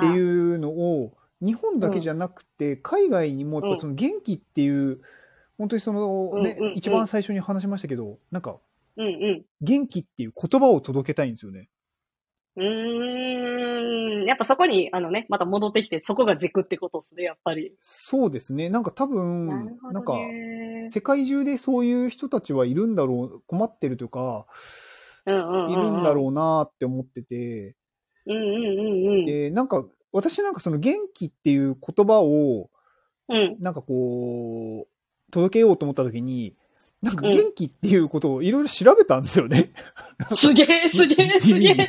[0.00, 5.02] ていうのを、日本だけじゃなくて、海外にもやっぱその元気っていう、
[5.58, 8.58] 本当にそのね一番最初に話しましたけど、なんか。
[9.60, 11.68] 元気っていう言葉を届けたいんですよね。
[12.56, 14.26] うーん。
[14.26, 17.74] やっぱそこに、あのね、また戻ってきて、そこが軸ってことですね、やっぱり。
[17.80, 18.68] そうですね。
[18.68, 20.88] なんか多分、なんか、ね。
[20.90, 24.46] 世界中でそういう人たちはいるんだろう、困ってるとか、
[25.24, 27.76] うんうんうんうんいるんだろうなって思ってて、
[28.26, 29.26] うんうんうんうん。
[29.26, 32.70] で、なんか、私なんかその元気っていう言葉を、
[33.28, 33.56] うん。
[33.60, 36.56] なんかこう、届けようと思った時に、
[37.02, 39.72] なんか元気っていうことをいろいろ調べたんですよね。
[40.30, 41.88] すげえ、すげえ、すげえ。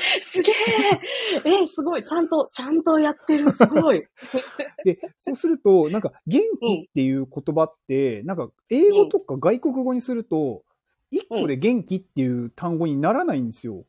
[0.22, 1.62] すげえ。
[1.62, 2.04] え、すごい。
[2.04, 3.52] ちゃんと、ちゃんとやってる。
[3.52, 4.04] すごい。
[4.84, 10.62] で、そうすると、なんか元気っていう言葉って、なんか英語とか外国語にすると、
[11.10, 13.84] 一個で元気っていう単語にならないんですよ。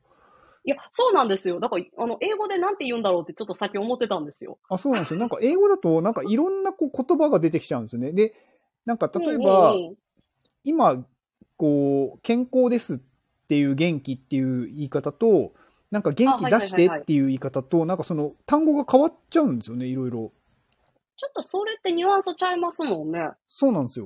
[0.63, 1.59] いや、そうなんですよ。
[1.59, 4.59] だから、あの、英語でなんて言うんだろうってちょっとさっき思ってたんですよ。
[4.69, 5.19] あ、そうなんですよ。
[5.19, 8.11] なんか英語だと、なんかいろんなこう言葉が出てきちゃうんですよね。
[8.11, 8.35] で、
[8.85, 9.95] なんか例えば、うんうんうん
[10.63, 11.03] 今、
[11.57, 12.97] こう、健康ですっ
[13.47, 15.53] ていう元気っていう言い方と、
[15.91, 20.31] なんか元気出してっていう言い方と、なんかその単語が変わっちゃうんですよね、いろいろ。
[21.17, 23.29] ちょっとそれってニュアンスちゃいますもんね。
[23.47, 24.05] そうなんですよ。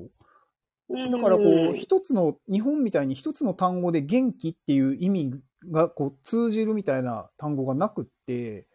[0.90, 1.44] だからこ
[1.74, 5.34] う、一つの、日本みたいに一つの単語で元気っていう意味
[5.72, 8.68] がこう通じるみたいな単語がなくって、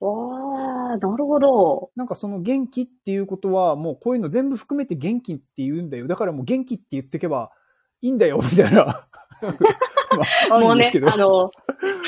[0.00, 1.90] わあ、なるほど。
[1.96, 6.06] なんかその元気っていうことはもうこういうの全部含めて元気って言うんだよ。
[6.06, 7.50] だからもう元気って言ってけば
[8.02, 9.06] いいんだよ、みたいな。
[10.48, 10.90] まあ、あもうんね。
[11.06, 11.50] あの、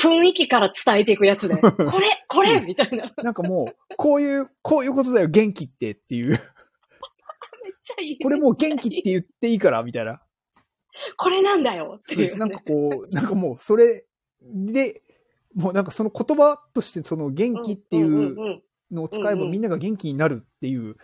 [0.01, 3.11] 雰囲気から伝えていくやつで、 これ、これみたいな。
[3.17, 6.37] なんかもう、こういう、こういうことだよ、元気ってっていう。
[7.85, 8.19] ちゃいい。
[8.19, 10.21] これもう元気って言っていいから、みたいな。
[11.15, 12.37] これなんだよっていう、そうです。
[12.37, 12.61] なんねか。
[12.65, 14.05] こう、なんかもう、それ
[14.41, 15.01] で、
[15.55, 18.61] もうなんかその言葉としてその元気っていんう
[18.91, 20.97] のを使えばみんなが元気になるっていう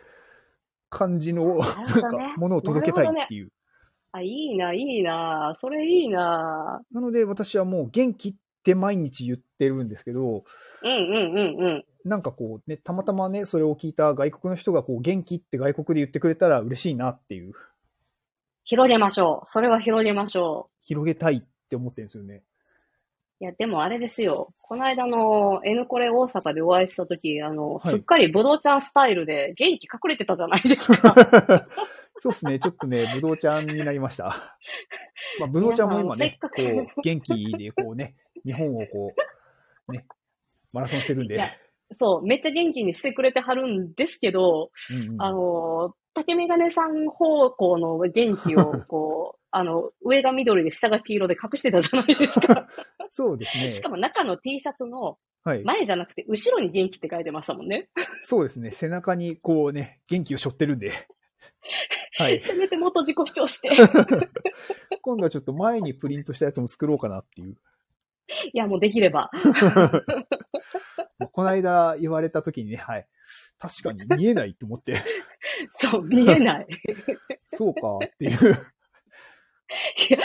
[0.90, 3.52] 感じの、ななんか、ものを届けたいっていう。
[4.14, 5.54] あ、いいな、いいな。
[5.58, 6.82] それいいな。
[6.92, 10.44] なので私はもう元気って毎日言ってるんですけど、
[10.84, 11.86] うんうんうんうん。
[12.06, 17.54] なんかこうね、たまたまね、それを聞いた外国の人がこう元気って外国で言ってくれたら嬉しいなっていう、
[18.66, 19.48] 広げましょう。
[19.48, 20.86] それは広げましょう。
[20.86, 22.44] 広げたいって思ってるんですよね。
[23.40, 24.54] いや、でもあれですよ。
[24.62, 31.16] この間の N コレ大阪でお会いしたとき、あの、はいすっかりブドウちゃんスタイルで元気隠れてたじゃないですか。
[32.24, 34.24] そうですね、ちょっとね、ぶどうちゃんになりました。
[35.42, 39.14] まあ、ぶどうちゃんも今ねこう、元気で、こうね、日本をこ
[39.90, 40.06] う、ね、
[40.72, 41.38] マラソンしてるんで。
[41.92, 52.70] そう、めっちゃ元気にしてくれてはるんですけど、うんうんあの、竹メガネさん方向の元気を、 こう、あの、上が緑で下が黄色で隠してたじゃないですか。
[53.12, 53.70] そうですね。
[53.70, 55.64] しかも中の T シャツのはい。
[55.66, 57.90] 前じゃなくて後ろに元気って書いてましたもんね。
[58.22, 58.70] そうですね。
[58.70, 60.92] 背中にこうね、元気を背負ってるんで。
[62.18, 62.40] はい。
[62.42, 63.70] せめて元自己主張して。
[65.02, 67.58] 今度はちょっと前にプリントしたやつも作ろうかなっていう。
[68.54, 69.30] いや、もうできれば。
[71.32, 73.08] この間言われた時にね、はい。
[73.60, 74.96] 確かに見えないと思って、
[75.72, 76.68] そう、見えない。
[77.48, 78.68] そうかっていう。
[80.10, 80.20] いや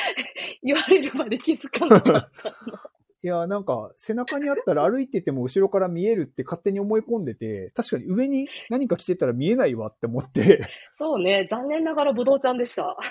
[0.62, 2.92] 言われるまで気づかなかった。
[3.20, 12.96] いや、なんか、背中にあったら歩いてても後ろから見えるって勝手に思い込んでて、確かに上に何か着てたら見えないわって思って、そうね、残念ながらブドウちゃんでした。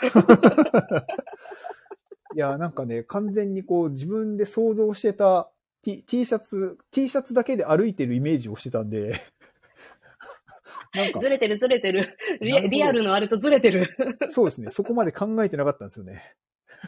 [2.35, 5.51] いや、なんかね、完全にこう自分で想像してた
[5.81, 9.13] T, T シャツ、T シャツだけで歩いてるイメージをしてたんで、
[10.95, 12.17] なんかず、れてるずれてる。
[12.39, 13.89] リアルのあれとずれてる。
[14.29, 16.35] そうですね、そこまで考えてなかったんですよね。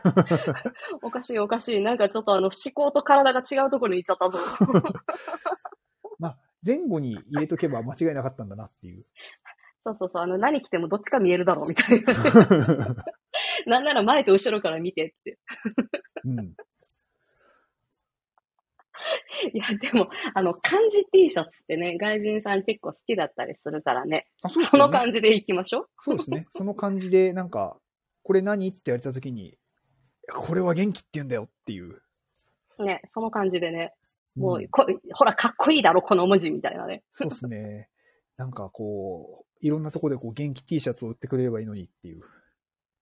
[1.02, 1.82] おかしいおかしい。
[1.82, 4.40] なんかちょっとあの思考と体が違うところに行っちゃったぞ。
[6.20, 9.06] まあ、前後に入れとけば間違いなかったんだなっていう。
[9.82, 10.24] そうそうそう。
[10.24, 12.14] あの何着てもどっちか見えるだろうみたいな。
[13.66, 15.40] なんなら前と後ろから見てって。
[16.26, 16.56] うん。
[19.54, 24.28] いや、でも、あの、漢字 T シャツってね、外人さん結構好きだったりするからね。
[24.44, 24.78] あ、そうですそ。
[24.78, 25.88] の感じで行きましょう。
[25.98, 26.46] そうですね。
[26.50, 27.78] その感じで、なんか、
[28.24, 29.58] これ何って言われたときに、
[30.34, 32.02] これは元気って言うんだよっていう。
[32.84, 33.94] ね、その感じでね。
[34.36, 37.04] もううんこ、ほら、かっこいいだろ、この文字みたいなね。
[37.12, 37.90] そうですね。
[38.38, 42.22] なんかこう、いろんなとこでこう元気 T シャツを売ってくれればいいのにっていう。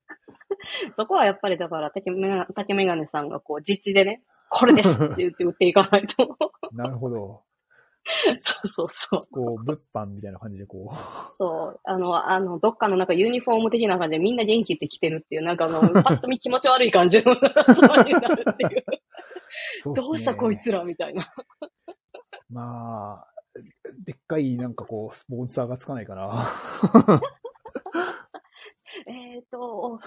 [0.94, 6.38] そこはやっぱりだから、竹メガ竹メガネさんがこう、実地でね、これですって言って売っていかないと。
[6.74, 7.44] なるほど。
[8.40, 9.22] そうそうそう。
[9.32, 10.92] こう、物販みたいな感じでこ
[11.38, 11.80] そう。
[11.84, 17.42] あの、あの、どっかのなんかユニフォーム的な感じでみんな元気って着てるっていう、なんかあの、 パッと見気持ち悪い感じの集
[17.82, 18.70] まりになるっていう。
[18.70, 18.74] う。
[18.74, 21.34] ねどうしたこいつらみたいな。
[22.50, 23.28] まあ、
[24.06, 26.46] でっかいなんかこう、スポンサーがつかないかな。
[29.06, 30.00] えっ、と、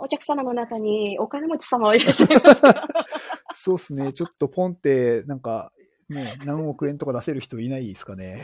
[0.00, 2.86] お客様の中にお金持ち様はいらっしゃいますか？
[3.52, 4.12] そうっすね。
[4.12, 5.72] ちょっとポンって、なんか、
[6.10, 8.42] ね、何億円とか出せる人いないですかね。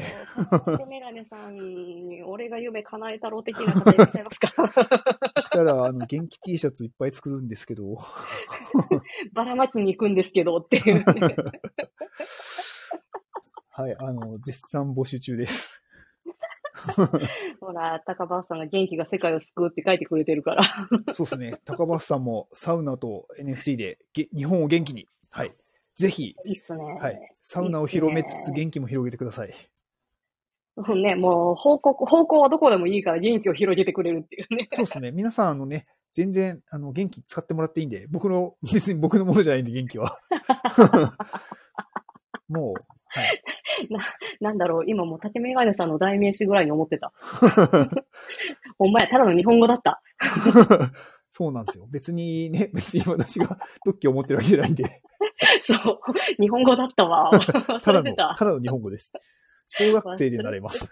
[0.64, 4.52] 竹メガネさんに、俺が夢叶えたろう的な方いらっしゃいますか
[5.36, 7.98] そしたら、あの、元気 T シャツいっぱい作るんですけど、
[9.34, 11.04] ばらまきに行くんですけどっていう、ね。
[13.72, 15.82] はい、あの、絶賛募集中です。
[17.60, 20.62] ほら、高橋さんが元気が世界を救うって書いてくれてるから。
[21.14, 21.54] そうですね。
[21.64, 25.06] 高橋さんもサウナと NFT でげ日本を元気に。
[25.30, 25.52] はい。
[26.00, 26.82] ぜひ、いいっすね。
[26.98, 27.20] はい。
[27.42, 29.52] サウナを広めつつ元気も広げてください。
[30.76, 34.66] もうね、もう方向、方向はどこでもいいから元気を広げてくれるっていうね。
[34.72, 35.12] そうですね。
[35.12, 40.18] 皆さん、あのね、全然、あの、元気使ってもらっていいんで、僕の、別に僕のものじゃないんで、元気は。
[42.48, 42.74] もう、
[43.08, 43.42] はい。
[44.40, 47.12] なんだろう、今もう竹メガネさんの代名詞ぐらいに思ってた。
[48.78, 50.00] ほんまや、ただの日本語だった。
[51.30, 51.86] そうなんですよ。
[51.92, 55.02] 別にね、別に私が特許を持ってるわけじゃないんで、
[55.60, 56.00] そう。
[56.38, 57.30] 日本語だったわ。
[57.32, 58.34] た忘だの、た。
[58.38, 59.12] ただの日本語です。
[59.68, 60.90] 小学生でなれます。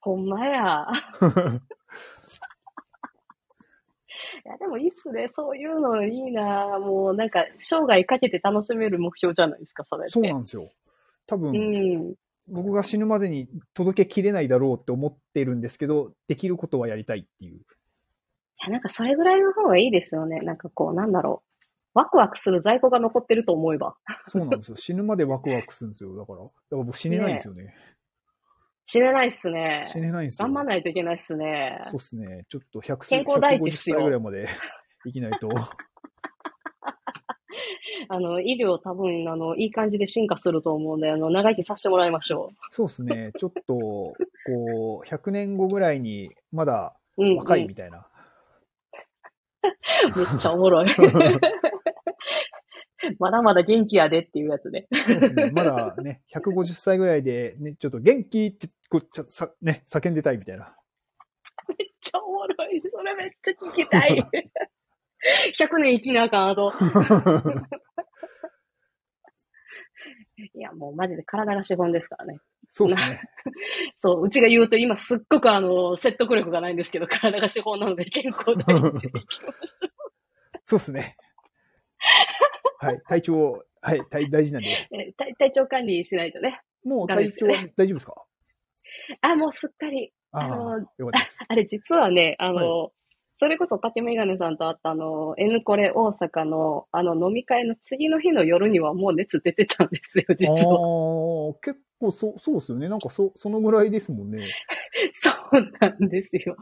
[0.00, 0.86] ほんまや。
[4.44, 5.28] いや、でもいいっすね。
[5.28, 10.12] そういうのいいなもうなんか、生涯かけて楽しめる目標じゃないですか、それって。
[10.12, 10.70] そうなんですよ。
[11.26, 12.14] 多分、うん。
[12.48, 17.56] 僕が死ぬまでに届けきれないだろうって思ってるんですけど、できることはやりたいっていう。
[17.56, 17.60] い
[18.64, 20.40] や、なんかそれぐらいの方がいいですよね。
[20.40, 21.49] なんかこう、なんだろう。
[21.94, 23.96] ワクワクする在庫が残ってると思えば。
[24.28, 24.76] そうなんですよ。
[24.76, 26.16] 死ぬまでワクワクするんですよ。
[26.16, 27.74] だから、だから僕死ねないんですよね。
[28.84, 29.82] 死ねないっすね。
[29.86, 30.46] 死ねないんですよ。
[30.46, 31.80] 頑張んないといけないっすね。
[31.84, 32.44] そうっすね。
[32.48, 34.48] ちょっと100健康第一っ150すよ歳ぐらいまで
[35.06, 35.48] 生きないと。
[38.08, 43.30] あの、医療多分、あの、いい感じで進化すると思うんで、あの、長生きさせてもらいましょそうですね。
[43.38, 47.24] ちょっと、こう、100年後ぐらいに、まだう。
[47.24, 48.06] うん、若うんいみたいな。
[49.62, 50.88] めっちゃおもろい。
[53.18, 54.86] まだまだ元気やでっていうやつね。
[54.92, 55.50] そうですね。
[55.52, 60.76] まだね、150歳ぐらいで、ね、ちょっと元気って、こう、ちょさ、ね、叫んでたいみたいな。
[61.68, 62.82] めっちゃおもろい。
[62.82, 64.18] それめっちゃ聞きたい。
[65.58, 66.72] 100年生きなあかん、あと。
[70.54, 72.38] いや、もうマジで体が資本ですからね。
[72.70, 73.20] そうですね。
[73.98, 79.90] そう、うちが言うと今すっごくあの、説得力がないんですけど、体が資本なので健康第一でいきましょう。
[80.64, 81.16] そうですね。
[82.80, 83.00] はい。
[83.06, 84.02] 体調、はい。
[84.10, 84.68] 大大事なんで。
[84.92, 86.60] え体体調管理しないとね。
[86.84, 88.14] もう体調ね大丈夫ですか？
[89.22, 90.12] あ、もうすっかり。
[90.32, 90.86] あの。
[91.48, 92.92] あれ実はね、あの、
[93.36, 101.50] それこそ竹メガネさんと会ったあの、N コレ大阪のあの飲み会の次の日の夜にはもう熱出てたんですよ、実あは。
[101.50, 102.88] あ、結構そう、そうですよね。
[102.88, 104.46] なんかそ、そのぐらいですもんね。
[105.12, 106.56] そうなんですよ。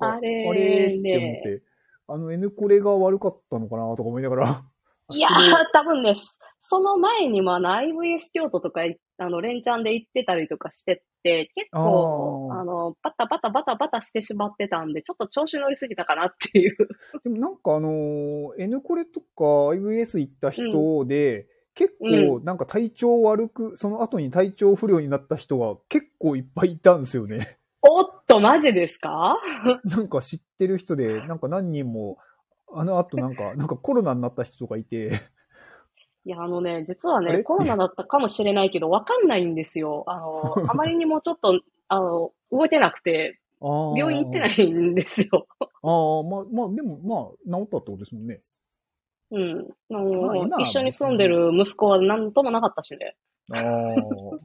[0.00, 1.62] あれあれってね思って、
[2.08, 4.64] あの N コレが悪かったのかなとか思いながら。
[5.10, 5.32] いやー、
[5.72, 6.38] 多分です。
[6.60, 16.76] その前にもあの IVS 京都とかい、あの、連チャンで行ってたりとかしてて、結構、あの、バタバタバタバタしてしまってたんで、ちょっと調子乗りすぎたかなっていう。
[17.22, 27.58] でもなんかあのー N コレとか IVS 行った人で、結構なんか体調悪く、その後に体調不良になった人が結構いっぱいいたんですよね。
[27.82, 29.38] おっと、マジですか？
[29.84, 32.18] なんか知ってる人で、なんか何人も、
[32.72, 35.12] あの後なんか、 なんかコロナになった人とかいて、
[36.24, 40.02] いや、あのね、実はね、コロナだったかもしれないけど、わかんないんですよ。
[40.08, 45.46] あの、 あまりにもちょっと、あの、動けなくて、病院行ってないいんですよ。
[45.60, 46.98] ああ、まあ、まあ、でも、
[47.46, 48.40] まあ、治ったってことですもんね。
[49.30, 49.68] うん。
[49.90, 53.16] あのまあ一緒に住んでる息子は何ともなかったしね。
[53.52, 53.62] ああ、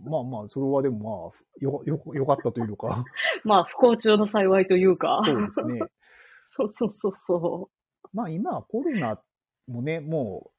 [0.08, 3.04] まあまあ、それはでもまあ、よ、よ、よかったというか、
[3.44, 5.22] まあ、不幸中の幸いというか。
[5.26, 5.80] そうですね。
[6.48, 7.70] そうそうそうそ
[8.14, 9.20] まあ今、コロナ
[9.68, 10.52] もね、も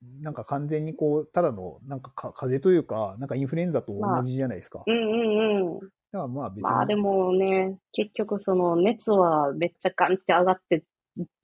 [0.00, 4.82] う、なんか完全にこう、ただの、なんかか風邪というか、なんかインフルエンザと同じじゃないですか。
[4.86, 4.92] う。
[4.92, 5.78] うんうんうん。
[5.78, 6.62] だからまあ別に。
[6.62, 10.84] まあでもね、結局その熱はめっちゃガンって上がって、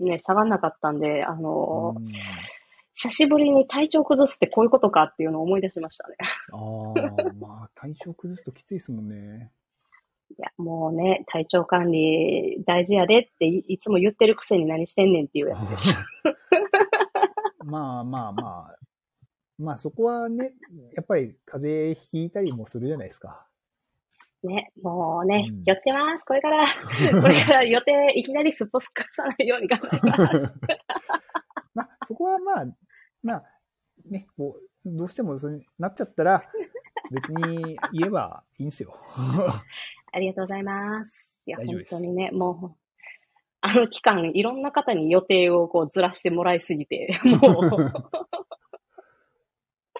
[0.01, 2.09] ね、下がんなかったんで、あの、うん
[3.01, 6.17] 久しぶりに体調崩すってこういうことかっていうのを思い出しましたね。
[6.51, 6.57] あ
[7.31, 9.53] あ、まあ体調崩すときついですもんね。
[10.31, 15.99] いや、もうね、体調管理大事やでっていいつも言ってるくせに何してんねんっていうやつです。
[17.65, 18.79] まあまあまあ、
[19.59, 20.53] まあそこはね、
[20.95, 23.47] やっぱり風邪ひいたりもするじゃないですか。
[24.45, 26.25] ね、もうねうん、気をつけます。
[26.25, 26.65] これから、
[27.21, 30.55] これから予定いきなりすっぽすかさないように頑張ります。
[31.75, 32.67] まあそこはまあ、
[33.23, 33.45] まあ、
[34.09, 36.45] ね、こう、どうしてもそうなっちゃったら、
[37.11, 38.95] 別に言えばいいんですよ。
[40.13, 41.41] ありがとうございます。
[41.47, 42.77] いや、本当にね、もう、
[43.61, 47.93] あの期間、いろんな方に予定をこうずらしてもらいすぎて、 もう、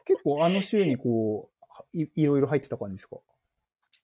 [0.05, 1.51] 結構あの週にこ
[1.95, 3.17] う、いいろいろ入ってた感じですか？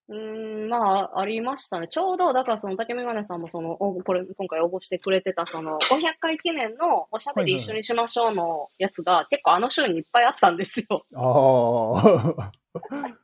[0.06, 0.76] うーん、ま
[1.14, 1.88] あ、ありましたね。
[1.88, 11.06] ちょうど、だからその竹メガネさんもその、これ、今回応募してくれてたその、500回記念のおしゃべり一緒にしましょうのやつが、結構あの週にいっぱいあったんですよ。
[11.14, 12.52] ああ。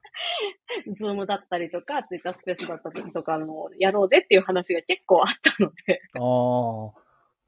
[0.95, 7.01] ズームだったりとか、ツイッタースペースだったりとかの、やろうぜっていう話が結構あったので、ああ。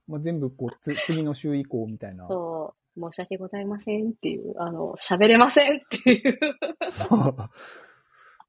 [0.09, 2.27] まあ、全部こうつ、次の週以降みたいな。
[2.29, 6.39] そう、申し訳ございませんっていう、あの、喋れませんっていう。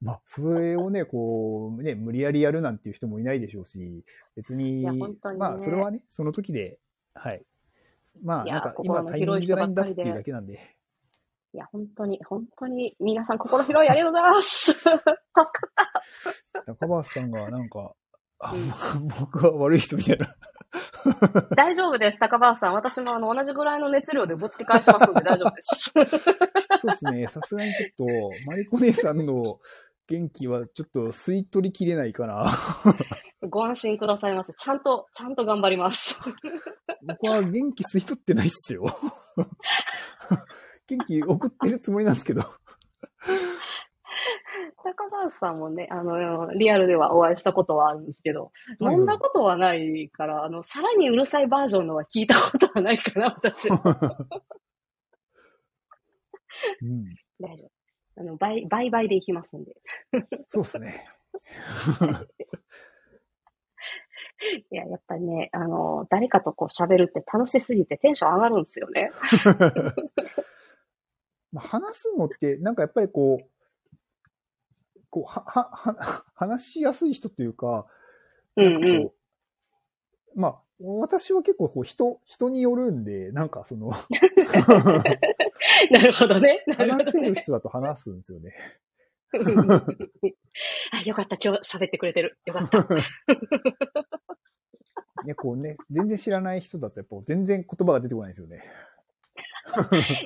[0.01, 4.03] まあ、それをね、こう、ね、無理やりやるなんていう人もいないでしょうし、
[4.35, 6.77] 別に、にねまあ、それはね、その時で、
[7.13, 7.45] はい。
[8.21, 10.59] まあ、なんか、今タイミングじゃないんだっていうだけなんで。
[11.53, 14.73] いや、本当に、本当に、皆さん心広いありがとうございます。
[14.73, 15.09] 助かっ
[16.53, 16.63] た。
[16.65, 17.93] 中林さんが、なんか、
[18.39, 20.35] あうん僕は悪い人みたいな。
[21.55, 22.73] 大丈夫です、高橋さん。
[22.73, 25.91] 私もあの、同じぐらいの熱量でぶつけ返しますんで大丈夫です。
[26.81, 27.27] そうですね。
[27.27, 28.05] さすがにちょっと、
[28.47, 29.59] マリコ姉さんの
[30.07, 32.45] 元気はちょっと吸い取りきれないかな。
[33.47, 34.53] ご安心くださいませ。
[34.53, 36.17] ちゃんと、ちゃんと頑張ります。
[37.03, 38.85] 僕は元気吸い取ってないっすよ。
[40.87, 42.43] 元気送ってるつもりなんですけど。
[44.83, 54.27] 高橋さんもね、あの、リアルではお会いしたことはあるんですけど、はい飲んだことはないから、あの、さらにうるさいバージョンのは聞いたことはないかな、私は。
[56.81, 57.05] うん、
[57.39, 57.71] 大丈夫。
[58.15, 59.73] あの、倍、倍々でいきますんで。
[60.49, 61.07] そうですね。
[64.69, 69.09] いや、やっぱりね、あの、誰かとこう喋るって楽しすぎてテンション上がるんですよね。
[71.53, 73.45] まあ話すのって、なんかやっぱりこう、
[75.09, 77.85] こう、は、は、は、話しやすい人というか、
[78.57, 78.71] うんうん。
[78.71, 79.23] なんかこう
[80.35, 83.89] まあ、私は結構こう人、人によるんで、なんかその、
[85.91, 86.63] なるほどね。
[86.67, 88.53] なるほ話せどねる人だと話すんですよね。
[90.91, 91.37] あ、よかった。
[91.41, 92.37] 今日喋ってくれてる。
[92.45, 92.85] よかった。
[95.25, 98.63] ね、こうね、全然知らない人だとやっぱ全然言葉が出てこないんですよね。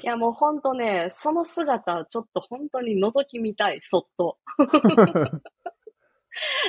[0.03, 4.38] いや、もうほんとね、その姿、ちょっと本当に覗き見たい、そっと。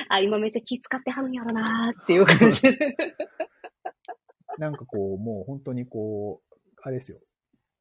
[0.09, 2.95] あ、今めっちゃ気使ってはるんやろなーっていう感じで。
[4.57, 7.19] なんかこう、もう本当にこう、あれですよ。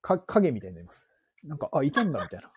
[0.00, 1.08] か、影みたいになります。
[1.44, 2.50] なんか、あ、いたんだ、みたいな。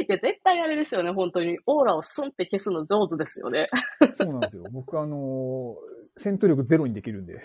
[0.00, 1.58] いや、絶対あれですよね、本当に。
[1.66, 3.68] オーラをスンって消すの上手ですよね。
[4.14, 4.64] そうなんですよ。
[4.72, 7.40] 僕、あのー戦闘力ゼロにできるんで。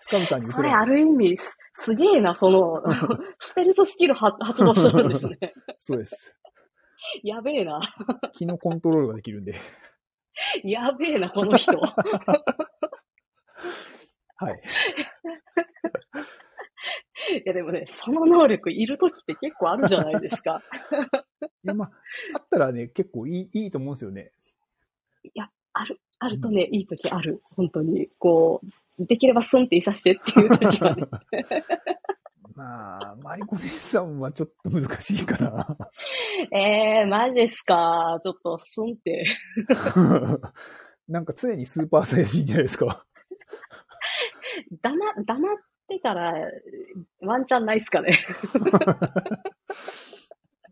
[0.00, 2.82] 使うたにそれある意味、すすげえな、その、
[3.38, 5.54] ステルススキルは発動するんですね。
[5.78, 6.38] そうです。
[7.22, 7.80] やべえな。
[8.32, 9.54] 気のコントロールができるんで。
[10.64, 11.78] やべえな、この人。
[11.78, 11.94] は
[14.50, 14.60] い。
[17.38, 20.62] いや、でもね、その能力いるときって結構あるじゃないですか。
[21.64, 21.90] いや、まあ、
[22.34, 24.32] あったらね、結構いい、いいと思うんですよね。
[25.74, 27.42] ある、あるとね、いいときある。
[27.56, 28.08] 本当に。
[28.18, 28.66] こう、
[28.98, 31.04] できればスンっていさしてっていうときはね。
[32.54, 35.76] まあ、マリコ姉さんはちょっと難しいかな。
[36.52, 38.20] えー、マジっすか。
[38.22, 39.24] ちょっとスンって。
[41.08, 43.06] なんか常にスーパーサイヤ人じゃないですか。
[44.82, 45.56] 黙、黙っ
[45.88, 46.34] てたら、
[47.20, 48.12] ワンチャンないっすかね。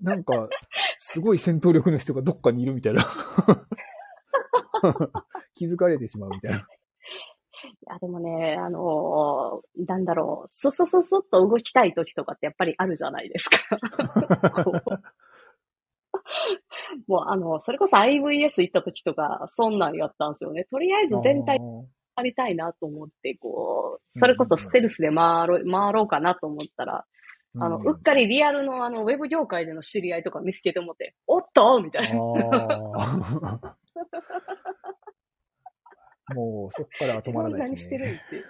[0.01, 0.48] なんか、
[0.97, 3.05] すごい戦闘力の人がどっかにいるみたいな。
[5.55, 6.66] 気づかれてしまうみたいな。
[7.64, 13.58] いや、でもね、あのーなんだろう、ススススッと動きたい時とかってやっぱりあるじゃないですか。
[17.06, 20.64] もう、あの、それこそ IVS 行った時とか、そんなんやったんですよね。
[20.70, 21.58] とりあえず全体
[22.16, 27.04] やりたいなと思って、こう、それこそステルスで回ろう、回ろうかなと思ったら、
[27.58, 32.20] あの、うっかりリアルのあの、ウェブ業界での知り合いとか見つけてもって、おっとみたいな。
[36.35, 37.98] もう、そっからは止まらない何ですね。
[37.98, 38.44] してるんって。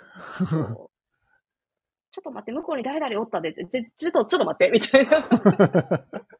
[2.13, 3.59] ちょっと待って、向こうに誰々おったでち
[3.97, 5.11] ちょっと、ちょっと待って、みたいな。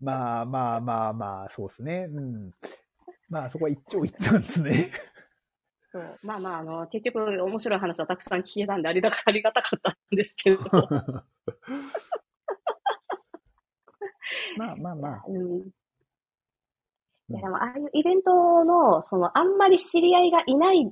[0.00, 2.08] まあまあまあまあ、そうですね。
[2.10, 2.52] うん。
[3.28, 4.90] まあ、そこは一長一短ですね。
[5.90, 10.64] そうまあまあ、あの、結局、面白い話はたくさん聞けたんで、ありがありがたかったんですけれど。
[14.56, 15.24] まあまあまあ。
[15.28, 15.70] うん。
[17.34, 20.84] いや、でも、ああいうイベントの、その、あんまり知り合いがいない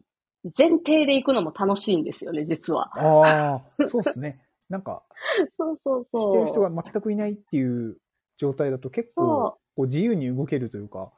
[0.58, 2.90] 前提で行くのも楽しいんですよね、実は。
[2.98, 4.40] ああ、そうですね。
[4.68, 5.02] なんか、
[5.52, 6.30] そうそう知そう。
[6.30, 7.98] ってる人が全くいないっていう
[8.38, 11.12] 状態だと結構そこう自由に動けるというか。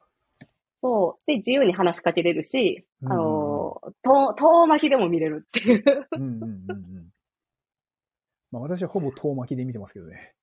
[0.81, 1.23] そう。
[1.25, 6.07] で、自由に話しかけれるし、うんあの、遠、遠巻きでも見れるっていう。
[6.11, 7.09] うんうんうんうん。
[8.51, 10.35] まあ私はほぼ遠巻きで見てますけどね。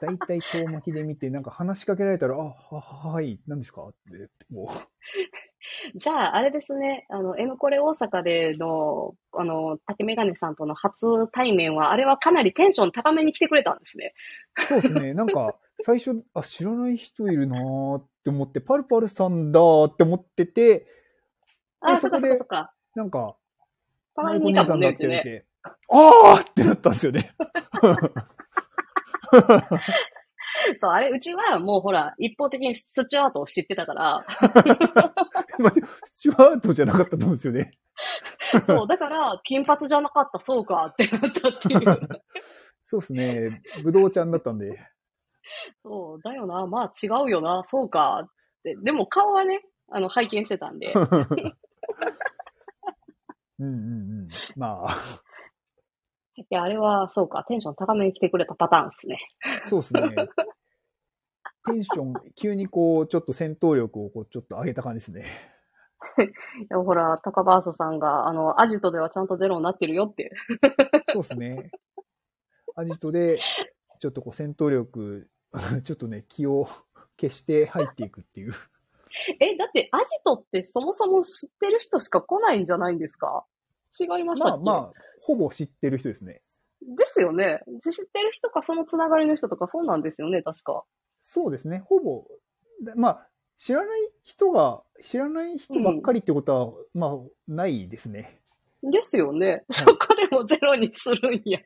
[0.00, 2.80] だいたい遠巻きで見て、なんか話しかけられたら、あ、は、
[3.12, 3.82] はい、何ですか？
[3.88, 4.70] って、も
[5.96, 14.14] じゃあ、あれですね、あの、M コレ大阪での、あの、竹メガネさんとの初対面は、あれはかなりテンション高めに来てくれたんですね。
[14.58, 14.62] う。
[14.62, 15.12] そうですね。
[15.14, 20.86] なんか、最初、あ、知らない人いるなーって思って、パルパルさんだーって思ってて、
[21.80, 22.74] あ、そこでそっかそっか。
[22.94, 23.36] なんか、
[24.14, 25.40] 隣にいたもんね、うち言われね。
[25.40, 25.46] て、
[25.90, 27.30] あーってなったんですよね。
[30.76, 34.24] そう、あれ、うちはもうほら、一方的にスチュアートを知ってたから、
[35.58, 37.78] 待って、スチュワートじゃなかったと思うんですよね。
[38.64, 42.22] そう、だから、金髪じゃなかった、そうか、ってなったっていう。
[42.84, 43.62] そうですね。
[43.82, 44.78] ぶどうちゃんだったんで。
[45.82, 48.30] そう、だよな、まあ違うよな、そうか、っ
[48.62, 48.76] て。
[48.82, 50.92] でも顔はね、あの、拝見してたんで。
[53.58, 54.28] うんうんうん。
[54.56, 54.96] まあ、
[56.38, 59.18] いや、あれは、そうか、テンション高めに来てくれたパターンですね。
[59.64, 60.00] そうですね。
[61.66, 65.24] テンション、急にこう、ちょっと戦闘力をこう、ちょっと上げた感じですね。
[66.22, 70.30] いやほら、高バースさんが、あの、アジトではちゃんとゼロになってるよって。
[71.12, 71.70] そうですね。
[72.76, 73.38] アジトで、
[73.98, 75.28] ちょっとこう、戦闘力、
[75.84, 76.66] ちょっとね、気を
[77.18, 78.52] 消して入っていくっていう。
[79.40, 83.46] え、だって、アジトってそもそも知ってる人しか来ないんじゃないんですか？
[83.98, 84.64] 違いましたっけ？
[84.64, 86.42] まあまあ、ほぼ知ってる人ですね。
[86.82, 87.60] ですよね。
[87.82, 90.84] 知ってる人か、そのつながりの人とか、そうなんですよね、確か。
[91.22, 91.82] そうですね。
[91.86, 92.24] ほぼ、
[92.82, 97.18] でまあ、知らない人が、知らない人ばっかりってことは、まあ、
[97.48, 98.40] ないですね。
[98.82, 99.64] ですよね。
[99.70, 101.58] そこでもゼロにするんや。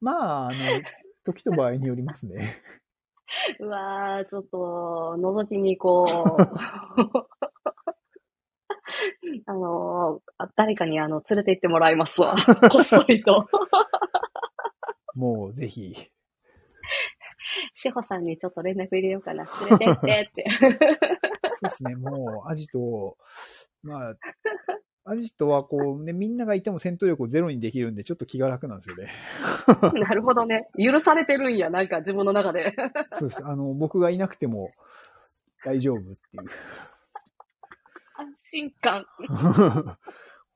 [0.00, 0.56] まあ、あの、
[1.24, 2.56] 時と場合によりますね。
[3.60, 4.56] うわー、ちょっと、
[5.18, 7.37] 覗きに行こう。
[9.46, 12.34] あのーあ誰かにあの、連れて行ってもらいますわ。
[12.70, 13.48] こっそりと。
[15.14, 15.94] もう、ぜひ。
[17.74, 19.46] 志保さんにちょっと連絡入れようかな。
[19.68, 20.50] 連れてってって。
[20.60, 20.80] そう
[21.62, 23.16] ですね、もう、アジト、
[23.82, 24.16] まあ、
[25.04, 29.10] アジトはこうね、みんながいても戦闘力をゼロにできるんで、ちょっと気が楽なんですよね。
[29.98, 30.68] なるほどね。
[30.76, 32.74] 許されてるんや、なんか自分の中で。
[33.12, 33.46] そうです。
[33.46, 34.70] あの、僕がいなくても
[35.64, 36.18] 大丈夫っていう。
[38.48, 39.04] 安心感。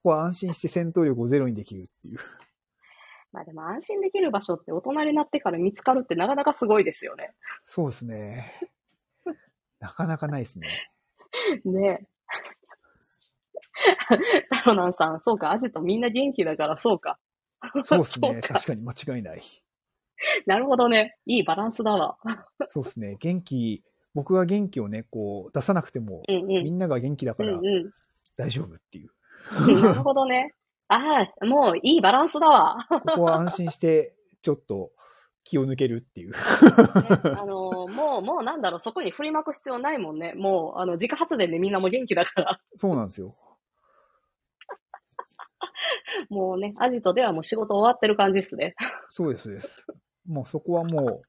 [0.02, 2.18] こは安心して戦闘力をゼロにできるっていう。
[3.32, 7.34] まあでも安心できる場所って大人になってから見つかるってなかなかすごいですよね。
[7.64, 8.52] そうですね。
[9.78, 10.68] なかなかないですね。
[11.64, 12.06] ねえ。
[14.50, 17.18] タロナンさん、そうか、アジトみんな元気だからそうか。
[17.84, 18.40] そうですね。
[18.40, 19.42] か確かに間違いない。
[20.46, 21.16] なるほどね。
[21.26, 22.18] いいバランスだわ。
[22.68, 23.16] そうですね。
[23.18, 23.82] 元気、
[24.14, 26.46] 僕が元気をね、こう出さなくても、うんうん。
[26.64, 27.90] みんなが元気だからうんうん。
[28.36, 29.10] 大丈夫っていう。
[29.82, 30.54] なるほどね。
[30.88, 32.86] ああ、もういいバランスだわ。
[32.88, 34.92] ここは安心して、ちょっと
[35.44, 36.30] 気を抜けるっていう。
[36.32, 36.36] ね
[37.36, 40.34] あのーもう、もうなんだろう、そこに振りまく必要ないもんね。
[40.34, 42.60] もう、あの、自家発電でみんなも元気だから。
[42.76, 43.34] そうなんですよ。
[46.28, 48.74] もうね、アジトではもう仕事終わってる感じですね。
[49.08, 49.86] そうです、そうです。
[50.26, 51.22] もうそこはもう、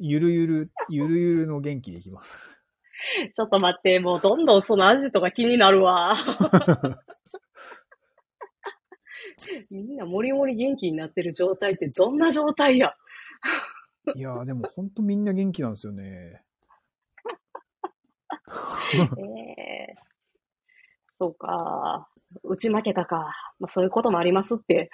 [0.00, 2.58] ゆるゆる、ゆるゆるの元気でいきます。
[3.34, 6.14] ちょっと待って、もうどんどんそのアジトが気になるわ。
[9.70, 12.94] みんなもりもり元気になってる状態ってどんな状態や。
[14.14, 16.42] いやーでも本当みんな元気なんですよね。
[19.18, 19.94] ええ
[21.18, 22.08] そうか。
[22.44, 23.26] 打ち負けたか。
[23.58, 24.90] まあそういうこともありますって。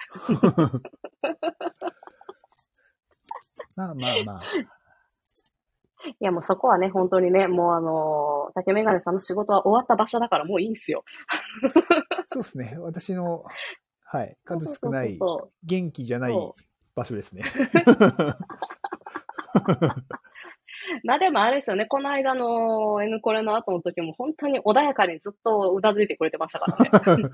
[3.75, 4.41] まあまあまあ。
[6.09, 11.03] いやもうそこはね、本当にね、もうあのー竹メガネさんの仕事は終わった場所だからもういいんすよ。
[12.31, 12.77] そうですね。
[12.79, 13.43] 私の、
[14.03, 15.19] はい、数少ない
[15.63, 16.55] 元気じゃないそ
[16.95, 17.43] 場所ですね。
[21.03, 27.29] まあでもあれですよね、この間の N コレの後の時も本当に穏やかにずっとうなずいてくれてましたからね。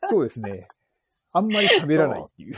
[0.02, 0.66] そうですね。
[1.32, 2.54] あんまり喋らないっていう。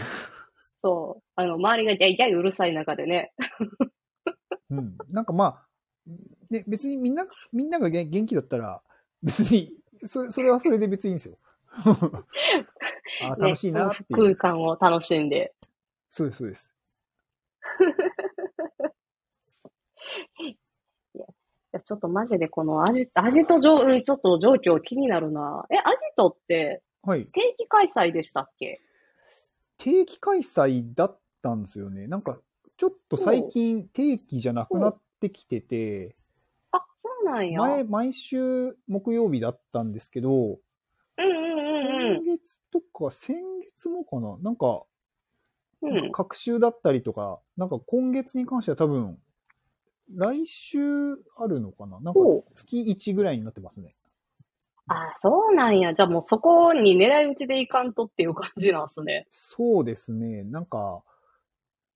[0.82, 1.22] そう。
[1.36, 3.32] あの、周りがやいやいうるさい中でね。
[5.10, 5.14] うん。
[5.14, 5.66] なんかまあ、
[6.50, 8.82] ね、別にみんな、みんなが元元気だったら、
[9.22, 9.72] 別に、
[10.06, 11.36] それ、それはそれで別にいいんですよ。
[13.22, 14.36] あ楽しいなってね、いう。
[14.36, 15.54] 空間を楽しんで。
[16.08, 16.72] そうです、そうです。
[20.38, 20.56] い
[21.72, 25.66] やちょっとマジでこのアジ、アジト状、うんちょっと状況気になるな。
[25.70, 27.24] え、アジトってはい。
[27.26, 28.80] 定期開催でしたっけ？
[29.78, 32.06] 定期開催だったんですよね。
[32.06, 32.40] なんか、
[32.80, 36.14] ちょっと最近定期じゃなくなってきてて、
[36.72, 37.60] あ、そうなんや。
[37.60, 40.56] 前、毎週木曜日だったんですけど、うん
[41.18, 44.38] うんうん今月とか先月もかな？
[44.38, 44.84] なんか、
[45.82, 45.98] うん。
[45.98, 46.12] うん。
[46.12, 49.18] 各週だったりとか、なんか今月に関しては多分、
[50.16, 50.78] 来週
[51.36, 52.00] あるのかな？
[52.00, 52.20] なんか
[52.54, 53.90] 月1ぐらいになってますね。
[54.86, 55.92] あ、そうなんや。
[55.92, 59.26] じゃあもうそこに狙い撃ちでいかんとっていう感じなんすね。
[59.30, 60.44] そうですね。
[60.44, 61.02] なんか、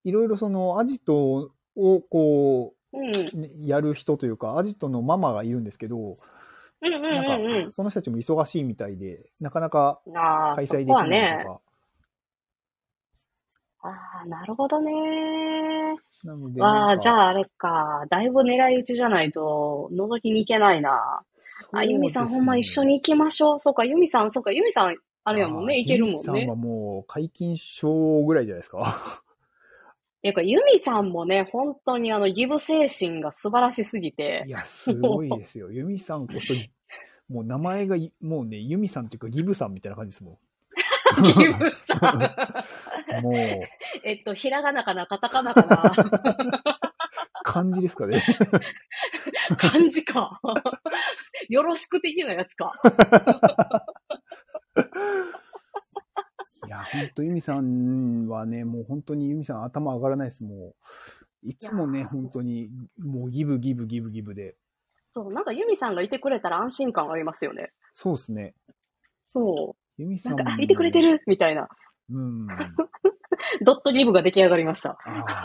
[0.05, 3.07] いろいろそのアジトをこうん。
[3.07, 7.23] うんう、ねやる人というか、アジトのママがいるんですけど、うんうんな
[7.63, 10.01] んか、その人たちも忙しいみたいで、なかなか
[10.55, 11.45] 開催できないとね。
[11.45, 11.61] か。
[13.87, 14.93] ああ、なるほどね。
[16.25, 18.05] なので、わあ、じゃああれか。
[18.09, 21.23] だいぶ狙い撃ちじゃないと、覗きに行けないな。
[21.73, 23.61] あ、ユミさんほんま一緒に行きましょう。
[23.61, 26.55] そうか、ユミさん、そうか、ユミさん、あれやもんね、行けるもんユミさんねは。
[26.55, 28.95] もう解禁症ぐらいじゃないですか。
[30.25, 35.69] ていうか、ユミさんもね、本当にあの、ギブ精神が素晴らしすぎてい、や、すごいですよ。
[35.71, 36.55] ユミさんこそ、
[37.29, 40.39] もう名前がい、もうね、ユミさんっていうかギブさんみたいな感じですも
[41.37, 41.95] ギブさ
[43.13, 43.19] ん。
[43.21, 43.23] ん。
[43.23, 43.35] もう、
[44.03, 46.75] えっと、ひらがなかな、カタカナかな。
[47.43, 48.23] 漢字ですかね。
[49.59, 50.41] 漢字か。
[51.51, 52.73] よろしく的なやつか。
[56.93, 60.45] いや、ほんとユミさんはね、もう本当にユミさん頭上がらないです。
[60.45, 60.75] も
[61.45, 64.57] う、いつもね、本当に、もうギブギブギブギブで。
[65.11, 67.73] そう、なんかユミさんがいてくれたら安心感ありますよね。
[67.93, 68.55] そうですね。
[69.27, 70.19] そユミう。
[70.19, 70.39] さんも。
[70.39, 71.69] なんか、あ、いてくれてるみたいな。
[72.11, 72.47] うん。
[73.65, 74.99] ドットギブが出来上がりました。
[75.05, 75.45] あ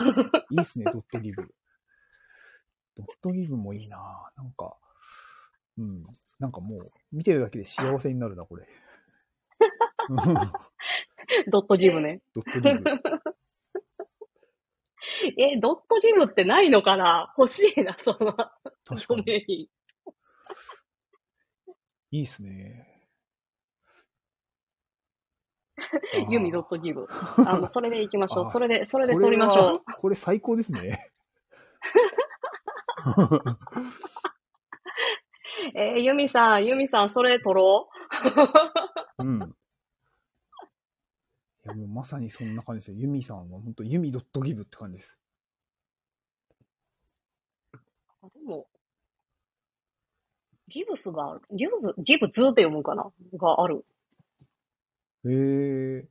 [0.50, 1.54] いいっすね、ドットギブ。
[2.96, 3.98] ドットギブもいいな
[4.36, 4.76] なんか、
[5.78, 6.02] うん。
[6.38, 6.80] なんかもう、
[7.12, 8.66] 見てるだけで幸せになるな、これ。
[11.44, 12.20] う んドットギブね。
[12.34, 12.90] ドットギブ。
[15.38, 17.34] え、ドットギブってないのかな？
[17.36, 18.52] 欲しいな、その、確か
[19.08, 19.68] ドに。
[22.12, 22.86] いいっすね。
[26.28, 27.06] ユミドットギブ。
[27.46, 28.46] あの、それで行きましょう。
[28.46, 29.94] それで、それでこれ取りましょうは。
[29.94, 30.98] これ最高ですね。
[35.74, 37.88] えーユミさん、ユミさん、それ取ろ
[39.18, 39.54] うん。
[41.64, 43.00] いや、もうまさにそんな感じですよ。
[43.02, 45.18] ユミさんは本当ユミドットギブって感じです。
[48.22, 48.30] う。
[48.32, 48.66] でも、
[50.68, 51.40] ギブスがある。
[51.52, 53.10] ギブズ、ギブズって読むんかな？
[53.34, 53.84] がある。
[55.26, 55.28] へ
[55.98, 56.08] え。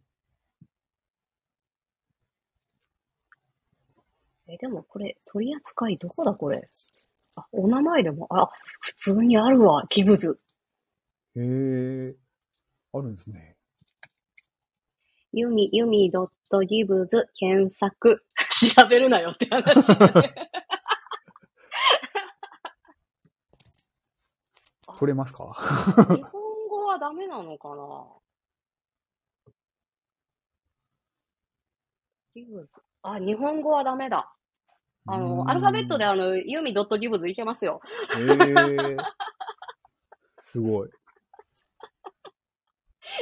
[4.51, 6.67] え、でもこれ、取り扱いどこだこれ？
[7.35, 8.51] あ、お名前でも、あ、
[8.81, 10.37] 普通にあるわ、ギブズ。
[11.35, 12.15] へえ。
[12.93, 13.55] あるんですね。
[15.31, 18.23] ユミ、ユミドットギブズ検索。
[18.77, 20.33] 調べるなよって話だね。
[24.97, 25.45] 取れますか？
[26.09, 28.05] 日本語はダメなのかな？
[32.35, 32.73] ギブズ。
[33.03, 34.33] あ、日本語はダメだ。
[35.05, 37.81] あの、アルファベットであの、ユミドットギブズいけますよ。
[38.17, 38.97] へえ。
[40.41, 40.89] すごい。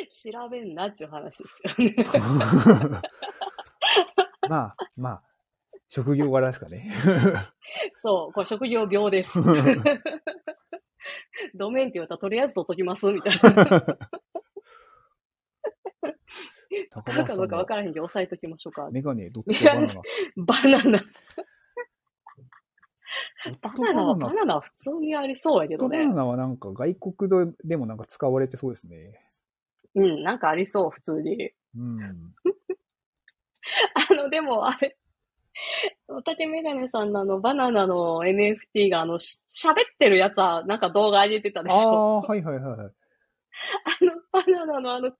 [0.07, 1.93] 調べんなっちゅう話ですよね。
[4.49, 5.21] まあ、まあ、
[5.89, 6.91] 職業柄ですかね。
[7.95, 9.39] そう、これ職業病です。
[11.55, 13.39] ドメインって言われたらとりあえず取っときますみたいな。
[16.91, 18.89] 高なんかどうか橋さんのわからへんけど、押さえときましょうか。
[18.91, 20.03] メガネドットバナナ。
[20.45, 21.03] バナナ。
[23.61, 26.13] バナナは、バナナは普通にありそうやけどねバナ。
[26.15, 29.23] ナはなんか外国でもなんか使われてそうですね。
[29.97, 31.51] うん、なんかありそう、普通に。
[31.75, 31.99] うん。
[34.09, 34.97] あの、でも、あれ、
[36.23, 41.89] 竹メガネさんのあの、バナナの NFT が、あの、し喋ってるやつは、なんか動画上げてたであしょ。
[41.89, 42.77] あ、はいはいはいはい。
[42.77, 45.11] あの、バナナのあの、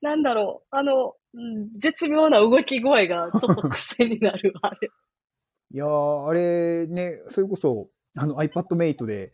[0.00, 4.90] なんだろう、あの、うん絶妙な動き声がちょっと癖になる、あれ。
[5.72, 7.86] いやー、あれね、それこそ、
[8.16, 9.32] あの iPad Mate で、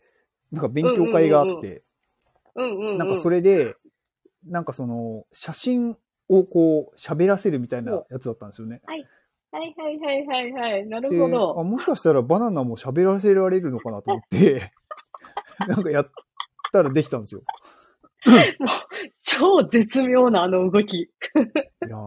[0.51, 1.83] なんか勉強会があって、
[2.55, 2.97] うんうん、うん。
[2.97, 3.75] なんかそれで、
[4.47, 5.97] なんかその、写真
[6.29, 8.81] をこう、喋らせるみたいなやつだったんですよね。
[8.85, 9.07] はい
[9.51, 10.87] はいはいはいはい。
[10.87, 11.63] なるで、あ、ほど。
[11.63, 14.73] もしかしたらバナナも喋らせられるのかなと思って、
[15.67, 16.07] なんかやっ
[16.71, 17.41] たらできたんですよ。
[19.23, 20.97] 超絶妙なあの動き。
[20.97, 21.09] い
[21.81, 22.05] やー、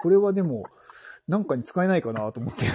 [0.00, 0.64] これはでも、
[1.26, 2.66] なんかに使えないかなと思って。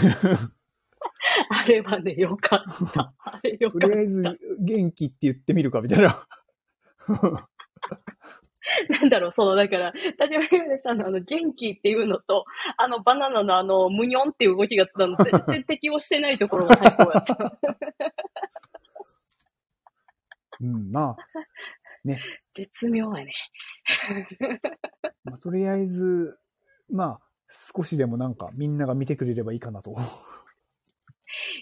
[1.50, 3.14] あれはね、よかった。
[3.20, 4.24] あれよかっとりあえず、
[4.60, 6.28] 元気って言ってみるかみたいな。
[8.88, 8.94] た。
[9.00, 12.46] なんだろう、その、だから、竹メガネさんのあの、元気っていうのと、
[12.78, 17.60] あの、バナナのあの、むにょんっていう動きが、あ の全然適応してないところが最高やった。
[20.62, 21.18] うん、まあ、
[22.54, 23.34] 絶妙やね。
[25.24, 26.38] まあ、とりあえず、
[26.90, 29.96] まあ、少しでもなんかみんなが見てくれればいいかなと。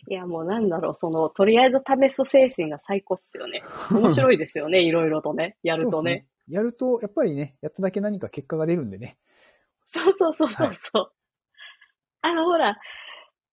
[0.10, 3.64] いや、もうなんだろう、その、とりあえず試す精神が最高っすよね。
[3.92, 6.26] 面白いですよね、いろいろとね、やるとね。
[6.48, 9.18] やると、やっぱりね、やっただけ何か結果が出るんでね。
[9.86, 11.12] そうそうそうそうそう。
[12.22, 12.76] あの、ほら、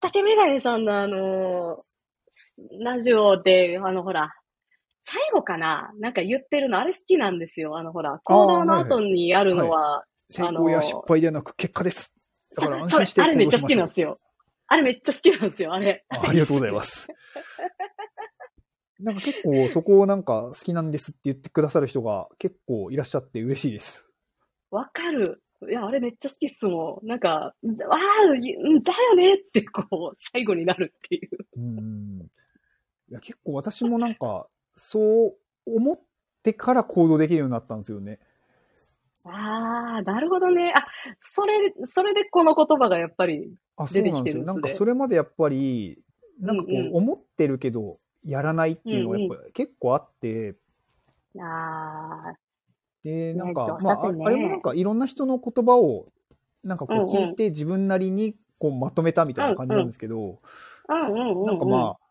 [0.00, 1.78] 竹メガネさんのあの
[2.80, 4.32] ラジオで、あの、ほら、
[5.02, 5.92] 最後かな？
[5.98, 7.76] なんか言ってるの、あれ好きなんですよ。
[7.76, 12.12] あの、ほら、行動の後にあるのは、成功や失敗ではなく結果です。
[12.56, 14.18] だから安心してあれめっちゃ好きなんですよ。
[14.66, 16.04] あれめっちゃ好きなんですよ、あれ。
[16.08, 17.08] あありがとうございます。
[19.00, 24.08] なんか結構そこをなんか好きなんですって言ってくださる人が結構いらっしゃって嬉しいです。
[24.70, 25.40] わかる。
[25.68, 27.06] いや、あれめっちゃ好きっすもん。
[27.06, 27.54] なんか、ああ、
[28.30, 31.30] うんだよねって、こう、最後になるっていう。
[31.56, 32.28] うん。
[33.08, 36.00] いや結構私もなんか、そう思っ
[36.42, 38.18] てから行動できるようになったんですよね。
[39.26, 40.72] ああ、なるほどね。
[40.76, 40.84] あ、
[41.20, 44.42] それ、それでこの言葉がやっぱり、あ、そう出てなんですよ。
[44.42, 46.02] きてるんですねなんかそれまでやっぱり、
[46.40, 50.56] なんかこうんうんう思ってるけど、やらないっていうのがやっぱ結構あって、
[51.38, 52.34] ああ、
[53.02, 56.06] で、なんかねまあ、あれもなんかいろんな人の言葉を、
[56.62, 57.08] なんかこううんうん。
[57.08, 60.40] 聞いて自分なりにこうまとめたみたいな感じなんですけど、
[60.88, 61.46] うんうんうん、うん。
[61.46, 62.04] なんかまあ、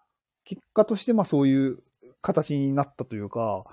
[0.46, 1.80] 結果としてまあそういう
[2.22, 3.64] 形になったというか、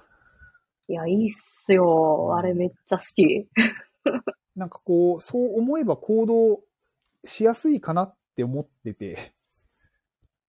[0.89, 2.35] いや、いいっすよ。
[2.37, 3.49] あれめっちゃ好き。
[4.57, 6.63] なんかこう、そう思えば行動
[7.25, 9.33] しやすいかなって思ってて、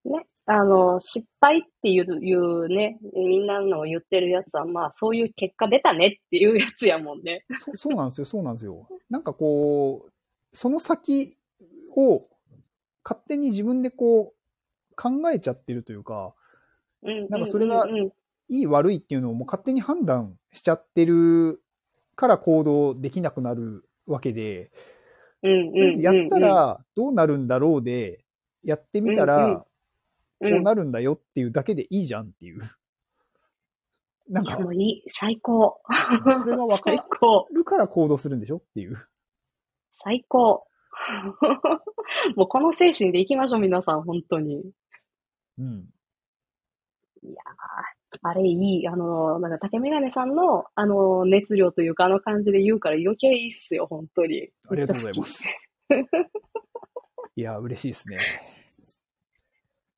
[0.03, 0.25] ね。
[0.45, 7.45] あの、失敗っていう、いうね、みんなの言ってるやつは、まあ、そういう結果出たねっていうやつやもんね。
[7.57, 8.87] そそうなんですよ、そうなんですよ。
[9.09, 10.11] なんかこう、
[10.51, 11.37] その先
[11.95, 12.21] を
[13.03, 16.33] 勝手に自分でこう考えちゃってるというか。
[17.03, 17.87] なんかそれが
[18.47, 21.63] いい悪いっていうのをもう勝手に判断しちゃってる
[22.15, 24.71] から行動できなくなるわけで、
[25.41, 28.23] うんうんとりあえずやったらどうなるんだろうで、
[28.63, 29.65] やってみたうんら
[30.41, 32.61] こうなるんだよっていうだけでいいじゃんっていう。
[34.27, 35.03] なんかも、ういい。
[35.07, 35.81] 最高。
[36.43, 36.91] それがわか。
[37.53, 38.97] るから行動するんでしょっていう。
[39.93, 40.63] 最高。
[42.35, 44.71] もうこの精神でいきましょう、皆さん、本当に。
[45.57, 45.89] うん。
[47.23, 47.41] いや
[48.23, 48.87] あれいい。
[48.87, 54.49] あの、なんか竹メガネさんの、あの、熱量というか、あの感じで言うから余計いいっすよ、本当に。
[54.69, 55.45] ありがとうございます。
[57.35, 58.19] いや、嬉しいですね。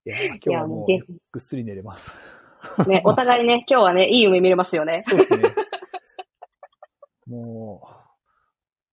[0.06, 0.88] いや、今日はもう
[1.32, 2.18] ぐっすり寝れます。
[2.88, 5.02] ね、お互いね、 今日はね、いい夢見れますよね。
[5.04, 5.44] そうですね。
[7.26, 7.88] も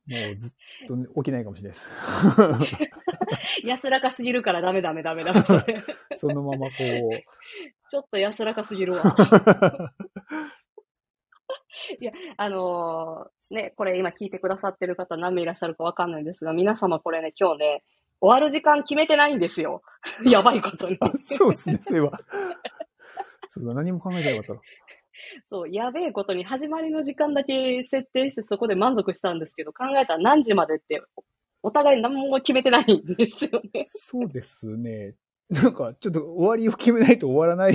[0.06, 2.76] う、もうずっと起きないかもしれないです。
[3.66, 5.42] 安らかすぎるからダメダメダメダメ。
[6.14, 6.74] そのままこ
[7.90, 9.02] ちょっと安らかすぎるわ。
[9.02, 9.04] う、
[12.36, 17.84] あのーね、これ今聞いてくださってる方何名いらっしゃるかわかんないんですが、皆様これね、今日ね、
[18.20, 19.82] 終わる時間決めてないんですよ。
[20.24, 20.96] やばいことに。
[21.00, 22.18] あそうですね、そういえば。
[23.50, 24.62] そうだ、何も考えてなかった
[25.44, 31.02] そう、やべえことに始まりの時間だけ設定してそこで満足したんですけど、考えたら何時までって、
[31.62, 33.86] お互い何も決めてないんですよね。
[33.88, 35.14] そうですね。
[35.50, 37.74] なんか、ちょっと終わりを決めないと終わらない。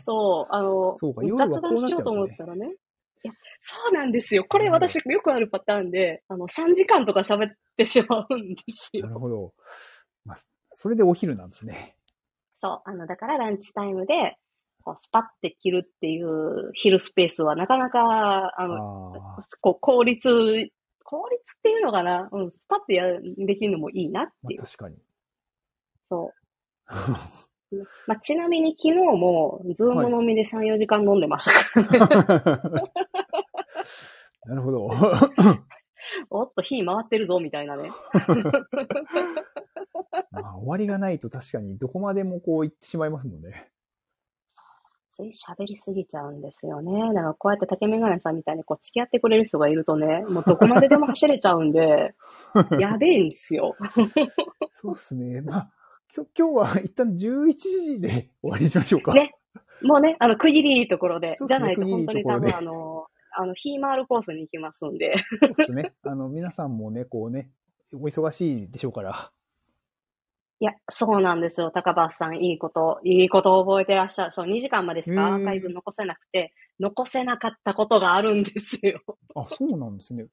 [0.00, 2.74] そう、あの、そうか夜は雑こうなっちゃうんですね
[3.22, 4.44] いや、そうなんですよ。
[4.48, 9.12] これ私よくあるパターンで、あの、3時間とか喋ってしまうんですよな。
[9.12, 9.54] るほど。
[10.24, 10.38] まあ、
[10.72, 11.96] それでお昼なんですね。
[12.54, 14.36] そう、あの、だからランチタイムで、
[14.82, 20.70] こうスパッて切るっていう昼スペースはなかなか、あの、ああ、こう効率、
[21.04, 22.28] 効率っていうのかな？
[22.32, 24.62] うん、スパッてやできるのもいいなっまていう。
[24.62, 24.96] あ確かに。
[26.02, 26.34] そう。
[28.06, 32.82] まあ、ちなみに昨日も、ズーム飲みで3、4時間飲んでましたからね。
[34.46, 34.88] なるほど。
[36.30, 37.90] おっと、火回ってるぞ、みたいなね。
[40.32, 43.70] まあ、終わりがないと確かにどこまでもこう行ってしまいますもんね。
[45.10, 46.92] つい喋りすぎちゃうんですよね。
[47.14, 52.14] だからこうやって竹メガネさんみたいにこう付き合ってくれる人がいるとね、もうどこまででも走れちゃうんで、
[52.78, 53.76] やべえんですよ。
[54.72, 55.40] そうですね。
[55.42, 55.70] まあ、
[56.14, 59.12] 今日今日は一旦11時で終わりにしましょうか。
[59.14, 59.34] ね
[59.82, 65.14] もうね、あの、区切りいいところで、ねじゃないと本当に多分あの、あの、ヒーマールコースに行きますんで。
[65.38, 65.94] そうですね。
[66.02, 67.50] あの、皆さんもね、こうね、
[67.94, 69.32] お忙しいでしょうから。
[70.62, 71.70] いや、そうなんですよ。
[71.70, 74.32] 高橋さん、いいこと、いいことを覚えてらっしゃる。
[74.32, 79.00] そう、2時間までしかアーカイブ残せなくて、残せなかったことがあるんですよ。
[79.34, 80.26] あ、そうなんですね。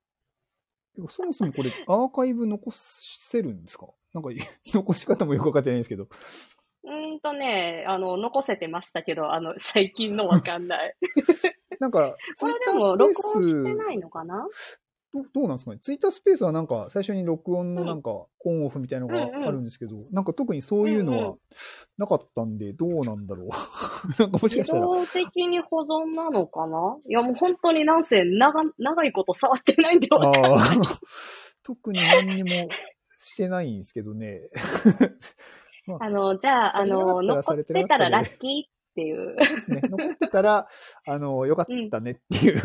[1.07, 3.87] そもそもこれ、アーカイブ残せるんですか？
[4.13, 4.29] なんか、
[4.65, 6.07] 残し方もよくわかってないんですけど。
[6.83, 10.95] うーんとね、あの、残せてましたけど、あの、最近のわかんない。
[11.79, 14.47] なんか、ツイッこれでも、タースペー録音しス、てないのかな？
[15.13, 15.79] どどうなんですかね？
[15.81, 21.35] ツイッタースペースはなんか、最初に録音のなんか、オンオフみたいなのがあるんですけど、なんか特にそういうのうんうは
[21.97, 23.49] なかったんで、どうなんだろう？
[24.21, 26.97] なんかもしか自したら、動的に保存なのかな？
[27.07, 30.51] いや、もう本当になんせ長、長いこと触ってないんでわかんない。
[30.51, 30.59] ああ、
[31.63, 32.69] 特に何にも
[33.17, 34.41] してないんですけどね。
[35.99, 39.15] あの、じゃあ、あの、残ってたらラッキーっていう。
[39.15, 39.81] そうですね。
[39.83, 40.67] 残ってたら、
[41.05, 42.61] あの、よかったねっていう。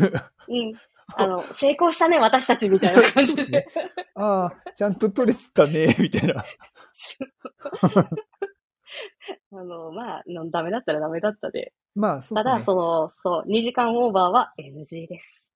[0.49, 0.73] うん。
[1.17, 3.43] あの、成功したね、私たちみたいな感じで。
[3.43, 3.79] そうです
[4.15, 6.43] ああ、ちゃんと撮れてたね、 みたいな。
[9.51, 11.73] あの、まあ、のダメだったらダメだったで。
[11.95, 12.51] まあ、そうですね。
[12.53, 15.49] ただ、その、そう、2時間オーバーは NG です。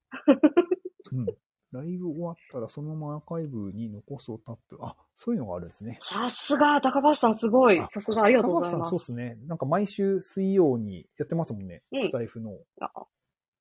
[1.11, 1.25] うん。
[1.71, 4.77] ライブ終わったらそのままアーカイブに残すをタップ。
[4.81, 5.97] あ、そういうのがあるんですね。
[6.01, 7.79] さすが、高橋さんすごい。
[7.89, 8.89] さすが、ありがとうございます。
[8.89, 9.37] 高橋さんそうですね。
[9.47, 11.83] なんか毎週水曜にやってますもんね。
[11.91, 12.91] うんスタイフの、あ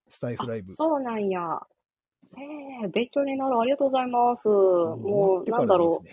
[0.09, 0.73] スタイフライブ。
[0.73, 1.61] そうなんや。
[2.37, 3.59] ええ勉強になる。
[3.59, 4.49] ありがとうございます。
[4.49, 6.09] 終もう、なんだろう。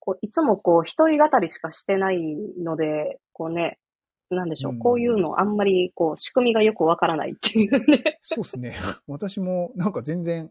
[0.00, 3.78] こういつもこう、一人語りしかしてないので、こうね、
[4.30, 4.72] なんでしょう。
[4.72, 8.18] うんこういうのあんまり、こう、仕組みがよくわからないっていうね。
[8.22, 8.74] そうですね。
[9.06, 10.50] 私もなんか全然、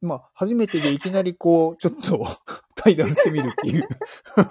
[0.00, 2.26] まあ、初めてでいきなりこう、ちょっと
[2.74, 3.88] 対談してみるっていう。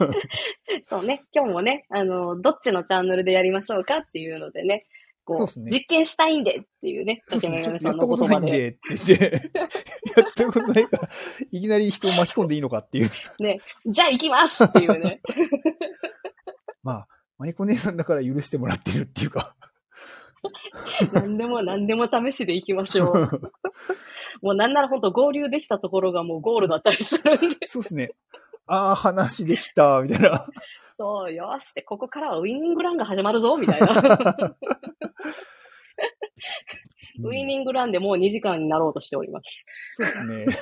[0.88, 1.24] そうね。
[1.34, 4.86] 今日もね、あの、どっちのチャンネルでやりましょうかっていうのでね、
[5.38, 7.64] こう、そうね実験したいんでっていうね、そうですね。
[7.64, 8.52] ちょっとやったことないんで。
[8.52, 9.52] でって言って、
[10.18, 11.10] やったことないから、
[11.52, 13.10] いきなり人を巻き込んでいいのかっていう。
[13.40, 15.22] ね、じゃあ行きますっていうね。
[16.84, 19.56] まあ、マリコ姉さんだから許してもらってるっていうか。
[21.14, 23.52] 何でも何でも試しで行きましょう。
[24.42, 27.68] もうなんなら本当合流できたところがもうゴールだったりするんで。
[27.68, 28.12] そうですね。
[28.66, 30.48] ああ、話できた、みたいな。
[31.02, 33.88] そう、よしって、ここからはウィニングランが始まるぞ、みたいな。
[37.24, 39.66] ウィニングランでもう2時間になろうとしております。
[39.96, 40.46] そうですね。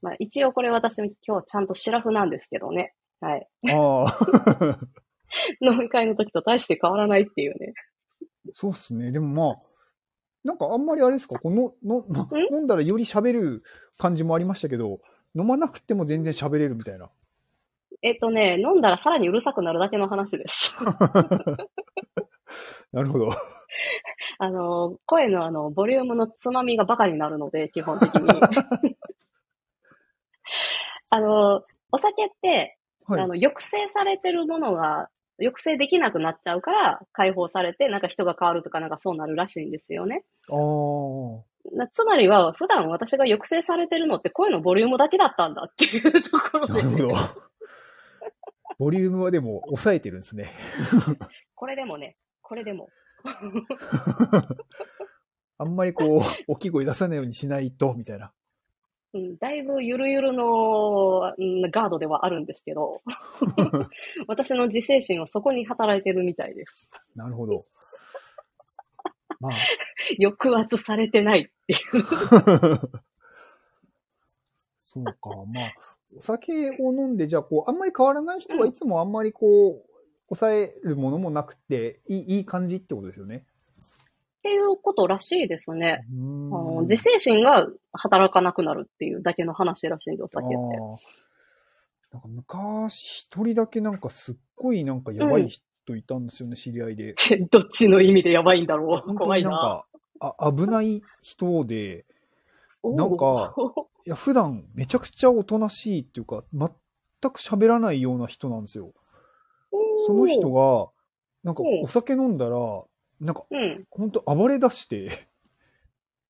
[0.00, 2.94] まあ一応これ私も今日ちゃんとシラフなんですけどね。
[3.20, 3.46] はい。
[3.70, 4.18] ああ。
[5.60, 7.74] 飲み会の時と大して変わらないっていうね。
[8.54, 9.12] そうっすね。
[9.12, 9.56] でもまあ、
[10.42, 13.62] なんかあんまりあれですか、この、の、の飲んだらより喋る
[13.98, 15.02] 感じもありましたけど、
[15.36, 17.10] 飲まなくても全然喋れるみたいな。
[18.02, 20.74] えっとね、飲んだらさらにうるさくなるだけの話です。
[22.92, 23.30] なるほど。
[24.38, 28.28] あの、声のあの、ボリュームのつまみがバカになるので、基本的に。
[31.10, 33.20] あの、お酒って、はい。
[33.22, 35.08] あの、抑制されてるものが、
[35.38, 40.24] 抑制できなくなっちゃうから、解放されて、なんか人が変わるとか、なんかそうなるらしいんですよね。
[40.50, 41.53] ああ。
[41.72, 47.08] なつまりは、普段私が抑制されてるのって声のボリュームだけだったんだっていうところで、なるほど。
[48.78, 50.50] ボリュームはでも抑えてるんですね。
[51.54, 52.88] これでもね、これでも。
[55.56, 58.32] あんまりこう、大きい声出さないようにしないと、みたいな。
[59.14, 63.00] うん、だいぶゆるゆるの、うん、ガードではあるんですけど、
[64.26, 66.88] 私の自制心はそこに働いてるみたいです。
[67.14, 67.64] なるほど。
[69.40, 69.52] まあ、
[70.20, 71.80] 抑圧されてないっていう。
[74.78, 75.14] そうか。
[75.52, 75.72] まあ、
[76.16, 79.90] お酒を飲んで、じゃあ、こう、あんまり変わらない人はいつもあんまりこう、
[80.28, 83.44] 抑えるものもなくて、いい、いい感じってことですよね。
[84.38, 86.04] っていうことらしいですね。
[86.10, 90.54] あの自制心が働かなくなるっていうだけの話らしいんで、お酒って。
[92.12, 95.64] なんか昔、一人だけなんかすっごいなんかやばい人
[95.96, 97.14] いたんですよね、知り合いで。
[97.50, 99.14] どっちの意味でやばいんだろう。
[99.14, 99.48] 怖いな。
[99.48, 99.86] になんか、
[100.20, 102.06] あ危ない人で、
[102.82, 103.54] なんか、
[104.06, 106.68] いや、普段めちゃくちゃおとなしいっていうか、全
[107.30, 108.92] く喋らないような人なんですよ。
[110.06, 110.90] その人が、
[111.42, 112.56] なんかうんお酒飲んだら、
[113.20, 113.86] なんかうん。
[113.90, 115.28] ほんと暴れ出して、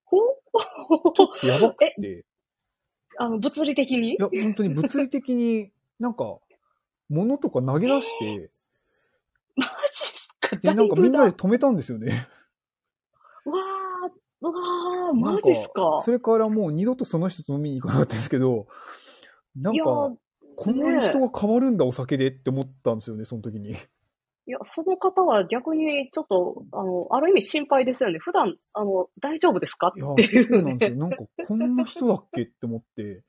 [0.05, 0.19] ほ
[1.15, 2.23] ちょっとやばくて、い
[3.17, 4.17] あの、物理的に？
[4.19, 6.39] や、本当に物理的になんか、
[7.09, 8.51] 物とか投げ出して、
[9.57, 10.57] マジっすか？
[10.57, 12.27] で、なんかみんなで止めたんですよね。
[13.45, 16.01] わー、うわー、マジっすか？
[16.03, 18.67] それからもう二度とその人と飲みに行かなかったんですけど、
[19.57, 20.13] なんいやか、
[20.57, 23.71] こんなに人が変わるんだ、お酒でって思ったんですよね、その時に。
[24.47, 28.19] いや、その方は逆にちょっと、あの、ある意味心配ですよね。
[28.19, 29.93] 普段、あの、大丈夫ですか？
[29.97, 30.97] いや、っていうそうなんですよ。
[30.97, 31.01] ね。
[31.01, 31.17] なんか、
[31.47, 33.25] こんな人だっけって思って。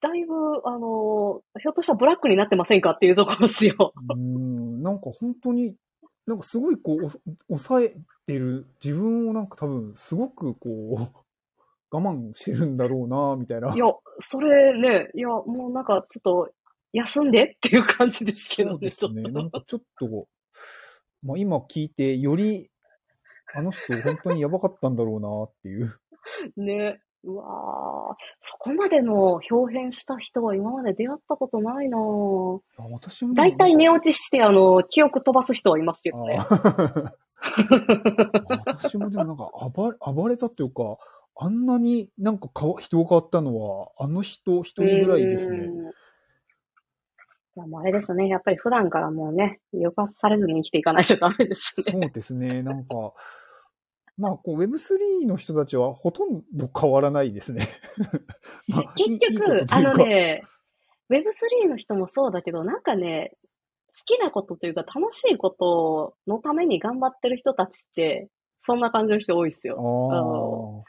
[0.00, 0.34] だいぶ、
[0.64, 3.92] あの、ひょっとしたらブラックになってませんかっていうところですよ。
[4.10, 5.74] うーん、なんか本当に、
[6.26, 7.06] なんかすごいこう、
[7.50, 7.96] お抑え
[8.26, 11.10] てる自分をなんか多分、すごくこ
[11.90, 13.74] う、我慢してるんだろうな、みたいな。
[13.74, 13.86] いや、
[14.20, 16.50] それね、いや、もうなんかちょっと、
[16.92, 18.90] 休んでっていう感じですけどね。
[18.90, 19.30] そうですね。
[19.30, 20.26] なんかちょっと、
[21.22, 22.70] まあ今聞いて、より、
[23.54, 25.94] あの人本当にやばかったんだろうな、っていう。
[26.56, 27.00] ね。
[27.24, 32.60] うわーそこまでの表変した人は今まで出会ったことないなぁ。
[32.78, 36.38] あ私も大体寝ね落ちして、あの、記憶飛ばす人はいますけどね。
[38.66, 40.98] 私もでもなんか暴れ、暴れたっていうか、
[41.36, 45.58] あんなになんかかわ人が変わったのは、あの人一人ぐらいですね。
[45.58, 45.92] うん
[47.56, 48.28] いやもうあれですね。
[48.28, 51.82] やっぱり普段からもうね、抑圧されずに生きていかないとダメですね。
[51.90, 52.62] そうですね。
[52.62, 52.94] なんか、
[54.18, 57.66] まあ、こう、Web3 の人たちはほとんど変わらないですね。
[58.66, 60.42] まあ結局いいあのね、
[61.08, 63.32] Web3 の人もそうだけど、なんかね、
[63.96, 68.28] 好きなことというか楽しいことのために頑張ってる人たちって、
[68.60, 69.76] そんな感じの人多いですあよ。
[70.12, 70.84] あ。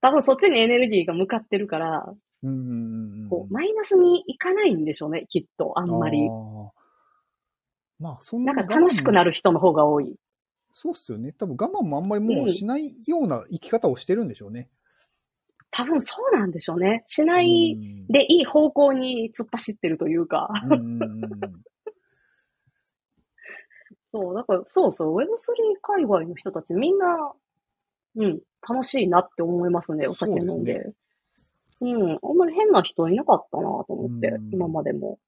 [0.00, 3.28] 多分そっちにエネルギーが向かってるから、うん。
[3.28, 6.32] こうマイナスにいかないんでしょうね、きっと、あんまりあ。
[6.32, 6.68] ー
[7.98, 10.16] まあ、そんななんか楽しくなる人の方が多い。
[10.72, 11.32] そうっすよね。
[11.32, 14.68] 多分我慢もあんまりもうしないような生き方をしてるんでしょうね。
[15.70, 17.04] 多分そうなんでしょうね。
[17.06, 20.48] しないうんでいい方向に突っ走ってるというか。
[20.64, 21.40] うんうんうんうん
[24.12, 25.24] そう、だから、そうそう、Web3
[25.80, 27.32] 界隈の人たちみんな、
[28.16, 30.92] うん、楽しいなって思いますね、お酒飲んで。
[31.80, 35.18] うん、あんまり変な人いなかったなと思って、うん今までも。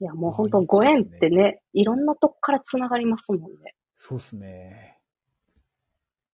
[0.00, 3.74] いや、もう本当ご縁ってね、いろんなとこから繋がりますもんね。
[3.96, 4.98] そうっすね。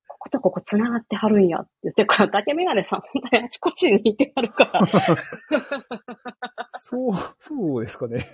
[0.07, 4.81] こことここ繋がってはるんやって言って、これ、だけメガネさん、本当にあちこちにいてはるから。
[6.79, 8.25] そう、そうですかね。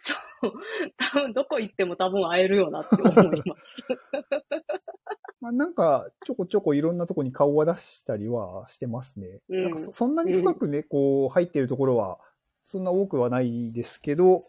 [0.00, 0.14] そ
[0.48, 0.52] う。
[0.96, 3.84] 多分、どこ行っても多分会えるよなって思います。
[5.40, 9.40] まあ、なんか、ちょこちょこいろんなとこに顔は出したりはしてますね。
[9.48, 12.18] うんなんかそそんなに深くね、こう、入ってるところは、
[12.66, 14.42] そんな多くはないですけど、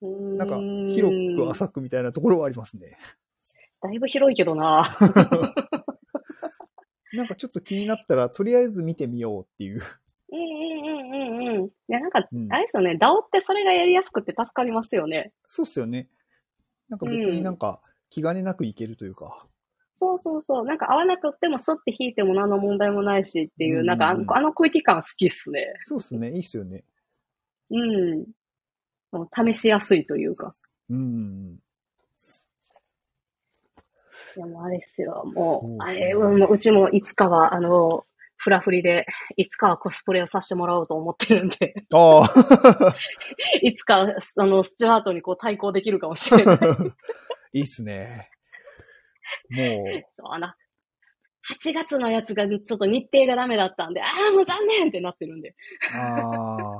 [0.00, 0.56] ななんか、
[0.94, 2.96] 広く浅くみたいなところはありますね。
[3.82, 4.96] だいぶ広いけどな。
[7.12, 9.82] なんかちょっと気になったら、とりあえず見てみようっていう。
[10.32, 10.50] うんうんう
[10.94, 11.16] んう
[11.52, 11.66] んうん。
[11.66, 15.34] いや、なんか、うんあれですよね、DAO ってそれがやりやすくて助かりますよね。
[15.46, 16.08] そうっすよね。
[16.88, 19.46] なんか別になんか、気兼ねなくいけるというか。
[19.94, 20.64] そうそうそう。
[20.64, 25.66] なんか合わなくってもスッて引いても何の問題もないしっていう、うんなんかあのあの空気感好きっすね。
[25.82, 26.30] そうっすね。
[26.30, 26.84] いいっすよね。
[27.70, 28.26] うん。
[29.52, 30.52] 試しやすいというか。
[30.90, 31.58] うん。
[34.36, 35.24] いや、もうあれですよ。
[35.34, 38.04] もう、そうねあれ、もううちもいつかは、あの、
[38.36, 42.94] フラフリで、いつかはコスプレをさせてもらおうと思ってるんで、ああ。
[43.62, 46.56] いつか、あの、スチュワートにこう対抗できるかもしれない。
[47.52, 48.28] いいっすね。
[49.50, 55.50] もそうあの、8月のやつがちょっと日程がダメだったんで、ああ、もう残念ってなってるんで。
[55.50, 55.54] う、
[55.96, 56.78] ああ。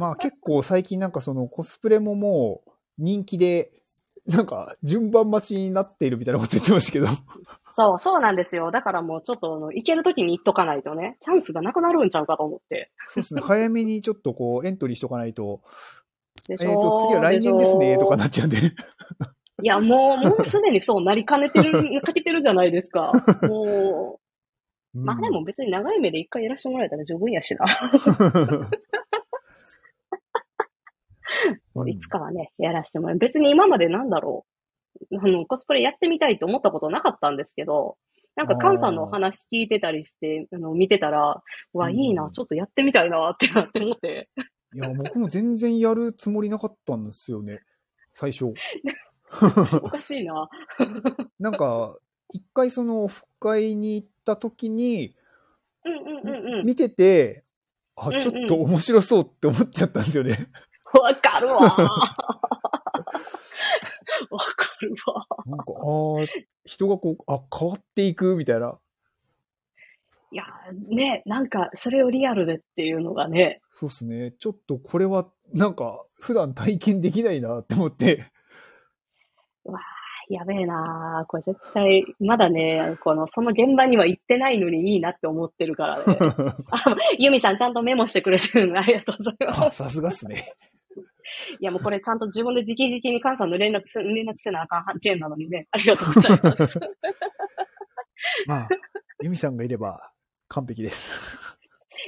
[0.00, 3.70] まあ結構最近なんかそのコスプレももう人気で、
[4.26, 7.06] なんか順番待ちになっているみたいなこと言ってましたけど。
[7.72, 8.70] そう、そうなんですよ。
[8.70, 12.90] だからもうちょっとあの、行ける時に行っとかないとね、チャンスがなくなるんちゃうかと思って。
[13.06, 13.42] そうですね。
[13.42, 15.62] 早めにちょっとこうエントリーしとかないと、
[16.48, 18.56] えっ、と、次は来年ですね、とかなっちゃうんで。
[18.58, 23.12] いや、もう、もうすでにそうなりかねてる、かけてるじゃないですか。
[23.42, 24.20] もう、
[24.98, 27.66] まあでも別に長い目で一回やらせてもらえたら十分やしな。
[31.74, 34.46] うんいつかはね、やらせてもらえ別に今までなんだろ
[35.10, 35.18] う。
[35.18, 37.96] あの、コスプレやってみたいと思ったことなかったんですけど、
[38.36, 41.42] なんか、カンさんのお話聞いてたりして、あの、見てたら、
[41.74, 44.28] うわ、いいな、ちょっとやってみたいなってなって思って。
[44.74, 47.60] いや、僕も全然やるつもりなかったんですよね。
[48.12, 48.52] 最初。
[49.82, 50.48] おかしいな。
[51.38, 51.98] なんか、
[52.32, 55.14] 一回そのオフ会に行った時に、
[55.84, 56.66] うんうんうんうん。
[56.66, 57.44] 見てて、
[57.96, 60.48] あ、ちょっと面白そうって思っちゃったんですよね。
[60.98, 61.60] わかるわ。
[64.30, 65.26] わかるわ。
[65.46, 66.26] なんか、ああ、
[66.64, 68.78] 人がこう、あ、変わっていくみたいな。
[70.32, 70.44] いや、
[70.88, 74.32] ね、なんか、それをリアルでっていうのがね、そうですね。
[74.32, 78.26] ちょっとこれは、なんか、普段体験できないなって思って。
[80.28, 86.04] やべえなこれ絶対、まだね、この、その現場には行ってないのにいいなって思ってるからね。
[86.70, 89.82] あ、ユミさんちゃんとメモしてくれてるのありがとうございあ、ます。
[89.82, 90.54] さすがっすね。
[91.60, 96.80] いやもうこれちゃんと自分で直々にカンさんの連絡せ、連絡せなあかん件なのにね、ありがとうございます。
[98.46, 98.68] まあ、
[99.22, 100.12] ユミさんがいれば
[100.48, 101.58] 完璧です。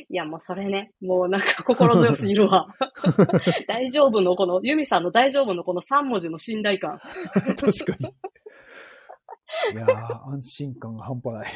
[0.09, 2.66] いやもうそれね、もうなんか心強すぎるわ。
[3.69, 6.99] 大丈夫のこの、ユミさんの大丈夫のこの3文字の信頼感。
[7.57, 8.15] 確かに。
[9.74, 11.53] いやー、安心感が半端ない。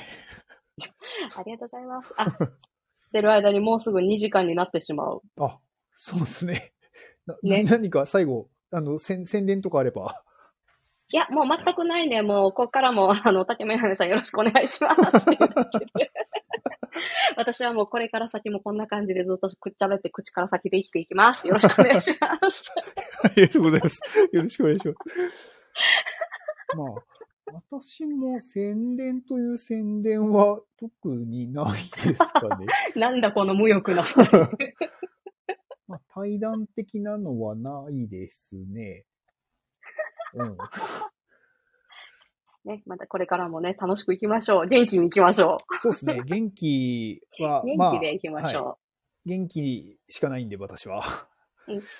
[1.36, 2.14] ありがとうございます。
[2.18, 2.24] あ、
[3.06, 5.22] してる間にもうすぐ2時間になってしまう。
[5.38, 5.58] あ、
[5.94, 6.72] そうですね。
[7.26, 10.22] なね何か最後、あの、宣宣伝とかあれば。
[11.08, 15.26] いや、もう全くないんで、もう、ここからも、あの、竹メガネさんよろしくお願いします。
[17.36, 21.46] 私はもうこれから先もこんな感じでずっとくっちゃべって口から先で生きていきます。
[21.46, 22.72] よろしくお願いします。
[23.22, 24.00] ありがとうございます。
[24.32, 24.98] よろしくお願いします。
[26.76, 31.74] まあ、私も宣伝という宣伝は特にない
[32.06, 32.66] ですかね。
[32.96, 34.02] なんだこの無欲な
[36.16, 39.04] 対談的なのはないですね。
[40.32, 40.56] うん。
[42.64, 44.66] ね、またこれからもね、楽しく行きましょう。
[44.66, 46.22] 元気に行きましょそうですね。
[46.24, 47.66] 元気は、う。
[47.76, 48.78] まあ、元気で行きましょ
[49.26, 51.02] 元気しかないんで、私は。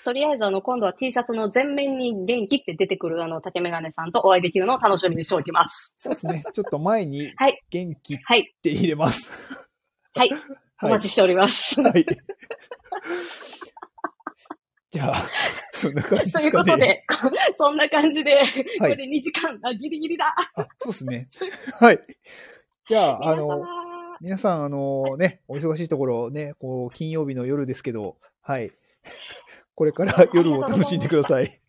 [0.03, 5.93] とりあえず、あの、今度は T シャツの全面に元気って出てくる、あの、竹メガネさんとお会いできるのを楽しみにしておきます。
[5.97, 6.41] そうですね。
[6.41, 8.55] ちょっと前に はい、元気っはい。
[8.63, 9.69] て入れます。
[10.15, 10.29] はい。
[10.81, 11.81] おはい待ちしております。
[11.81, 12.05] はい。
[14.89, 15.15] じゃあ、
[15.73, 17.03] そんな感じというですかね。
[17.09, 18.37] ことで、 そんな感じで、
[18.79, 20.33] こはいれで2時間、あ、ギリギリだ。
[20.55, 21.27] あ、そうですね。
[21.79, 21.99] はい。
[22.85, 23.65] じゃあ、あの、
[24.21, 28.71] 皆さん、あのね、お忙しいところね、こう、金曜日の夜ですけど、はい。
[29.75, 31.61] これから夜を楽しんでください。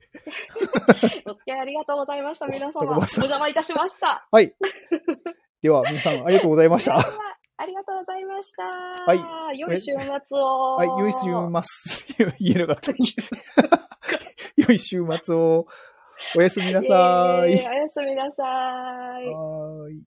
[1.27, 2.47] お付き合いありがとうございました。
[2.47, 4.27] 皆様、お邪魔いたしました。
[4.31, 4.55] はい。
[5.61, 6.99] では、皆さん、ありがとうございました。
[7.60, 8.62] ありがとうございました。
[8.62, 9.59] はい。
[9.59, 10.76] 良い週末を。
[10.76, 11.18] はい、良い週
[12.14, 12.32] 末。
[12.39, 12.93] 言えなかった。
[14.56, 15.66] 良い週末を。
[16.36, 17.51] おやすみなさい。
[17.51, 18.47] おやすみなさい。
[18.47, 20.02] はーい。